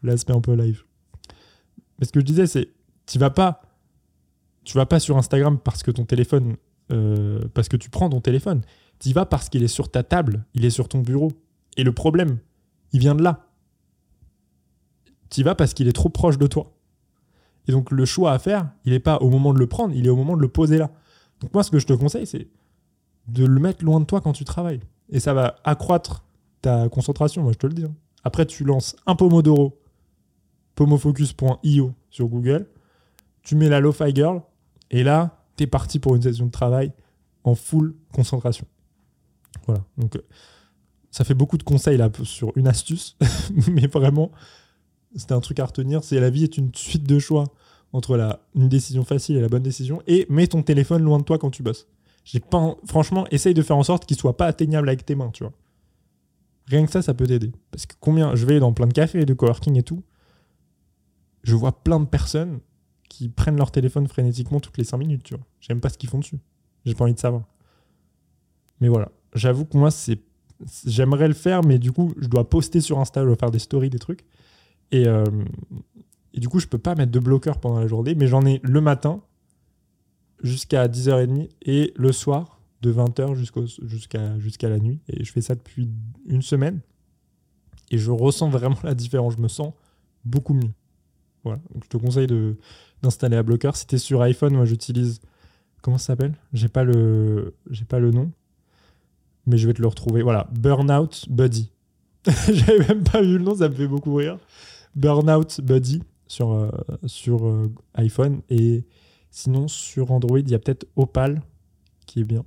l'aspect 0.07 0.33
un 0.33 0.41
peu 0.41 0.55
live. 0.55 0.85
Mais 1.99 2.07
ce 2.07 2.13
que 2.13 2.21
je 2.21 2.25
disais, 2.25 2.47
c'est 2.47 2.69
tu 3.07 3.19
vas 3.19 3.31
pas. 3.31 3.63
Tu 4.65 4.77
vas 4.77 4.87
pas 4.87 4.99
sur 4.99 5.17
Instagram 5.17 5.59
parce 5.59 5.83
que 5.83 5.91
ton 5.91 6.05
téléphone. 6.05 6.57
Euh, 6.93 7.41
parce 7.55 7.69
que 7.69 7.77
tu 7.77 7.91
prends 7.91 8.09
ton 8.09 8.21
téléphone. 8.21 8.63
Tu 8.99 9.13
vas 9.13 9.27
parce 9.27 9.49
qu'il 9.49 9.63
est 9.63 9.69
sur 9.69 9.91
ta 9.91 10.03
table, 10.03 10.45
il 10.55 10.65
est 10.65 10.71
sur 10.71 10.89
ton 10.89 11.01
bureau. 11.01 11.33
Et 11.77 11.85
le 11.85 11.93
problème, 11.93 12.39
il 12.93 13.01
vient 13.01 13.15
de 13.15 13.23
là. 13.23 13.47
Tu 15.31 15.43
vas 15.43 15.55
parce 15.55 15.75
qu'il 15.75 15.89
est 15.89 15.93
trop 15.93 16.09
proche 16.09 16.39
de 16.39 16.47
toi. 16.47 16.73
Et 17.69 17.73
donc 17.73 17.91
le 17.91 18.05
choix 18.05 18.33
à 18.33 18.39
faire, 18.39 18.71
il 18.85 18.93
n'est 18.93 19.01
pas 19.01 19.19
au 19.19 19.29
moment 19.29 19.53
de 19.53 19.59
le 19.59 19.67
prendre, 19.67 19.95
il 19.95 20.07
est 20.07 20.11
au 20.11 20.17
moment 20.17 20.37
de 20.37 20.43
le 20.43 20.49
poser 20.49 20.79
là. 20.79 20.91
Donc 21.41 21.53
moi, 21.53 21.63
ce 21.63 21.71
que 21.71 21.79
je 21.79 21.87
te 21.87 21.93
conseille, 21.93 22.27
c'est 22.27 22.49
de 23.29 23.45
le 23.45 23.61
mettre 23.61 23.85
loin 23.85 24.01
de 24.01 24.05
toi 24.05 24.21
quand 24.21 24.33
tu 24.33 24.45
travailles. 24.45 24.81
Et 25.11 25.21
ça 25.21 25.35
va 25.35 25.57
accroître 25.65 26.25
ta 26.63 26.89
concentration, 26.89 27.43
moi 27.43 27.53
je 27.53 27.59
te 27.59 27.67
le 27.67 27.75
dis. 27.75 27.85
Hein. 27.85 27.95
Après, 28.25 28.47
tu 28.47 28.65
lances 28.65 28.97
un 29.07 29.15
Pomodoro, 29.15 29.79
pomofocus.io 30.77 31.93
sur 32.11 32.29
Google, 32.29 32.67
tu 33.43 33.57
mets 33.57 33.69
la 33.69 33.81
Lo-Fi 33.81 34.15
Girl, 34.15 34.43
et 34.91 35.03
là, 35.03 35.43
tu 35.57 35.65
es 35.65 35.67
parti 35.67 35.99
pour 35.99 36.15
une 36.15 36.23
session 36.23 36.47
de 36.47 36.51
travail 36.51 36.93
en 37.45 37.55
full 37.55 37.95
concentration. 38.13 38.67
Voilà. 39.67 39.83
Donc, 39.99 40.19
Ça 41.11 41.25
fait 41.25 41.35
beaucoup 41.35 41.59
de 41.59 41.63
conseils 41.63 41.97
là 41.97 42.11
sur 42.23 42.53
une 42.57 42.69
astuce, 42.69 43.17
mais 43.69 43.87
vraiment, 43.87 44.31
c'était 45.17 45.33
un 45.33 45.41
truc 45.41 45.59
à 45.59 45.65
retenir. 45.65 46.05
C'est 46.05 46.21
la 46.21 46.31
vie 46.31 46.45
est 46.45 46.57
une 46.59 46.71
suite 46.75 47.05
de 47.05 47.19
choix 47.19 47.45
entre 47.93 48.17
la, 48.17 48.41
une 48.55 48.69
décision 48.69 49.05
facile 49.05 49.37
et 49.37 49.41
la 49.41 49.49
bonne 49.49 49.63
décision. 49.63 50.03
Et 50.07 50.27
mets 50.29 50.47
ton 50.47 50.63
téléphone 50.63 51.03
loin 51.03 51.19
de 51.19 51.25
toi 51.25 51.39
quand 51.39 51.51
tu 51.51 51.63
bosses. 51.63 51.87
Franchement, 52.87 53.27
essaye 53.31 53.55
de 53.55 53.63
faire 53.63 53.77
en 53.77 53.83
sorte 53.83 54.05
qu'il 54.05 54.17
soit 54.17 54.37
pas 54.37 54.47
atteignable 54.47 54.89
avec 54.89 55.07
tes 55.07 55.15
mains, 55.15 55.31
tu 55.31 55.45
vois. 55.45 55.53
Rien 56.67 56.85
que 56.85 56.91
ça, 56.91 57.01
ça 57.01 57.15
peut 57.15 57.27
t'aider. 57.27 57.53
Parce 57.71 57.87
que 57.87 57.95
combien, 58.01 58.35
je 58.35 58.45
vais 58.45 58.59
dans 58.59 58.73
plein 58.73 58.89
de 58.89 58.93
cafés, 58.93 59.25
de 59.25 59.33
coworking 59.33 59.77
et 59.77 59.85
tout, 59.85 60.03
je 61.47 61.55
vois 61.55 61.85
plein 61.85 62.01
de 62.01 62.07
personnes 62.07 62.59
qui 63.09 63.29
prennent 63.29 63.57
leur 63.57 63.71
téléphone 63.71 64.09
frénétiquement 64.09 64.59
toutes 64.59 64.79
les 64.79 64.85
5 64.85 64.97
minutes, 64.97 65.23
tu 65.23 65.35
vois. 65.35 65.45
J'aime 65.61 65.81
pas 65.81 65.89
ce 65.89 65.97
qu'ils 65.97 66.11
font 66.11 66.19
dessus. 66.19 66.41
J'ai 66.85 66.95
pas 66.95 67.05
envie 67.05 67.15
de 67.15 67.21
savoir. 67.21 67.45
Mais 68.81 68.89
voilà, 68.89 69.13
j'avoue 69.33 69.65
que 69.65 69.79
moi, 69.79 69.93
c'est 69.93 70.21
j'aimerais 70.85 71.29
le 71.29 71.35
faire, 71.35 71.63
mais 71.63 71.79
du 71.79 71.93
coup, 71.93 72.15
je 72.19 72.27
dois 72.27 72.49
poster 72.51 72.81
sur 72.81 72.99
Insta, 72.99 73.21
je 73.21 73.27
dois 73.27 73.37
faire 73.37 73.53
des 73.53 73.61
stories, 73.61 73.91
des 73.91 74.01
trucs. 74.01 74.25
Et, 74.91 75.07
euh, 75.07 75.25
du 76.35 76.49
coup, 76.49 76.59
je 76.59 76.67
peux 76.67 76.79
pas 76.79 76.97
mettre 76.97 77.13
de 77.13 77.21
bloqueur 77.21 77.61
pendant 77.61 77.79
la 77.79 77.87
journée, 77.87 78.17
mais 78.17 78.27
j'en 78.27 78.45
ai 78.45 78.61
le 78.65 78.81
matin 78.81 79.23
jusqu'à 80.43 80.89
10h30 80.89 81.49
et 81.63 81.93
le 81.95 82.11
soir 82.11 82.61
de 82.83 82.93
20h 82.93 83.35
jusqu'à 83.35 84.39
jusqu'à 84.39 84.69
la 84.69 84.79
nuit. 84.81 85.01
Et 85.09 85.23
je 85.23 85.33
fais 85.33 85.43
ça 85.43 85.55
depuis 85.55 85.89
une 86.27 86.43
semaine. 86.43 86.81
Et 87.93 87.99
je 87.99 88.11
ressens 88.11 88.49
vraiment 88.51 88.79
la 88.83 88.95
différence. 88.95 89.35
Je 89.35 89.41
me 89.41 89.49
sens 89.49 89.73
beaucoup 90.25 90.55
mieux. 90.55 90.73
Donc, 91.51 91.85
je 91.85 91.89
te 91.89 91.97
conseille 91.97 92.27
d'installer 93.03 93.37
un 93.37 93.43
bloqueur. 93.43 93.77
Si 93.77 93.87
tu 93.87 93.95
es 93.95 93.99
sur 93.99 94.23
iPhone, 94.23 94.55
moi 94.55 94.65
j'utilise. 94.65 95.21
Comment 95.83 95.99
ça 95.99 96.07
s'appelle? 96.07 96.35
J'ai 96.53 96.69
pas 96.69 96.85
le 96.85 97.55
pas 97.89 98.01
le 98.01 98.11
nom, 98.11 98.33
mais 99.47 99.57
je 99.57 99.67
vais 99.67 99.75
te 99.75 99.81
le 99.81 99.89
retrouver. 99.89 100.23
Voilà, 100.23 100.49
Burnout 100.53 101.27
Buddy. 101.31 101.71
J'avais 102.49 102.89
même 102.89 103.05
pas 103.05 103.23
vu 103.23 103.39
le 103.39 103.45
nom, 103.45 103.55
ça 103.55 103.69
me 103.69 103.75
fait 103.75 103.87
beaucoup 103.87 104.15
rire. 104.15 104.39
Burnout 104.97 105.61
Buddy 105.61 106.03
sur, 106.27 106.53
euh, 106.53 106.71
sur 107.07 107.47
euh, 107.47 107.73
iPhone. 107.95 108.43
Et 108.51 108.85
sinon, 109.31 109.69
sur 109.69 110.11
Android, 110.11 110.39
il 110.39 110.51
y 110.51 110.55
a 110.55 110.59
peut-être 110.59 110.87
Opal 110.97 111.43
qui 112.07 112.21
est 112.21 112.25
bien. 112.25 112.45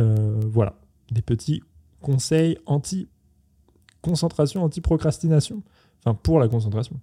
Euh, 0.00 0.40
voilà, 0.46 0.74
des 1.10 1.22
petits 1.22 1.62
conseils 2.00 2.58
anti-concentration, 2.66 4.64
anti-procrastination. 4.64 5.62
Enfin, 6.04 6.14
pour 6.14 6.40
la 6.40 6.48
concentration. 6.48 7.00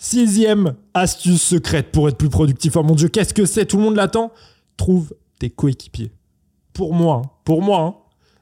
Sixième 0.00 0.76
astuce 0.94 1.42
secrète 1.42 1.90
pour 1.90 2.08
être 2.08 2.16
plus 2.16 2.28
productif. 2.28 2.76
Oh 2.76 2.84
mon 2.84 2.94
Dieu, 2.94 3.08
qu'est-ce 3.08 3.34
que 3.34 3.44
c'est? 3.44 3.66
Tout 3.66 3.78
le 3.78 3.82
monde 3.82 3.96
l'attend. 3.96 4.32
Trouve 4.76 5.12
tes 5.40 5.50
coéquipiers. 5.50 6.12
Pour 6.72 6.94
moi, 6.94 7.22
hein, 7.24 7.30
pour 7.44 7.62
moi, 7.62 7.80
hein, 7.82 7.94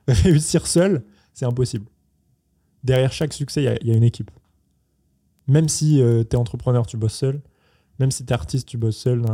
réussir 0.22 0.66
seul, 0.66 1.02
c'est 1.32 1.46
impossible. 1.46 1.86
Derrière 2.84 3.10
chaque 3.10 3.32
succès, 3.32 3.62
il 3.62 3.88
y, 3.88 3.90
a 3.90 3.96
une 3.96 4.04
équipe. 4.04 4.30
Même 5.48 5.70
si 5.70 6.02
euh, 6.02 6.24
tu 6.28 6.36
es 6.36 6.38
entrepreneur, 6.38 6.86
tu 6.86 6.98
bosses 6.98 7.14
seul. 7.14 7.40
Même 7.98 8.10
si 8.10 8.26
tu 8.26 8.30
es 8.30 8.34
artiste, 8.34 8.68
tu 8.68 8.76
bosses 8.76 8.98
seul. 8.98 9.24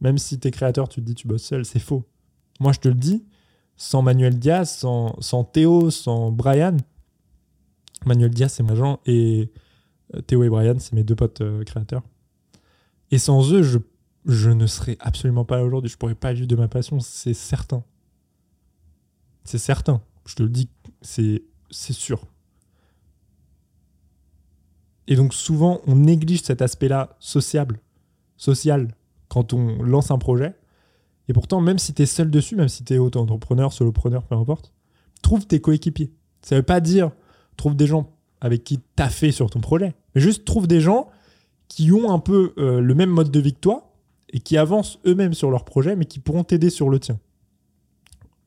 Même 0.00 0.16
si 0.16 0.38
tu 0.38 0.46
es 0.46 0.50
créateur, 0.52 0.88
tu 0.88 1.00
te 1.00 1.06
dis 1.06 1.14
tu 1.14 1.26
bosses 1.26 1.42
seul. 1.42 1.64
C'est 1.64 1.80
faux. 1.80 2.04
Moi, 2.60 2.72
je 2.72 2.78
te 2.78 2.88
le 2.88 2.94
dis, 2.94 3.24
sans 3.76 4.00
Manuel 4.00 4.38
Diaz, 4.38 4.70
sans, 4.70 5.44
Théo, 5.44 5.90
sans 5.90 6.30
Brian. 6.30 6.76
Manuel 8.06 8.30
Diaz, 8.30 8.52
c'est 8.52 8.62
mon 8.62 8.70
agent. 8.70 9.00
Et 9.06 9.50
Théo 10.26 10.44
et 10.44 10.48
Brian, 10.48 10.76
c'est 10.78 10.92
mes 10.92 11.04
deux 11.04 11.16
potes 11.16 11.40
euh, 11.40 11.64
créateurs. 11.64 12.02
Et 13.10 13.18
sans 13.18 13.52
eux, 13.52 13.62
je, 13.62 14.50
ne 14.50 14.66
serais 14.66 14.96
absolument 15.00 15.44
pas 15.44 15.56
là 15.56 15.64
aujourd'hui. 15.64 15.90
Je 15.90 15.96
pourrais 15.96 16.14
pas 16.14 16.32
vivre 16.32 16.46
de 16.46 16.56
ma 16.56 16.68
passion, 16.68 17.00
c'est 17.00 17.34
certain. 17.34 17.84
C'est 19.44 19.58
certain. 19.58 20.00
Je 20.26 20.34
te 20.34 20.42
le 20.42 20.48
dis, 20.48 20.68
c'est 21.02 21.42
sûr. 21.72 22.26
Et 25.06 25.16
donc 25.16 25.34
souvent, 25.34 25.80
on 25.86 25.96
néglige 25.96 26.42
cet 26.42 26.62
aspect-là 26.62 27.16
sociable, 27.20 27.78
social, 28.36 28.88
quand 29.28 29.52
on 29.52 29.82
lance 29.82 30.10
un 30.10 30.18
projet. 30.18 30.54
Et 31.28 31.32
pourtant, 31.32 31.60
même 31.60 31.78
si 31.78 31.92
tu 31.92 32.02
es 32.02 32.06
seul 32.06 32.30
dessus, 32.30 32.56
même 32.56 32.68
si 32.68 32.84
tu 32.84 32.94
es 32.94 32.98
auto-entrepreneur, 32.98 33.72
solopreneur, 33.72 34.24
peu 34.24 34.34
importe, 34.34 34.72
trouve 35.22 35.46
tes 35.46 35.60
coéquipiers. 35.60 36.12
Ça 36.42 36.56
veut 36.56 36.62
pas 36.62 36.80
dire 36.80 37.10
trouve 37.56 37.76
des 37.76 37.86
gens 37.86 38.13
avec 38.44 38.62
qui 38.62 38.78
fait 39.08 39.32
sur 39.32 39.48
ton 39.48 39.60
projet, 39.60 39.94
mais 40.14 40.20
juste 40.20 40.44
trouve 40.44 40.66
des 40.66 40.82
gens 40.82 41.08
qui 41.66 41.90
ont 41.92 42.12
un 42.12 42.18
peu 42.18 42.52
euh, 42.58 42.78
le 42.78 42.94
même 42.94 43.08
mode 43.08 43.30
de 43.30 43.40
vie 43.40 43.54
que 43.54 43.58
toi 43.58 43.94
et 44.28 44.38
qui 44.38 44.58
avancent 44.58 44.98
eux-mêmes 45.06 45.32
sur 45.32 45.50
leur 45.50 45.64
projet, 45.64 45.96
mais 45.96 46.04
qui 46.04 46.18
pourront 46.18 46.44
t'aider 46.44 46.68
sur 46.68 46.90
le 46.90 47.00
tien. 47.00 47.18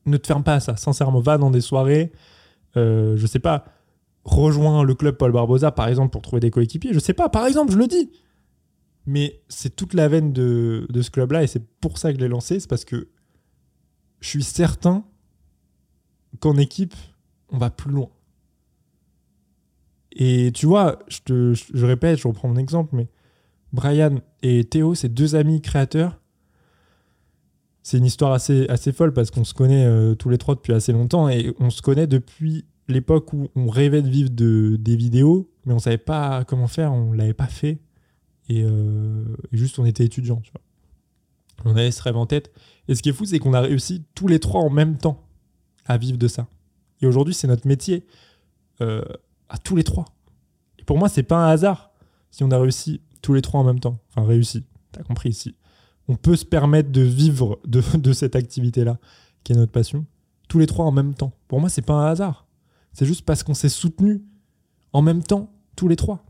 Ne 0.06 0.16
te 0.16 0.28
ferme 0.28 0.44
pas 0.44 0.54
à 0.54 0.60
ça, 0.60 0.76
sincèrement. 0.76 1.18
Va 1.18 1.36
dans 1.36 1.50
des 1.50 1.60
soirées, 1.60 2.12
euh, 2.76 3.16
je 3.16 3.26
sais 3.26 3.40
pas, 3.40 3.64
rejoins 4.22 4.84
le 4.84 4.94
club 4.94 5.16
Paul 5.16 5.32
Barbosa, 5.32 5.72
par 5.72 5.88
exemple, 5.88 6.12
pour 6.12 6.22
trouver 6.22 6.38
des 6.38 6.52
coéquipiers. 6.52 6.92
Je 6.92 7.00
sais 7.00 7.12
pas, 7.12 7.28
par 7.28 7.44
exemple, 7.46 7.72
je 7.72 7.78
le 7.78 7.88
dis. 7.88 8.12
Mais 9.04 9.42
c'est 9.48 9.74
toute 9.74 9.94
la 9.94 10.06
veine 10.06 10.32
de, 10.32 10.86
ce 11.02 11.10
club-là 11.10 11.42
et 11.42 11.48
c'est 11.48 11.66
pour 11.80 11.98
ça 11.98 12.12
que 12.12 12.18
je 12.18 12.22
l'ai 12.22 12.28
lancé. 12.28 12.60
C'est 12.60 12.70
parce 12.70 12.84
que 12.84 13.08
je 14.20 14.28
suis 14.28 14.44
certain 14.44 15.04
qu'en 16.38 16.56
équipe, 16.56 16.94
on 17.50 17.58
va 17.58 17.70
plus 17.70 17.90
loin. 17.90 18.10
Et 20.18 20.50
tu 20.52 20.66
vois, 20.66 20.98
je, 21.06 21.18
te, 21.24 21.54
je, 21.54 21.86
répète, 21.86 22.18
je 22.18 22.26
reprends 22.26 22.48
mon 22.48 22.56
exemple, 22.56 22.94
mais 22.94 23.08
Brian 23.72 24.16
et 24.42 24.64
Théo, 24.64 24.94
c'est 24.96 25.08
deux 25.08 25.36
amis 25.36 25.62
créateurs. 25.62 26.20
C'est 27.84 27.98
une 27.98 28.04
histoire 28.04 28.32
assez, 28.32 28.66
assez 28.68 28.92
folle 28.92 29.12
parce 29.12 29.30
qu'on 29.30 29.44
se 29.44 29.54
connaît 29.54 29.86
euh, 29.86 30.14
tous 30.16 30.28
les 30.28 30.36
trois 30.36 30.56
depuis 30.56 30.74
assez 30.74 30.92
longtemps 30.92 31.28
et 31.28 31.54
on 31.60 31.70
se 31.70 31.80
connaît 31.80 32.08
depuis 32.08 32.66
l'époque 32.88 33.32
où 33.32 33.48
on 33.54 33.68
rêvait 33.68 34.02
de 34.02 34.08
vivre 34.08 34.30
de, 34.30 34.76
des 34.78 34.96
vidéos, 34.96 35.50
mais 35.64 35.72
on 35.72 35.78
savait 35.78 35.98
pas 35.98 36.44
comment 36.44 36.66
faire, 36.66 36.92
on 36.92 37.12
l'avait 37.12 37.32
pas 37.32 37.46
fait. 37.46 37.78
Euh, 38.50 39.24
et, 39.52 39.56
juste, 39.56 39.78
on 39.78 39.84
était 39.84 40.04
étudiants, 40.04 40.40
tu 40.42 40.50
vois. 40.50 40.62
On 41.64 41.76
avait 41.76 41.90
ce 41.90 42.02
rêve 42.02 42.16
en 42.16 42.26
tête. 42.26 42.52
Et 42.88 42.94
ce 42.94 43.02
qui 43.02 43.10
est 43.10 43.12
fou, 43.12 43.24
c'est 43.24 43.38
qu'on 43.38 43.54
a 43.54 43.60
réussi 43.60 44.04
tous 44.14 44.26
les 44.26 44.40
trois 44.40 44.62
en 44.62 44.70
même 44.70 44.96
temps 44.96 45.24
à 45.86 45.96
vivre 45.96 46.18
de 46.18 46.28
ça. 46.28 46.48
Et 47.00 47.06
aujourd'hui, 47.06 47.34
c'est 47.34 47.46
notre 47.46 47.66
métier 47.66 48.04
euh, 48.80 49.02
à 49.48 49.58
tous 49.58 49.76
les 49.76 49.84
trois. 49.84 50.06
Et 50.78 50.84
pour 50.84 50.98
moi, 50.98 51.08
c'est 51.08 51.22
pas 51.22 51.36
un 51.36 51.48
hasard 51.48 51.90
si 52.30 52.44
on 52.44 52.50
a 52.50 52.58
réussi 52.58 53.00
tous 53.22 53.34
les 53.34 53.42
trois 53.42 53.60
en 53.60 53.64
même 53.64 53.80
temps. 53.80 53.98
Enfin, 54.10 54.26
réussi, 54.26 54.64
t'as 54.92 55.02
compris 55.02 55.30
ici. 55.30 55.54
On 56.08 56.16
peut 56.16 56.36
se 56.36 56.44
permettre 56.44 56.90
de 56.90 57.00
vivre 57.00 57.58
de, 57.66 58.12
cette 58.12 58.36
activité-là, 58.36 58.98
qui 59.44 59.52
est 59.52 59.56
notre 59.56 59.72
passion, 59.72 60.06
tous 60.48 60.58
les 60.58 60.66
trois 60.66 60.84
en 60.84 60.92
même 60.92 61.14
temps. 61.14 61.32
Pour 61.48 61.60
moi, 61.60 61.68
c'est 61.68 61.82
pas 61.82 61.94
un 61.94 62.06
hasard. 62.06 62.46
C'est 62.92 63.06
juste 63.06 63.24
parce 63.24 63.42
qu'on 63.42 63.54
s'est 63.54 63.68
soutenus 63.68 64.22
en 64.92 65.02
même 65.02 65.22
temps, 65.22 65.52
tous 65.76 65.88
les 65.88 65.96
trois. 65.96 66.24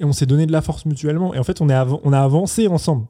Et 0.00 0.04
on 0.04 0.12
s'est 0.12 0.26
donné 0.26 0.46
de 0.46 0.52
la 0.52 0.62
force 0.62 0.86
mutuellement. 0.86 1.34
Et 1.34 1.38
en 1.38 1.44
fait, 1.44 1.60
on, 1.60 1.68
est 1.68 1.76
on 2.04 2.12
a 2.12 2.20
avancé 2.20 2.66
ensemble. 2.68 3.06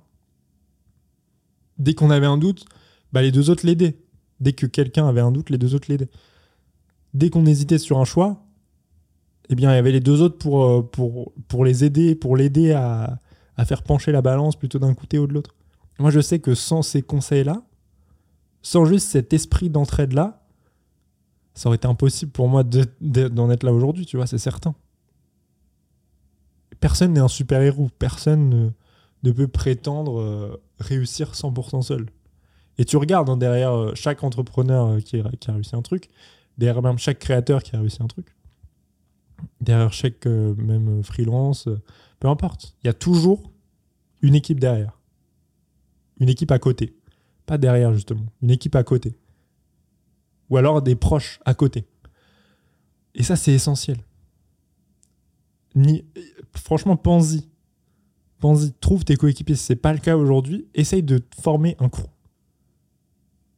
Dès 1.79 1.95
qu'on 1.95 2.11
avait 2.11 2.27
un 2.27 2.39
doute, 2.39 2.65
bah, 3.13 3.23
les 3.23 3.31
deux 3.31 3.51
autres 3.51 3.67
l'aidaient. 3.67 3.99
Dès 4.41 4.53
que 4.53 4.67
quelqu'un 4.67 5.07
avait 5.07 5.21
un 5.21 5.31
doute, 5.31 5.51
les 5.51 5.59
deux 5.59 5.75
autres 5.75 5.87
l'aidaient. 5.89 6.11
Dès 7.15 7.31
qu'on 7.31 7.47
hésitait 7.47 7.79
sur 7.79 7.99
un 7.99 8.05
choix, 8.05 8.45
eh 9.49 9.55
bien, 9.55 9.73
il 9.73 9.75
y 9.75 9.79
avait 9.79 9.93
les 9.93 10.01
deux 10.01 10.23
autres 10.23 10.39
pour, 10.39 11.33
euh, 11.55 11.65
les 11.65 11.85
aider, 11.85 12.15
pour 12.15 12.37
l'aider 12.37 12.73
à, 12.73 13.19
faire 13.65 13.83
pencher 13.83 14.11
la 14.11 14.23
balance 14.23 14.57
plutôt 14.57 14.79
d'un 14.79 14.95
côté 14.95 15.19
ou 15.19 15.27
de 15.27 15.35
l'autre. 15.35 15.55
Moi, 15.99 16.11
je 16.11 16.21
sais 16.21 16.41
que 16.41 16.55
sans 16.55 16.83
ces 16.83 17.03
conseils-là, 17.03 17.63
sans 18.63 18.85
juste 18.85 19.09
cet 19.09 19.33
esprit 19.33 19.71
d'entraide-là, 19.71 20.43
ça 21.55 21.69
aurait 21.69 21.77
été 21.77 21.87
impossible 21.87 22.33
pour 22.33 22.49
moi 22.49 22.65
d'en 22.65 23.51
être 23.51 23.63
là 23.63 23.73
aujourd'hui, 23.73 24.07
tu 24.07 24.17
vois, 24.17 24.27
c'est 24.27 24.39
certain. 24.39 24.75
Personne 26.81 27.13
n'est 27.13 27.21
un 27.21 27.29
super-héros, 27.29 27.91
personne 27.99 28.73
ne, 29.23 29.31
peut 29.31 29.47
prétendre 29.47 30.19
euh, 30.19 30.61
réussir 30.81 31.33
100% 31.33 31.83
seul. 31.83 32.07
Et 32.79 32.85
tu 32.85 32.97
regardes 32.97 33.29
hein, 33.29 33.37
derrière 33.37 33.73
euh, 33.73 33.93
chaque 33.95 34.25
entrepreneur 34.25 34.97
qui, 34.99 35.23
qui, 35.41 35.51
a 35.51 35.55
réussi 35.55 35.77
un 35.77 35.83
truc, 35.83 36.09
derrière 36.59 36.83
même 36.83 36.99
chaque 36.99 37.19
créateur 37.19 37.63
qui 37.63 37.77
a 37.77 37.79
réussi 37.79 38.03
un 38.03 38.09
truc, 38.09 38.35
derrière 39.61 39.93
chaque 39.93 40.27
même 40.27 41.03
freelance, 41.03 41.69
peu 42.21 42.29
importe, 42.29 42.77
il 42.83 42.87
y 42.87 42.91
a 42.91 42.95
toujours 42.95 43.53
une 44.21 44.35
équipe 44.35 44.61
derrière. 44.61 44.99
Une 46.19 46.29
équipe 46.29 46.51
à 46.53 46.59
côté. 46.59 46.95
Pas 47.47 47.59
derrière 47.59 47.93
justement, 47.95 48.27
une 48.43 48.51
équipe 48.51 48.77
à 48.77 48.85
côté 48.85 49.17
ou 50.53 50.59
alors 50.59 50.83
des 50.83 50.97
proches 50.97 51.41
à 51.47 51.55
côté. 51.55 51.87
Et 53.15 53.23
ça, 53.23 53.37
c'est 53.37 53.55
essentiel. 53.55 53.97
Ni, 55.75 56.05
franchement. 56.55 56.95
Pense-y. 56.95 57.49
Trouve 58.81 59.05
tes 59.07 59.17
coéquipiers. 59.17 59.57
Si 59.57 59.65
ce 59.65 59.73
n'est 59.73 59.79
pas 59.79 59.95
le 59.95 59.99
cas 59.99 60.15
aujourd'hui, 60.15 60.69
essaye 60.75 61.03
de 61.03 61.23
former 61.41 61.75
un 61.79 61.89
crew. 61.89 62.05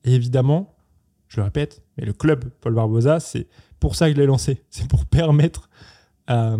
Et 0.04 0.14
évidemment, 0.14 0.76
je 1.26 1.38
le 1.38 1.44
répète, 1.44 1.82
mais 1.96 2.04
le 2.04 2.12
club 2.12 2.48
Paul 2.60 2.74
Barbosa, 2.74 3.18
c'est 3.18 3.48
pour 3.84 3.96
ça 3.96 4.08
que 4.08 4.16
je 4.16 4.20
l'ai 4.20 4.26
lancé. 4.26 4.62
C'est 4.70 4.88
pour 4.88 5.04
permettre 5.04 5.68
à, 6.26 6.56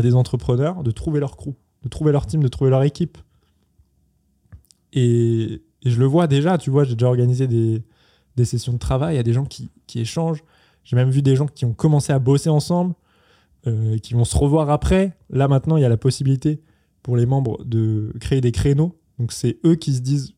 des 0.00 0.14
entrepreneurs 0.14 0.82
de 0.82 0.90
trouver 0.90 1.20
leur 1.20 1.36
crew, 1.36 1.50
de 1.82 1.88
trouver 1.90 2.12
leur 2.12 2.24
team, 2.24 2.42
de 2.42 2.48
trouver 2.48 2.70
leur 2.70 2.82
équipe. 2.82 3.18
Et, 4.94 5.62
je 5.84 5.98
le 5.98 6.06
vois 6.06 6.28
déjà, 6.28 6.56
tu 6.56 6.70
vois, 6.70 6.84
j'ai 6.84 6.94
déjà 6.94 7.08
organisé 7.08 7.46
des, 7.46 7.82
des 8.36 8.44
sessions 8.46 8.72
de 8.72 8.78
travail, 8.78 9.14
il 9.14 9.16
y 9.18 9.20
a 9.20 9.22
des 9.22 9.34
gens 9.34 9.44
qui, 9.44 9.68
échangent, 9.96 10.42
J'ai 10.82 10.96
même 10.96 11.10
vu 11.10 11.20
des 11.20 11.36
gens 11.36 11.46
qui 11.46 11.66
ont 11.66 11.74
commencé 11.74 12.10
à 12.10 12.18
bosser 12.18 12.48
ensemble, 12.48 12.94
euh, 13.66 13.98
qui 13.98 14.14
vont 14.14 14.24
se 14.24 14.38
revoir 14.38 14.70
après. 14.70 15.14
Là, 15.28 15.48
maintenant, 15.48 15.76
il 15.76 15.82
y 15.82 15.84
a 15.84 15.90
la 15.90 15.98
possibilité 15.98 16.62
pour 17.02 17.18
les 17.18 17.26
membres 17.26 17.62
de 17.64 18.14
créer 18.18 18.40
des 18.40 18.52
créneaux. 18.52 18.98
Donc, 19.18 19.32
c'est 19.32 19.58
eux 19.66 19.74
qui 19.74 19.92
se 19.92 20.00
disent 20.00 20.32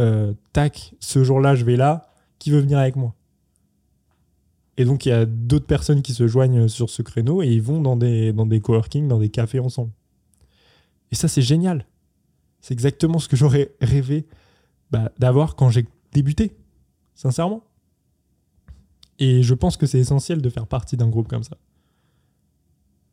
euh, 0.00 0.32
Tac, 0.52 0.94
ce 0.98 1.22
jour-là, 1.22 1.54
je 1.54 1.64
vais 1.64 1.76
là. 1.76 2.10
Qui 2.40 2.50
veut 2.50 2.60
venir 2.60 2.78
avec 2.78 2.96
moi? 2.96 3.14
Et 4.76 4.84
donc, 4.84 5.04
il 5.04 5.10
y 5.10 5.12
a 5.12 5.26
d'autres 5.26 5.66
personnes 5.66 6.02
qui 6.02 6.14
se 6.14 6.26
joignent 6.26 6.68
sur 6.68 6.90
ce 6.90 7.02
créneau 7.02 7.42
et 7.42 7.48
ils 7.48 7.62
vont 7.62 7.80
dans 7.80 7.96
des, 7.96 8.32
dans 8.32 8.46
des 8.46 8.60
coworking, 8.60 9.08
dans 9.08 9.18
des 9.18 9.28
cafés 9.28 9.60
ensemble. 9.60 9.92
Et 11.10 11.14
ça, 11.14 11.28
c'est 11.28 11.42
génial. 11.42 11.86
C'est 12.60 12.72
exactement 12.72 13.18
ce 13.18 13.28
que 13.28 13.36
j'aurais 13.36 13.74
rêvé 13.80 14.26
bah, 14.90 15.12
d'avoir 15.18 15.56
quand 15.56 15.70
j'ai 15.70 15.86
débuté, 16.12 16.56
sincèrement. 17.14 17.64
Et 19.18 19.42
je 19.42 19.54
pense 19.54 19.76
que 19.76 19.86
c'est 19.86 19.98
essentiel 19.98 20.40
de 20.40 20.48
faire 20.48 20.66
partie 20.66 20.96
d'un 20.96 21.08
groupe 21.08 21.28
comme 21.28 21.42
ça. 21.42 21.56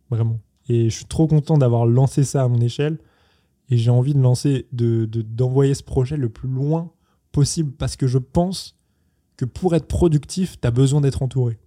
Vraiment. 0.10 0.40
Et 0.70 0.90
je 0.90 0.96
suis 0.96 1.06
trop 1.06 1.28
content 1.28 1.58
d'avoir 1.58 1.86
lancé 1.86 2.24
ça 2.24 2.44
à 2.44 2.48
mon 2.48 2.62
échelle. 2.62 2.98
Et 3.70 3.78
j'ai 3.78 3.92
envie 3.92 4.14
de 4.14 4.22
lancer, 4.22 4.68
de, 4.72 5.06
d'envoyer 5.06 5.74
ce 5.74 5.84
projet 5.84 6.16
le 6.16 6.30
plus 6.30 6.48
loin 6.48 6.94
possible 7.34 7.74
parce 7.74 7.98
que 7.98 8.08
je 8.08 8.18
pense 8.18 8.77
que 9.38 9.46
pour 9.46 9.76
être 9.76 9.88
productif, 9.88 10.60
tu 10.60 10.68
as 10.68 10.72
besoin 10.72 11.02
d'être 11.02 11.22
entouré. 11.22 11.60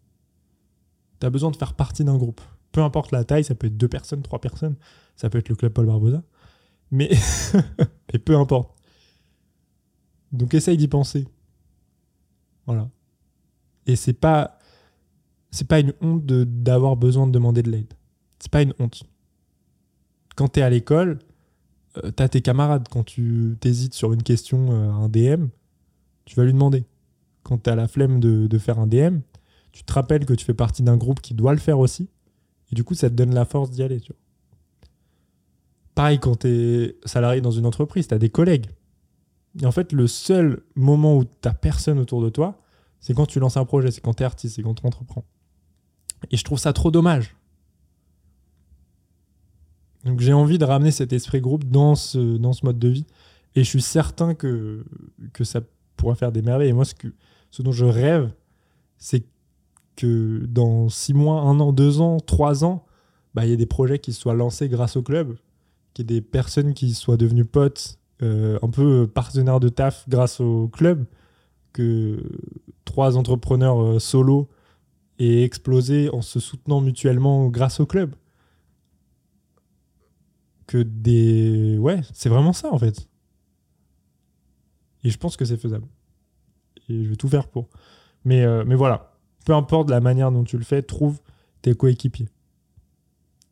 Tu 1.21 1.27
as 1.27 1.31
besoin 1.31 1.51
de 1.51 1.57
faire 1.57 1.75
partie 1.75 2.05
d'un 2.05 2.16
groupe. 2.16 2.41
Peu 2.73 2.83
importe 2.83 3.12
la 3.12 3.25
taille, 3.25 3.45
ça 3.45 3.55
peut 3.55 3.68
être 3.68 3.77
deux 3.77 3.89
personnes, 3.89 4.23
trois 4.23 4.41
personnes, 4.41 4.77
ça 5.16 5.31
peut 5.31 5.39
être 5.39 5.49
le 5.49 5.57
club 5.57 5.73
Paul 5.73 5.87
Barbosa. 5.87 6.23
Mais, 6.91 7.11
mais 8.12 8.18
peu 8.18 8.37
importe. 8.37 8.77
Donc 10.33 10.55
essaye 10.55 10.77
d'y 10.77 10.89
penser. 10.89 11.27
Voilà. 12.66 12.89
Et 13.87 13.97
c'est 13.97 14.12
pas 14.12 14.59
c'est 15.51 15.66
pas 15.66 15.81
une 15.81 15.93
honte 16.01 16.25
d'avoir 16.27 16.97
besoin 16.97 17.27
de 17.27 17.33
demander 17.33 17.62
de 17.62 17.71
l'aide. 17.71 17.93
C'est 18.39 18.51
pas 18.51 18.62
une 18.62 18.75
honte. 18.79 19.03
Quand 20.37 20.49
tu 20.49 20.61
es 20.61 20.62
à 20.62 20.71
l'école, 20.71 21.18
euh, 21.97 22.12
tu 22.16 22.23
as 22.23 22.29
tes 22.29 22.41
camarades. 22.41 22.87
Quand 22.89 23.03
tu 23.03 23.57
t'hésites 23.61 23.95
sur 23.95 24.12
une 24.12 24.23
question, 24.23 24.73
euh, 24.73 24.91
un 24.91 25.09
DM, 25.09 25.49
tu 26.25 26.37
vas 26.37 26.45
lui 26.45 26.53
demander. 26.53 26.85
Quand 27.51 27.59
tu 27.64 27.68
as 27.68 27.74
la 27.74 27.88
flemme 27.88 28.20
de, 28.20 28.59
faire 28.59 28.78
un 28.78 28.86
DM, 28.86 29.18
tu 29.72 29.82
te 29.82 29.92
rappelles 29.92 30.24
que 30.24 30.34
tu 30.34 30.44
fais 30.44 30.55
partie 30.55 30.84
d'un 30.84 30.96
groupe 30.96 31.20
qui 31.20 31.34
doit 31.34 31.53
le 31.53 31.59
faire 31.59 31.80
aussi. 31.80 32.09
Et 32.70 32.76
du 32.76 32.84
coup, 32.84 32.94
ça 32.94 33.11
te 33.11 33.14
donne 33.16 33.34
la 33.34 33.44
force 33.44 33.72
d'y 33.72 33.82
aller. 33.82 34.01
Pareil, 35.96 36.20
quand 36.20 36.42
tu 36.42 36.48
es 36.48 36.96
salarié 37.05 37.40
dans 37.40 37.51
une 37.51 37.66
entreprise, 37.66 38.07
tu 38.07 38.14
as 38.14 38.18
des 38.18 38.30
collègues. 38.30 38.66
Et 39.61 39.66
en 39.66 39.72
fait, 39.72 39.92
le 39.92 40.07
seul 40.07 40.62
moment 40.76 41.16
où 41.16 41.24
tu 41.24 41.48
personne 41.61 41.98
autour 41.98 42.22
de 42.22 42.28
toi, 42.28 42.62
c'est 43.01 43.14
quand 43.14 43.26
tu 43.26 43.40
lances 43.40 43.57
un 43.57 43.64
projet, 43.64 43.90
c'est 43.90 44.01
quand 44.01 44.14
tu 44.14 44.22
es 44.22 44.26
artiste, 44.26 44.55
c'est 44.55 44.62
quand 44.62 44.74
tu 44.74 44.86
entreprends. 44.86 45.24
Et 46.30 46.36
je 46.36 46.44
trouve 46.44 46.61
ça 46.61 46.72
trop 46.72 46.92
dommage. 46.92 47.34
Donc 50.05 50.20
j'ai 50.20 50.32
envie 50.32 50.59
de 50.59 50.64
ramener 50.64 50.92
cet 50.92 51.12
esprit 51.12 51.40
groupe 51.40 51.64
dans 51.64 51.96
ce, 51.96 52.38
mode 52.64 52.78
de 52.78 52.88
vie. 52.88 53.07
Et 53.57 53.64
je 53.64 53.68
suis 53.68 53.82
certain 53.82 54.36
que, 54.36 54.84
que 55.32 55.42
ça 55.42 55.62
pourra 55.96 56.14
faire 56.14 56.30
des 56.30 56.42
merveilles. 56.42 56.68
Et 56.68 56.72
moi, 56.72 56.84
ce, 56.84 56.94
que, 56.94 57.09
ce 57.51 57.62
dont 57.62 57.72
je 57.72 57.84
rêve, 57.84 58.32
c'est 58.98 59.24
que 59.96 60.44
dans 60.46 60.88
six 60.88 61.14
mois, 61.14 61.40
un 61.42 61.61
an, 61.61 61.72
deux 61.72 62.01
ans, 62.01 62.18
trois 62.20 62.64
ans, 62.64 62.84
bah, 63.34 63.44
il 63.44 63.51
y 63.51 63.53
ait 63.53 63.57
des 63.57 63.66
projets 63.66 63.98
qui 63.98 64.12
soient 64.12 64.34
lancés 64.34 64.68
grâce 64.68 64.96
au 64.96 65.03
club, 65.03 65.36
qu'il 65.94 66.11
y 66.11 66.16
ait 66.16 66.20
des 66.20 66.26
personnes 66.26 66.74
qui 66.74 66.94
soient 66.94 67.16
devenues 67.16 67.44
potes, 67.44 67.98
euh, 68.22 68.59
un 68.62 68.68
peu 68.68 69.07
partenaires 69.07 69.61
de 69.61 69.68
taf 69.68 70.09
grâce 70.09 70.40
au 70.40 70.68
club, 70.68 71.05
que 71.72 72.22
trois 72.84 73.16
entrepreneurs 73.16 73.80
euh, 73.80 73.98
solo 73.98 74.48
aient 75.18 75.42
explosé 75.42 76.11
en 76.11 76.22
se 76.22 76.40
soutenant 76.40 76.80
mutuellement 76.80 77.48
grâce 77.48 77.80
au 77.80 77.86
club. 77.86 78.14
Que 80.66 80.78
des. 80.78 81.78
Ouais, 81.78 82.01
c'est 82.12 82.28
vraiment 82.28 82.53
ça 82.53 82.72
en 82.72 82.78
fait. 82.78 83.09
Et 85.03 85.11
je 85.11 85.18
pense 85.18 85.36
que 85.36 85.44
c'est 85.44 85.57
faisable. 85.57 85.86
Je 86.91 87.09
vais 87.09 87.16
tout 87.16 87.28
faire 87.28 87.49
pour. 87.49 87.68
Mais, 88.24 88.45
euh, 88.45 88.64
mais 88.66 88.74
voilà, 88.74 89.14
peu 89.45 89.55
importe 89.55 89.91
la 89.91 90.01
manière 90.01 90.30
dont 90.32 90.45
tu 90.45 90.59
le 90.59 90.64
fais, 90.64 90.82
trouve 90.82 91.20
tes 91.62 91.74
coéquipiers. 91.74 92.28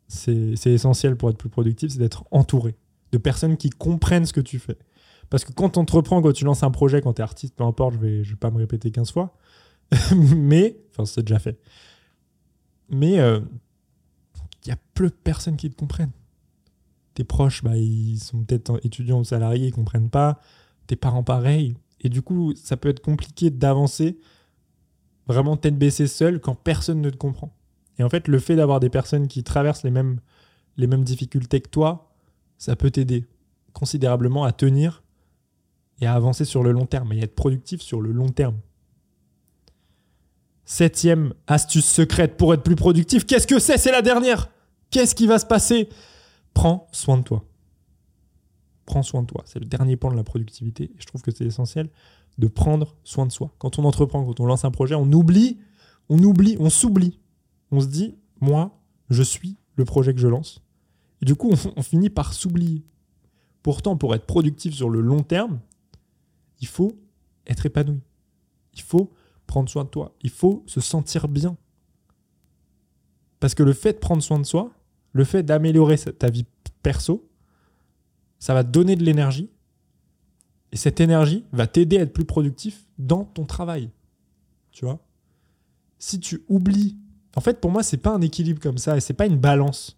C'est 0.09 0.55
essentiel 0.67 1.17
pour 1.17 1.29
être 1.29 1.37
plus 1.37 1.51
productif, 1.51 1.93
c'est 1.93 1.99
d'être 1.99 2.25
entouré 2.31 2.75
de 3.13 3.19
personnes 3.19 3.57
qui 3.57 3.71
comprennent 3.71 4.27
ce 4.27 4.33
que 4.33 4.41
tu 4.41 4.59
fais. 4.59 4.79
Parce 5.31 5.45
que 5.45 5.53
quand 5.53 5.71
tu 5.71 5.79
entreprends, 5.79 6.23
quand 6.23 6.33
tu 6.33 6.45
lances 6.45 6.63
un 6.63 6.71
projet, 6.71 7.01
quand 7.01 7.15
tu 7.15 7.21
es 7.21 7.23
artiste, 7.23 7.55
peu 7.55 7.65
importe, 7.65 7.95
je 7.95 7.99
vais, 7.99 8.25
je 8.25 8.31
vais 8.31 8.37
pas 8.37 8.51
me 8.51 8.59
répéter 8.59 8.91
15 8.91 9.13
fois, 9.13 9.37
mais, 10.17 10.79
enfin, 10.91 11.05
c'est 11.05 11.23
déjà 11.23 11.39
fait. 11.39 11.59
Mais 12.89 13.13
il 13.13 13.21
euh, 13.21 13.41
y 14.67 14.71
a 14.71 14.79
peu 14.95 15.09
de 15.09 15.15
personnes 15.15 15.57
qui 15.57 15.69
te 15.71 15.77
comprennent. 15.77 16.13
Tes 17.15 17.25
proches, 17.25 17.63
bah, 17.63 17.77
ils 17.77 18.19
sont 18.19 18.43
peut-être 18.45 18.81
étudiants 18.85 19.21
ou 19.21 19.25
salariés, 19.25 19.69
ils 19.69 19.73
comprennent 19.73 20.11
pas. 20.11 20.41
Tes 20.87 20.97
parents, 20.97 21.23
pareil. 21.23 21.77
Et 22.01 22.09
du 22.09 22.23
coup, 22.23 22.55
ça 22.55 22.77
peut 22.77 22.89
être 22.89 23.01
compliqué 23.01 23.51
d'avancer 23.51 24.19
vraiment 25.27 25.57
tête 25.57 25.79
baissée 25.79 26.07
seul 26.07 26.41
quand 26.41 26.55
personne 26.55 27.01
ne 27.01 27.11
te 27.11 27.17
comprend. 27.17 27.55
Et 27.99 28.03
en 28.03 28.09
fait, 28.09 28.29
le 28.29 28.39
fait 28.39 28.57
d'avoir 28.57 28.81
des 28.81 28.91
personnes 28.91 29.29
qui 29.29 29.43
traversent 29.43 29.83
les 29.83 29.91
mêmes, 29.91 30.21
les 30.77 30.87
mêmes 30.87 31.05
difficultés 31.05 31.61
que 31.61 31.69
toi, 31.69 32.13
ça 32.57 32.77
peut 32.77 32.91
t'aider 32.91 33.27
considérablement 33.73 34.45
à 34.45 34.53
tenir 34.53 35.03
et 36.01 36.07
à 36.07 36.15
avancer 36.15 36.45
sur 36.45 36.63
le 36.63 36.73
long 36.73 36.87
terme 36.87 37.13
et 37.13 37.21
à 37.21 37.25
être 37.25 37.35
productif 37.35 37.81
sur 37.83 38.01
le 38.01 38.13
long 38.13 38.29
terme. 38.29 38.57
Septième 40.65 41.35
astuce 41.47 41.87
secrète 41.87 42.37
pour 42.37 42.55
être 42.55 42.63
plus 42.63 42.77
productif, 42.77 43.27
qu'est-ce 43.27 43.47
que 43.47 43.59
c'est? 43.59 43.79
C'est 43.79 43.93
la 43.93 44.03
dernière 44.03 44.51
Qu'est-ce 44.91 45.15
qui 45.15 45.27
va 45.27 45.39
se 45.39 45.47
passer? 45.47 45.89
Prends 46.55 46.89
soin 46.93 47.19
de 47.19 47.23
toi. 47.23 47.45
Prends 48.89 49.03
soin 49.03 49.21
de 49.21 49.27
toi. 49.27 49.43
C'est 49.45 49.59
le 49.59 49.67
dernier 49.67 49.97
point 49.97 50.11
de 50.11 50.17
la 50.17 50.25
productivité. 50.25 50.85
Et 50.85 50.97
je 50.99 51.05
trouve 51.05 51.21
que 51.21 51.31
c'est 51.31 51.45
essentiel 51.45 51.91
de 52.39 52.47
prendre 52.47 52.97
soin 53.05 53.27
de 53.27 53.31
soi. 53.31 53.53
Quand 53.59 53.79
on 53.79 53.85
entreprend, 53.85 54.25
quand 54.25 54.41
on 54.41 54.47
lance 54.47 54.65
un 54.65 54.71
projet, 54.71 54.95
on 54.95 55.13
oublie, 55.13 55.59
on 56.09 56.19
oublie, 56.23 56.57
on 56.59 56.71
s'oublie. 56.71 57.21
On 57.71 57.81
se 57.81 57.87
dit, 57.87 58.17
moi, 58.41 58.81
je 59.11 59.23
suis 59.23 59.59
le 59.77 59.85
projet 59.85 60.15
que 60.15 60.21
je 60.21 60.27
lance. 60.27 60.63
Et 61.21 61.27
du 61.27 61.35
coup, 61.35 61.53
on, 61.77 61.83
finit 61.83 62.09
par 62.09 62.33
s'oublier. 62.33 62.83
Pourtant, 63.63 63.99
pour 63.99 64.15
être 64.15 64.25
productif 64.25 64.73
sur 64.73 64.89
le 64.89 65.03
long 65.03 65.23
terme, 65.23 65.61
il 66.59 66.67
faut 66.67 66.99
être 67.47 67.67
épanoui. 67.67 68.01
Il 68.73 68.81
faut 68.81 69.13
prendre 69.47 69.69
soin 69.69 69.85
de 69.85 69.91
toi. 69.91 70.15
Il 70.23 70.31
faut 70.31 70.65
se 70.67 70.81
sentir 70.81 71.29
bien. 71.29 71.59
Parce 73.39 73.55
que 73.55 73.63
le 73.63 73.75
fait 73.75 73.93
de 73.93 73.99
prendre 73.99 74.23
soin 74.23 74.39
de 74.39 74.47
soi, 74.47 74.73
le 75.13 75.25
fait 75.25 75.43
d'améliorer 75.43 75.99
ta 75.99 76.31
vie 76.31 76.47
perso, 76.83 77.28
ça 78.39 78.55
va 78.55 78.65
te 78.65 78.71
donner 78.71 78.97
de 78.97 79.05
l'énergie. 79.05 79.51
Et 80.73 80.77
cette 80.77 81.01
énergie 81.01 81.45
va 81.53 81.67
t'aider 81.67 81.99
à 81.99 82.03
être 82.03 82.13
plus 82.13 82.25
productif 82.25 82.87
dans 82.99 83.25
ton 83.25 83.45
travail. 83.45 83.91
Tu 84.71 84.85
vois? 84.85 85.01
Si 85.99 86.21
tu 86.21 86.45
oublies. 86.49 86.97
En 87.37 87.41
fait, 87.41 87.61
pour 87.61 87.71
moi, 87.71 87.83
c'est 87.83 87.97
pas 87.97 88.11
un 88.11 88.21
équilibre 88.21 88.61
comme 88.61 88.79
ça 88.79 88.97
et 88.97 89.01
c'est 89.01 89.15
pas 89.15 89.27
une 89.27 89.39
balance. 89.39 89.97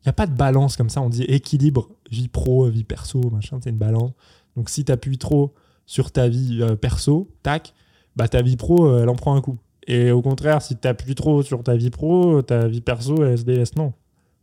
Il 0.00 0.08
n'y 0.08 0.10
a 0.10 0.14
pas 0.14 0.26
de 0.26 0.34
balance 0.34 0.76
comme 0.76 0.90
ça. 0.90 1.00
On 1.00 1.08
dit 1.08 1.22
équilibre, 1.24 1.88
vie 2.10 2.28
pro, 2.28 2.68
vie 2.68 2.84
perso, 2.84 3.20
machin, 3.30 3.58
c'est 3.62 3.70
une 3.70 3.78
balance. 3.78 4.12
Donc 4.56 4.68
si 4.68 4.84
tu 4.84 4.92
appuies 4.92 5.18
trop 5.18 5.54
sur 5.86 6.10
ta 6.12 6.28
vie 6.28 6.58
euh, 6.60 6.76
perso, 6.76 7.30
tac, 7.42 7.74
bah 8.16 8.28
ta 8.28 8.42
vie 8.42 8.56
pro, 8.56 8.86
euh, 8.86 9.02
elle 9.02 9.08
en 9.08 9.16
prend 9.16 9.36
un 9.36 9.40
coup. 9.40 9.58
Et 9.86 10.10
au 10.10 10.22
contraire, 10.22 10.62
si 10.62 10.76
tu 10.76 10.88
appuies 10.88 11.14
trop 11.14 11.42
sur 11.42 11.62
ta 11.62 11.76
vie 11.76 11.90
pro, 11.90 12.42
ta 12.42 12.68
vie 12.68 12.80
perso, 12.80 13.24
elle 13.24 13.38
se 13.38 13.44
délaisse. 13.44 13.76
Non, 13.76 13.92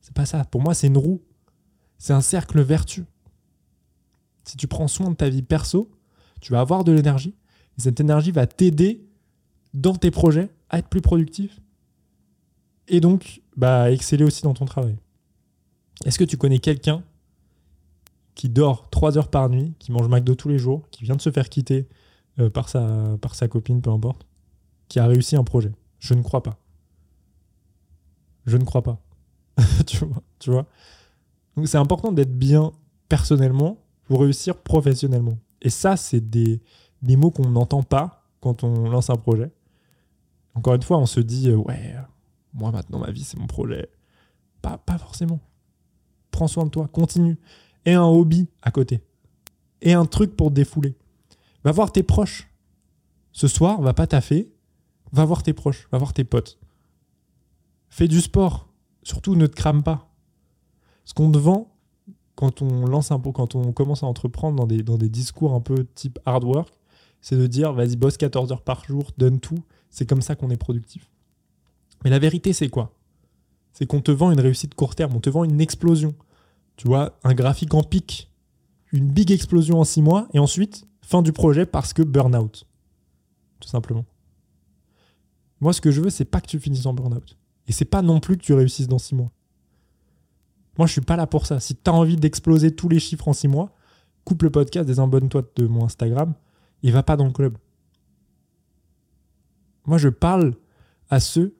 c'est 0.02 0.14
pas 0.14 0.26
ça. 0.26 0.44
Pour 0.46 0.62
moi, 0.62 0.74
c'est 0.74 0.88
une 0.88 0.98
roue. 0.98 1.22
C'est 1.98 2.14
un 2.14 2.22
cercle 2.22 2.62
vertueux. 2.62 3.06
Si 4.50 4.58
tu 4.58 4.66
prends 4.66 4.88
soin 4.88 5.12
de 5.12 5.16
ta 5.16 5.30
vie 5.30 5.44
perso, 5.44 5.92
tu 6.42 6.54
vas 6.54 6.62
avoir 6.62 6.84
de 6.84 6.92
l'énergie. 6.92 7.36
Et 7.78 7.82
cette 7.82 8.00
énergie 8.00 8.32
va 8.32 8.48
t'aider 8.48 9.08
dans 9.76 9.94
tes 9.94 10.10
projets 10.10 10.50
à 10.70 10.80
être 10.80 10.88
plus 10.88 11.02
productif. 11.02 11.62
Et 12.88 13.00
donc, 13.00 13.44
bah, 13.56 13.92
exceller 13.92 14.24
aussi 14.24 14.42
dans 14.42 14.56
ton 14.56 14.66
travail. 14.66 14.98
Est-ce 16.04 16.18
que 16.18 16.24
tu 16.24 16.36
connais 16.36 16.58
quelqu'un 16.58 17.04
qui 18.34 18.50
dort 18.50 18.90
3 18.90 19.20
heures 19.20 19.28
par 19.28 19.50
nuit, 19.50 19.76
qui 19.78 19.92
mange 19.92 20.08
McDo 20.08 20.34
tous 20.34 20.50
les 20.50 20.58
jours, 20.58 20.90
qui 20.90 21.04
vient 21.04 21.16
de 21.16 21.22
se 21.22 21.30
faire 21.30 21.48
quitter 21.48 21.88
euh, 22.40 22.50
par, 22.50 22.70
sa, 22.70 23.20
par 23.22 23.36
sa 23.36 23.48
copine, 23.48 23.84
peu 23.84 23.92
importe, 23.92 24.26
qui 24.88 24.98
a 24.98 25.06
réussi 25.06 25.36
un 25.36 25.44
projet? 25.44 25.74
Je 26.00 26.16
ne 26.16 26.24
crois 26.24 26.42
pas. 26.42 26.58
Je 28.48 28.58
ne 28.58 28.64
crois 28.64 28.82
pas. 28.82 29.00
tu 29.86 29.98
vois, 30.06 30.24
tu 30.40 30.50
vois? 30.50 30.66
Donc 31.56 31.68
c'est 31.68 31.78
important 31.78 32.12
d'être 32.12 32.36
bien 32.36 32.72
personnellement 33.10 33.78
pour 34.10 34.20
réussir 34.22 34.58
professionnellement. 34.58 35.38
Et 35.62 35.70
ça, 35.70 35.96
c'est 35.96 36.30
des, 36.30 36.62
des 37.02 37.16
mots 37.16 37.32
qu'on 37.32 37.48
n'entend 37.50 37.84
pas 37.84 38.26
quand 38.42 38.66
on 38.66 38.90
lance 38.90 39.10
un 39.10 39.16
projet. 39.16 39.50
Encore 40.56 40.74
une 40.74 40.82
fois, 40.82 40.98
on 40.98 41.06
se 41.06 41.22
dit, 41.22 41.50
euh, 41.50 41.56
ouais, 41.56 41.96
moi 42.54 42.72
maintenant, 42.72 43.00
ma 43.00 43.12
vie, 43.12 43.24
c'est 43.24 43.40
mon 43.40 43.48
projet. 43.48 43.88
Pas, 44.62 44.78
pas 44.78 44.98
forcément 44.98 45.40
prends 46.40 46.48
soin 46.48 46.64
de 46.64 46.70
toi, 46.70 46.88
continue. 46.88 47.38
Et 47.86 47.94
un 47.94 48.06
hobby 48.06 48.48
à 48.62 48.72
côté. 48.72 49.02
Et 49.82 49.92
un 49.94 50.06
truc 50.06 50.38
pour 50.38 50.50
te 50.50 50.54
défouler. 50.54 50.96
Va 51.66 51.74
voir 51.74 51.92
tes 51.92 52.02
proches. 52.02 52.50
Ce 53.34 53.48
soir, 53.50 53.82
va 53.82 53.94
pas 53.94 54.08
taffer, 54.08 54.50
Va 55.12 55.26
voir 55.26 55.42
tes 55.42 55.54
proches, 55.54 55.88
va 55.92 55.98
voir 55.98 56.14
tes 56.14 56.24
potes. 56.24 56.60
Fais 57.90 58.08
du 58.08 58.22
sport. 58.22 58.70
Surtout, 59.02 59.36
ne 59.36 59.48
te 59.48 59.56
crame 59.56 59.82
pas. 59.82 60.08
Ce 61.04 61.16
qu'on 61.16 61.32
te 61.32 61.38
vend, 61.40 61.76
quand 62.40 62.62
on 62.62 62.86
lance 62.86 63.12
un 63.12 63.20
quand 63.20 63.56
on 63.56 63.74
commence 63.74 64.02
à 64.02 64.06
entreprendre 64.06 64.56
dans 64.56 64.66
des, 64.66 64.82
dans 64.82 64.98
des 64.98 65.10
discours 65.10 65.54
un 65.54 65.60
peu 65.60 65.86
type 65.94 66.20
hard 66.26 66.46
work, 66.46 66.74
c'est 67.20 67.36
de 67.36 67.48
dire 67.48 67.74
vas-y, 67.74 67.98
bosse 67.98 68.16
14 68.16 68.54
heures 68.54 68.62
par 68.62 68.86
jour, 68.86 69.12
donne 69.18 69.42
tout. 69.42 69.60
C'est 69.90 70.08
comme 70.08 70.22
ça 70.22 70.36
qu'on 70.36 70.50
est 70.50 70.56
productif. 70.56 71.12
Mais 72.02 72.10
la 72.10 72.18
vérité, 72.18 72.54
c'est 72.54 72.70
quoi? 72.70 72.94
C'est 73.74 73.86
qu'on 73.86 74.00
te 74.00 74.12
vend 74.12 74.32
une 74.32 74.40
réussite 74.40 74.74
court 74.74 74.96
terme, 74.96 75.18
on 75.18 75.20
te 75.20 75.30
vend 75.30 75.44
une 75.44 75.60
explosion. 75.60 76.16
Tu 76.78 76.88
vois, 76.88 77.20
un 77.26 77.34
graphique 77.34 77.74
en 77.74 77.84
pic, 77.84 78.32
une 78.94 79.12
big 79.12 79.34
explosion 79.34 79.82
en 79.82 79.84
six 79.84 80.02
mois, 80.02 80.30
et 80.34 80.40
ensuite, 80.40 80.88
fin 81.02 81.22
du 81.22 81.34
projet 81.34 81.66
parce 81.66 81.92
que 81.92 82.04
burn-out. 82.04 82.66
Tout 83.60 83.68
simplement. 83.68 84.06
Moi, 85.60 85.74
ce 85.74 85.82
que 85.82 85.92
je 85.92 86.00
veux, 86.00 86.10
c'est 86.10 86.24
pas 86.24 86.40
que 86.40 86.48
tu 86.48 86.58
finisses 86.58 86.86
en 86.86 86.94
burn-out. 86.94 87.38
Et 87.68 87.74
c'est 87.74 87.84
pas 87.84 88.02
non 88.02 88.22
plus 88.22 88.38
que 88.38 88.44
tu 88.44 88.54
réussisses 88.54 88.88
dans 88.88 88.98
six 88.98 89.14
mois. 89.14 89.34
Moi, 90.80 90.88
je 90.88 90.94
suis 90.94 91.02
pas 91.02 91.18
là 91.18 91.28
pour 91.28 91.46
ça. 91.46 91.60
Si 91.60 91.76
tu 91.76 91.90
as 91.90 91.94
envie 91.94 92.16
d'exploser 92.16 92.74
tous 92.74 92.88
les 92.88 93.02
chiffres 93.02 93.28
en 93.28 93.34
six 93.34 93.50
mois, 93.50 93.76
coupe 94.24 94.44
le 94.44 94.50
podcast, 94.50 94.88
désabonne-toi 94.88 95.44
de 95.58 95.68
mon 95.68 95.84
Instagram 95.84 96.34
et 96.84 96.90
va 96.90 97.04
pas 97.04 97.18
dans 97.18 97.26
le 97.26 97.34
club. 97.34 97.58
Moi, 99.86 99.98
je 99.98 100.08
parle 100.08 100.56
à 101.10 101.20
ceux 101.20 101.54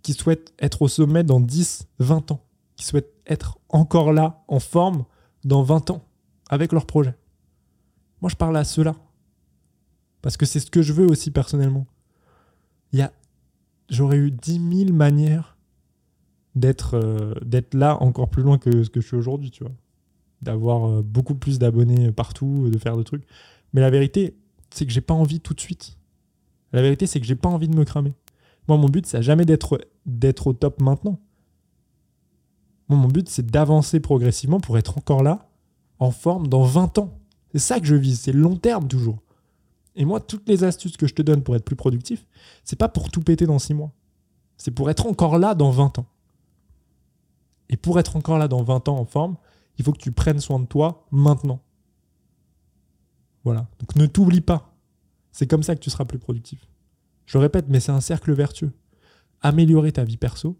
qui 0.00 0.14
souhaitent 0.14 0.54
être 0.58 0.80
au 0.80 0.88
sommet 0.88 1.24
dans 1.24 1.40
10, 1.40 1.88
20 1.98 2.32
ans, 2.32 2.40
qui 2.74 2.86
souhaitent 2.86 3.12
être 3.26 3.58
encore 3.68 4.14
là, 4.14 4.42
en 4.48 4.60
forme, 4.60 5.04
dans 5.44 5.62
20 5.62 5.90
ans, 5.90 6.06
avec 6.48 6.72
leur 6.72 6.86
projet. 6.86 7.18
Moi, 8.22 8.30
je 8.30 8.36
parle 8.36 8.56
à 8.56 8.64
ceux-là. 8.64 8.96
Parce 10.22 10.38
que 10.38 10.46
c'est 10.46 10.60
ce 10.60 10.70
que 10.70 10.80
je 10.80 10.94
veux 10.94 11.06
aussi 11.06 11.30
personnellement. 11.30 11.86
Il 12.92 13.00
y 13.00 13.02
a, 13.02 13.12
j'aurais 13.90 14.16
eu 14.16 14.30
10 14.30 14.86
000 14.86 14.92
manières 14.94 15.57
d'être 16.58 16.94
euh, 16.94 17.34
d'être 17.44 17.74
là 17.74 18.02
encore 18.02 18.28
plus 18.28 18.42
loin 18.42 18.58
que 18.58 18.82
ce 18.82 18.90
que 18.90 19.00
je 19.00 19.06
suis 19.06 19.16
aujourd'hui, 19.16 19.50
tu 19.50 19.64
vois. 19.64 19.72
D'avoir 20.42 20.88
euh, 20.88 21.02
beaucoup 21.02 21.34
plus 21.34 21.58
d'abonnés 21.58 22.12
partout, 22.12 22.68
de 22.70 22.78
faire 22.78 22.96
des 22.96 23.04
trucs. 23.04 23.24
Mais 23.72 23.80
la 23.80 23.90
vérité, 23.90 24.36
c'est 24.70 24.86
que 24.86 24.92
j'ai 24.92 25.00
pas 25.00 25.14
envie 25.14 25.40
tout 25.40 25.54
de 25.54 25.60
suite. 25.60 25.96
La 26.72 26.82
vérité, 26.82 27.06
c'est 27.06 27.20
que 27.20 27.26
j'ai 27.26 27.34
pas 27.34 27.48
envie 27.48 27.68
de 27.68 27.76
me 27.76 27.84
cramer. 27.84 28.12
Moi, 28.68 28.76
mon 28.76 28.88
but, 28.88 29.06
c'est 29.06 29.22
jamais 29.22 29.44
d'être 29.44 29.80
d'être 30.06 30.48
au 30.48 30.52
top 30.52 30.80
maintenant. 30.80 31.18
Moi, 32.88 32.98
mon 32.98 33.08
but, 33.08 33.28
c'est 33.28 33.46
d'avancer 33.46 34.00
progressivement 34.00 34.60
pour 34.60 34.78
être 34.78 34.98
encore 34.98 35.22
là, 35.22 35.50
en 35.98 36.10
forme, 36.10 36.46
dans 36.46 36.62
20 36.62 36.98
ans. 36.98 37.18
C'est 37.52 37.58
ça 37.58 37.80
que 37.80 37.86
je 37.86 37.94
vise, 37.94 38.20
c'est 38.20 38.32
long 38.32 38.56
terme 38.56 38.88
toujours. 38.88 39.22
Et 39.96 40.04
moi, 40.04 40.20
toutes 40.20 40.48
les 40.48 40.64
astuces 40.64 40.96
que 40.96 41.06
je 41.06 41.14
te 41.14 41.22
donne 41.22 41.42
pour 41.42 41.56
être 41.56 41.64
plus 41.64 41.76
productif, 41.76 42.26
c'est 42.64 42.78
pas 42.78 42.88
pour 42.88 43.10
tout 43.10 43.20
péter 43.20 43.46
dans 43.46 43.58
6 43.58 43.74
mois. 43.74 43.92
C'est 44.56 44.70
pour 44.70 44.90
être 44.90 45.06
encore 45.06 45.38
là 45.38 45.54
dans 45.54 45.70
20 45.70 45.98
ans. 45.98 46.06
Et 47.68 47.76
pour 47.76 47.98
être 47.98 48.16
encore 48.16 48.38
là 48.38 48.48
dans 48.48 48.62
20 48.62 48.88
ans 48.88 48.98
en 48.98 49.04
forme, 49.04 49.36
il 49.76 49.84
faut 49.84 49.92
que 49.92 49.98
tu 49.98 50.12
prennes 50.12 50.40
soin 50.40 50.58
de 50.58 50.66
toi 50.66 51.06
maintenant. 51.10 51.60
Voilà. 53.44 53.66
Donc 53.78 53.96
ne 53.96 54.06
t'oublie 54.06 54.40
pas. 54.40 54.74
C'est 55.32 55.46
comme 55.46 55.62
ça 55.62 55.74
que 55.74 55.80
tu 55.80 55.90
seras 55.90 56.04
plus 56.04 56.18
productif. 56.18 56.68
Je 57.26 57.38
répète, 57.38 57.66
mais 57.68 57.80
c'est 57.80 57.92
un 57.92 58.00
cercle 58.00 58.32
vertueux. 58.32 58.72
Améliorer 59.40 59.92
ta 59.92 60.04
vie 60.04 60.16
perso 60.16 60.58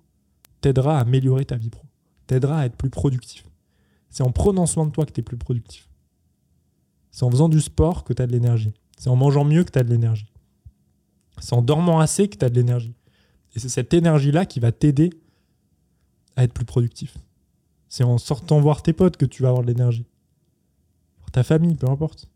t'aidera 0.60 0.98
à 0.98 1.00
améliorer 1.00 1.44
ta 1.44 1.56
vie 1.56 1.70
pro. 1.70 1.84
T'aidera 2.26 2.60
à 2.60 2.66
être 2.66 2.76
plus 2.76 2.90
productif. 2.90 3.44
C'est 4.10 4.22
en 4.22 4.32
prenant 4.32 4.66
soin 4.66 4.86
de 4.86 4.90
toi 4.90 5.06
que 5.06 5.12
tu 5.12 5.20
es 5.20 5.22
plus 5.22 5.36
productif. 5.36 5.88
C'est 7.10 7.24
en 7.24 7.30
faisant 7.30 7.48
du 7.48 7.60
sport 7.60 8.04
que 8.04 8.12
tu 8.12 8.22
as 8.22 8.26
de 8.26 8.32
l'énergie. 8.32 8.72
C'est 8.98 9.10
en 9.10 9.16
mangeant 9.16 9.44
mieux 9.44 9.64
que 9.64 9.70
tu 9.70 9.78
as 9.78 9.82
de 9.82 9.90
l'énergie. 9.90 10.30
C'est 11.40 11.54
en 11.54 11.62
dormant 11.62 12.00
assez 12.00 12.28
que 12.28 12.36
tu 12.36 12.44
as 12.44 12.50
de 12.50 12.54
l'énergie. 12.54 12.94
Et 13.54 13.60
c'est 13.60 13.68
cette 13.68 13.94
énergie-là 13.94 14.46
qui 14.46 14.60
va 14.60 14.72
t'aider 14.72 15.10
à 16.38 16.44
être 16.44 16.54
plus 16.54 16.64
productif. 16.64 17.18
C'est 17.88 18.04
en 18.04 18.16
sortant 18.16 18.60
voir 18.60 18.82
tes 18.82 18.92
potes 18.92 19.16
que 19.16 19.26
tu 19.26 19.42
vas 19.42 19.48
avoir 19.48 19.64
de 19.64 19.66
l'énergie. 19.66 20.06
Pour 21.18 21.32
ta 21.32 21.42
famille, 21.42 21.74
peu 21.74 21.88
importe. 21.88 22.28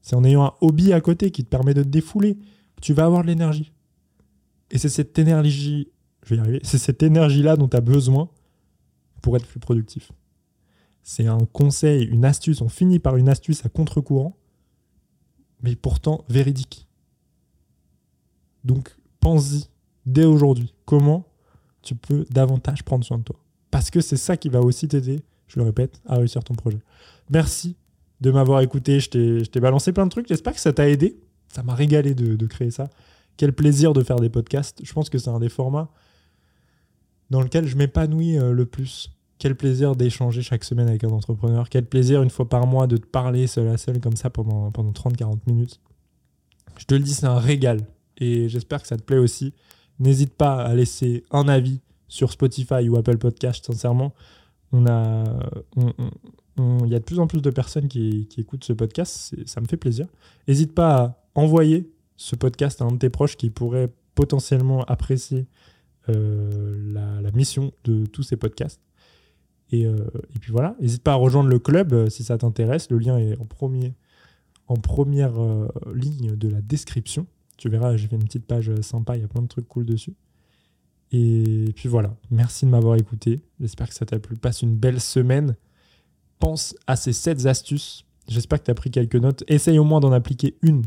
C'est 0.00 0.16
en 0.16 0.24
ayant 0.24 0.44
un 0.46 0.54
hobby 0.62 0.94
à 0.94 1.00
côté 1.02 1.30
qui 1.30 1.44
te 1.44 1.50
permet 1.50 1.74
de 1.74 1.82
te 1.82 1.88
défouler 1.88 2.36
que 2.76 2.80
tu 2.80 2.94
vas 2.94 3.04
avoir 3.04 3.20
de 3.22 3.26
l'énergie. 3.26 3.70
Et 4.70 4.78
c'est 4.78 4.88
cette 4.88 5.18
énergie, 5.18 5.90
je 6.24 6.34
vais 6.34 6.40
arriver, 6.40 6.60
c'est 6.62 6.78
cette 6.78 7.02
énergie-là 7.02 7.56
dont 7.56 7.68
tu 7.68 7.76
as 7.76 7.82
besoin 7.82 8.30
pour 9.20 9.36
être 9.36 9.46
plus 9.46 9.60
productif. 9.60 10.10
C'est 11.02 11.26
un 11.26 11.44
conseil, 11.52 12.04
une 12.06 12.24
astuce, 12.24 12.62
on 12.62 12.70
finit 12.70 12.98
par 12.98 13.16
une 13.16 13.28
astuce 13.28 13.66
à 13.66 13.68
contre-courant, 13.68 14.38
mais 15.62 15.76
pourtant 15.76 16.24
véridique. 16.30 16.88
Donc 18.64 18.96
pense-y 19.20 19.68
dès 20.06 20.24
aujourd'hui. 20.24 20.72
Comment 20.86 21.26
tu 21.88 21.94
peux 21.94 22.26
davantage 22.30 22.82
prendre 22.82 23.04
soin 23.04 23.18
de 23.18 23.22
toi. 23.22 23.36
Parce 23.70 23.90
que 23.90 24.00
c'est 24.00 24.16
ça 24.16 24.36
qui 24.36 24.48
va 24.50 24.60
aussi 24.60 24.88
t'aider, 24.88 25.20
je 25.46 25.58
le 25.58 25.64
répète, 25.64 26.00
à 26.06 26.16
réussir 26.16 26.44
ton 26.44 26.54
projet. 26.54 26.80
Merci 27.30 27.76
de 28.20 28.30
m'avoir 28.30 28.60
écouté. 28.60 29.00
Je 29.00 29.44
t'ai 29.44 29.60
balancé 29.60 29.92
plein 29.92 30.04
de 30.04 30.10
trucs. 30.10 30.28
J'espère 30.28 30.52
que 30.52 30.60
ça 30.60 30.72
t'a 30.72 30.88
aidé. 30.88 31.18
Ça 31.48 31.62
m'a 31.62 31.74
régalé 31.74 32.14
de, 32.14 32.46
créer 32.46 32.70
ça. 32.70 32.90
Quel 33.38 33.54
plaisir 33.54 33.94
de 33.94 34.02
faire 34.02 34.16
des 34.16 34.28
podcasts. 34.28 34.80
Je 34.84 34.92
pense 34.92 35.08
que 35.08 35.16
c'est 35.16 35.30
un 35.30 35.38
des 35.38 35.48
formats 35.48 35.88
dans 37.30 37.40
lequel 37.40 37.66
je 37.66 37.76
m'épanouis 37.76 38.38
euh, 38.38 38.52
le 38.52 38.66
plus. 38.66 39.10
Quel 39.38 39.54
plaisir 39.54 39.94
d'échanger 39.94 40.42
chaque 40.42 40.64
semaine 40.64 40.88
avec 40.88 41.04
un 41.04 41.10
entrepreneur. 41.10 41.68
Quel 41.70 41.86
plaisir 41.86 42.22
une 42.22 42.30
fois 42.30 42.48
par 42.48 42.66
mois 42.66 42.86
de 42.86 42.98
te 42.98 43.06
parler 43.06 43.46
seul 43.46 43.68
à 43.68 43.78
seul 43.78 44.00
comme 44.00 44.16
ça 44.16 44.28
pendant, 44.28 44.70
pendant 44.72 44.90
30-40 44.90 45.38
minutes. 45.46 45.80
Je 46.76 46.84
te 46.84 46.94
le 46.94 47.00
dis, 47.00 47.14
c'est 47.14 47.26
un 47.26 47.38
régal. 47.38 47.80
Et 48.18 48.48
j'espère 48.48 48.82
que 48.82 48.88
ça 48.88 48.96
te 48.96 49.02
plaît 49.02 49.18
aussi. 49.18 49.54
N'hésite 50.00 50.34
pas 50.34 50.62
à 50.62 50.74
laisser 50.74 51.24
un 51.30 51.48
avis 51.48 51.80
sur 52.08 52.32
Spotify 52.32 52.88
ou 52.88 52.96
Apple 52.96 53.18
Podcast, 53.18 53.66
sincèrement. 53.66 54.14
On 54.72 54.86
a, 54.86 55.24
il 56.56 56.88
y 56.88 56.94
a 56.94 56.98
de 56.98 57.04
plus 57.04 57.18
en 57.18 57.26
plus 57.26 57.42
de 57.42 57.50
personnes 57.50 57.88
qui, 57.88 58.28
écoutent 58.36 58.64
ce 58.64 58.72
podcast, 58.72 59.34
ça 59.46 59.60
me 59.60 59.66
fait 59.66 59.76
plaisir. 59.76 60.06
N'hésite 60.46 60.74
pas 60.74 60.96
à 60.96 61.22
envoyer 61.34 61.90
ce 62.16 62.36
podcast 62.36 62.82
à 62.82 62.84
un 62.84 62.92
de 62.92 62.98
tes 62.98 63.10
proches 63.10 63.36
qui 63.36 63.50
pourrait 63.50 63.90
potentiellement 64.14 64.82
apprécier 64.84 65.46
euh, 66.08 66.76
la, 67.22 67.30
mission 67.32 67.72
de 67.84 68.06
tous 68.06 68.22
ces 68.22 68.36
podcasts. 68.36 68.80
Et, 69.70 69.86
euh, 69.86 69.96
et 70.34 70.38
puis 70.40 70.50
voilà, 70.50 70.74
n'hésite 70.80 71.02
pas 71.02 71.12
à 71.12 71.16
rejoindre 71.16 71.50
le 71.50 71.58
club 71.58 71.92
euh, 71.92 72.08
si 72.08 72.24
ça 72.24 72.38
t'intéresse. 72.38 72.90
Le 72.90 72.98
lien 72.98 73.18
est 73.18 73.36
en 73.38 74.74
première 74.76 75.34
ligne 75.94 76.34
de 76.34 76.48
la 76.48 76.60
description. 76.60 77.26
Tu 77.58 77.68
verras, 77.68 77.96
j'ai 77.96 78.06
fait 78.06 78.16
une 78.16 78.24
petite 78.24 78.46
page 78.46 78.72
sympa, 78.80 79.16
il 79.16 79.20
y 79.20 79.24
a 79.24 79.28
plein 79.28 79.42
de 79.42 79.48
trucs 79.48 79.68
cool 79.68 79.84
dessus. 79.84 80.14
Et 81.10 81.72
puis 81.74 81.88
voilà, 81.88 82.14
merci 82.30 82.64
de 82.64 82.70
m'avoir 82.70 82.96
écouté. 82.96 83.40
J'espère 83.60 83.88
que 83.88 83.94
ça 83.94 84.06
t'a 84.06 84.18
plu. 84.18 84.36
Passe 84.36 84.62
une 84.62 84.76
belle 84.76 85.00
semaine. 85.00 85.56
Pense 86.38 86.76
à 86.86 86.96
ces 86.96 87.12
7 87.12 87.46
astuces. 87.46 88.04
J'espère 88.28 88.60
que 88.60 88.66
tu 88.66 88.70
as 88.70 88.74
pris 88.74 88.90
quelques 88.90 89.16
notes. 89.16 89.42
Essaye 89.48 89.78
au 89.78 89.84
moins 89.84 90.00
d'en 90.00 90.12
appliquer 90.12 90.56
une 90.62 90.82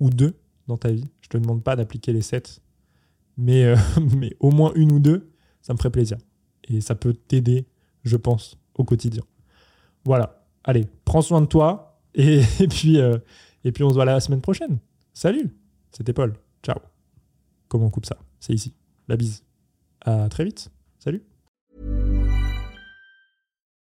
ou 0.00 0.10
deux 0.10 0.34
dans 0.66 0.76
ta 0.76 0.90
vie. 0.90 1.06
Je 1.20 1.28
te 1.28 1.38
demande 1.38 1.62
pas 1.62 1.76
d'appliquer 1.76 2.12
les 2.12 2.22
7, 2.22 2.60
mais, 3.36 3.64
euh, 3.64 3.76
mais 4.16 4.34
au 4.40 4.50
moins 4.50 4.72
une 4.74 4.92
ou 4.92 4.98
deux, 4.98 5.30
ça 5.62 5.74
me 5.74 5.78
ferait 5.78 5.90
plaisir. 5.90 6.18
Et 6.64 6.80
ça 6.80 6.96
peut 6.96 7.12
t'aider, 7.12 7.66
je 8.02 8.16
pense, 8.16 8.58
au 8.74 8.84
quotidien. 8.84 9.22
Voilà. 10.04 10.44
Allez, 10.64 10.86
prends 11.04 11.22
soin 11.22 11.40
de 11.40 11.46
toi. 11.46 12.00
Et, 12.14 12.40
puis, 12.70 12.98
euh, 12.98 13.18
et 13.62 13.70
puis 13.70 13.84
on 13.84 13.90
se 13.90 13.94
voit 13.94 14.06
la 14.06 14.18
semaine 14.20 14.40
prochaine. 14.40 14.78
Salut 15.12 15.54
c'était 15.96 16.12
Paul. 16.12 16.34
Ciao. 16.62 16.78
Comment 17.68 17.86
on 17.86 17.90
coupe 17.90 18.04
ça? 18.04 18.18
C'est 18.38 18.52
ici. 18.52 18.74
La 19.08 19.16
bise. 19.16 19.44
À 20.02 20.28
très 20.28 20.44
vite. 20.44 20.70
Salut. 20.98 21.22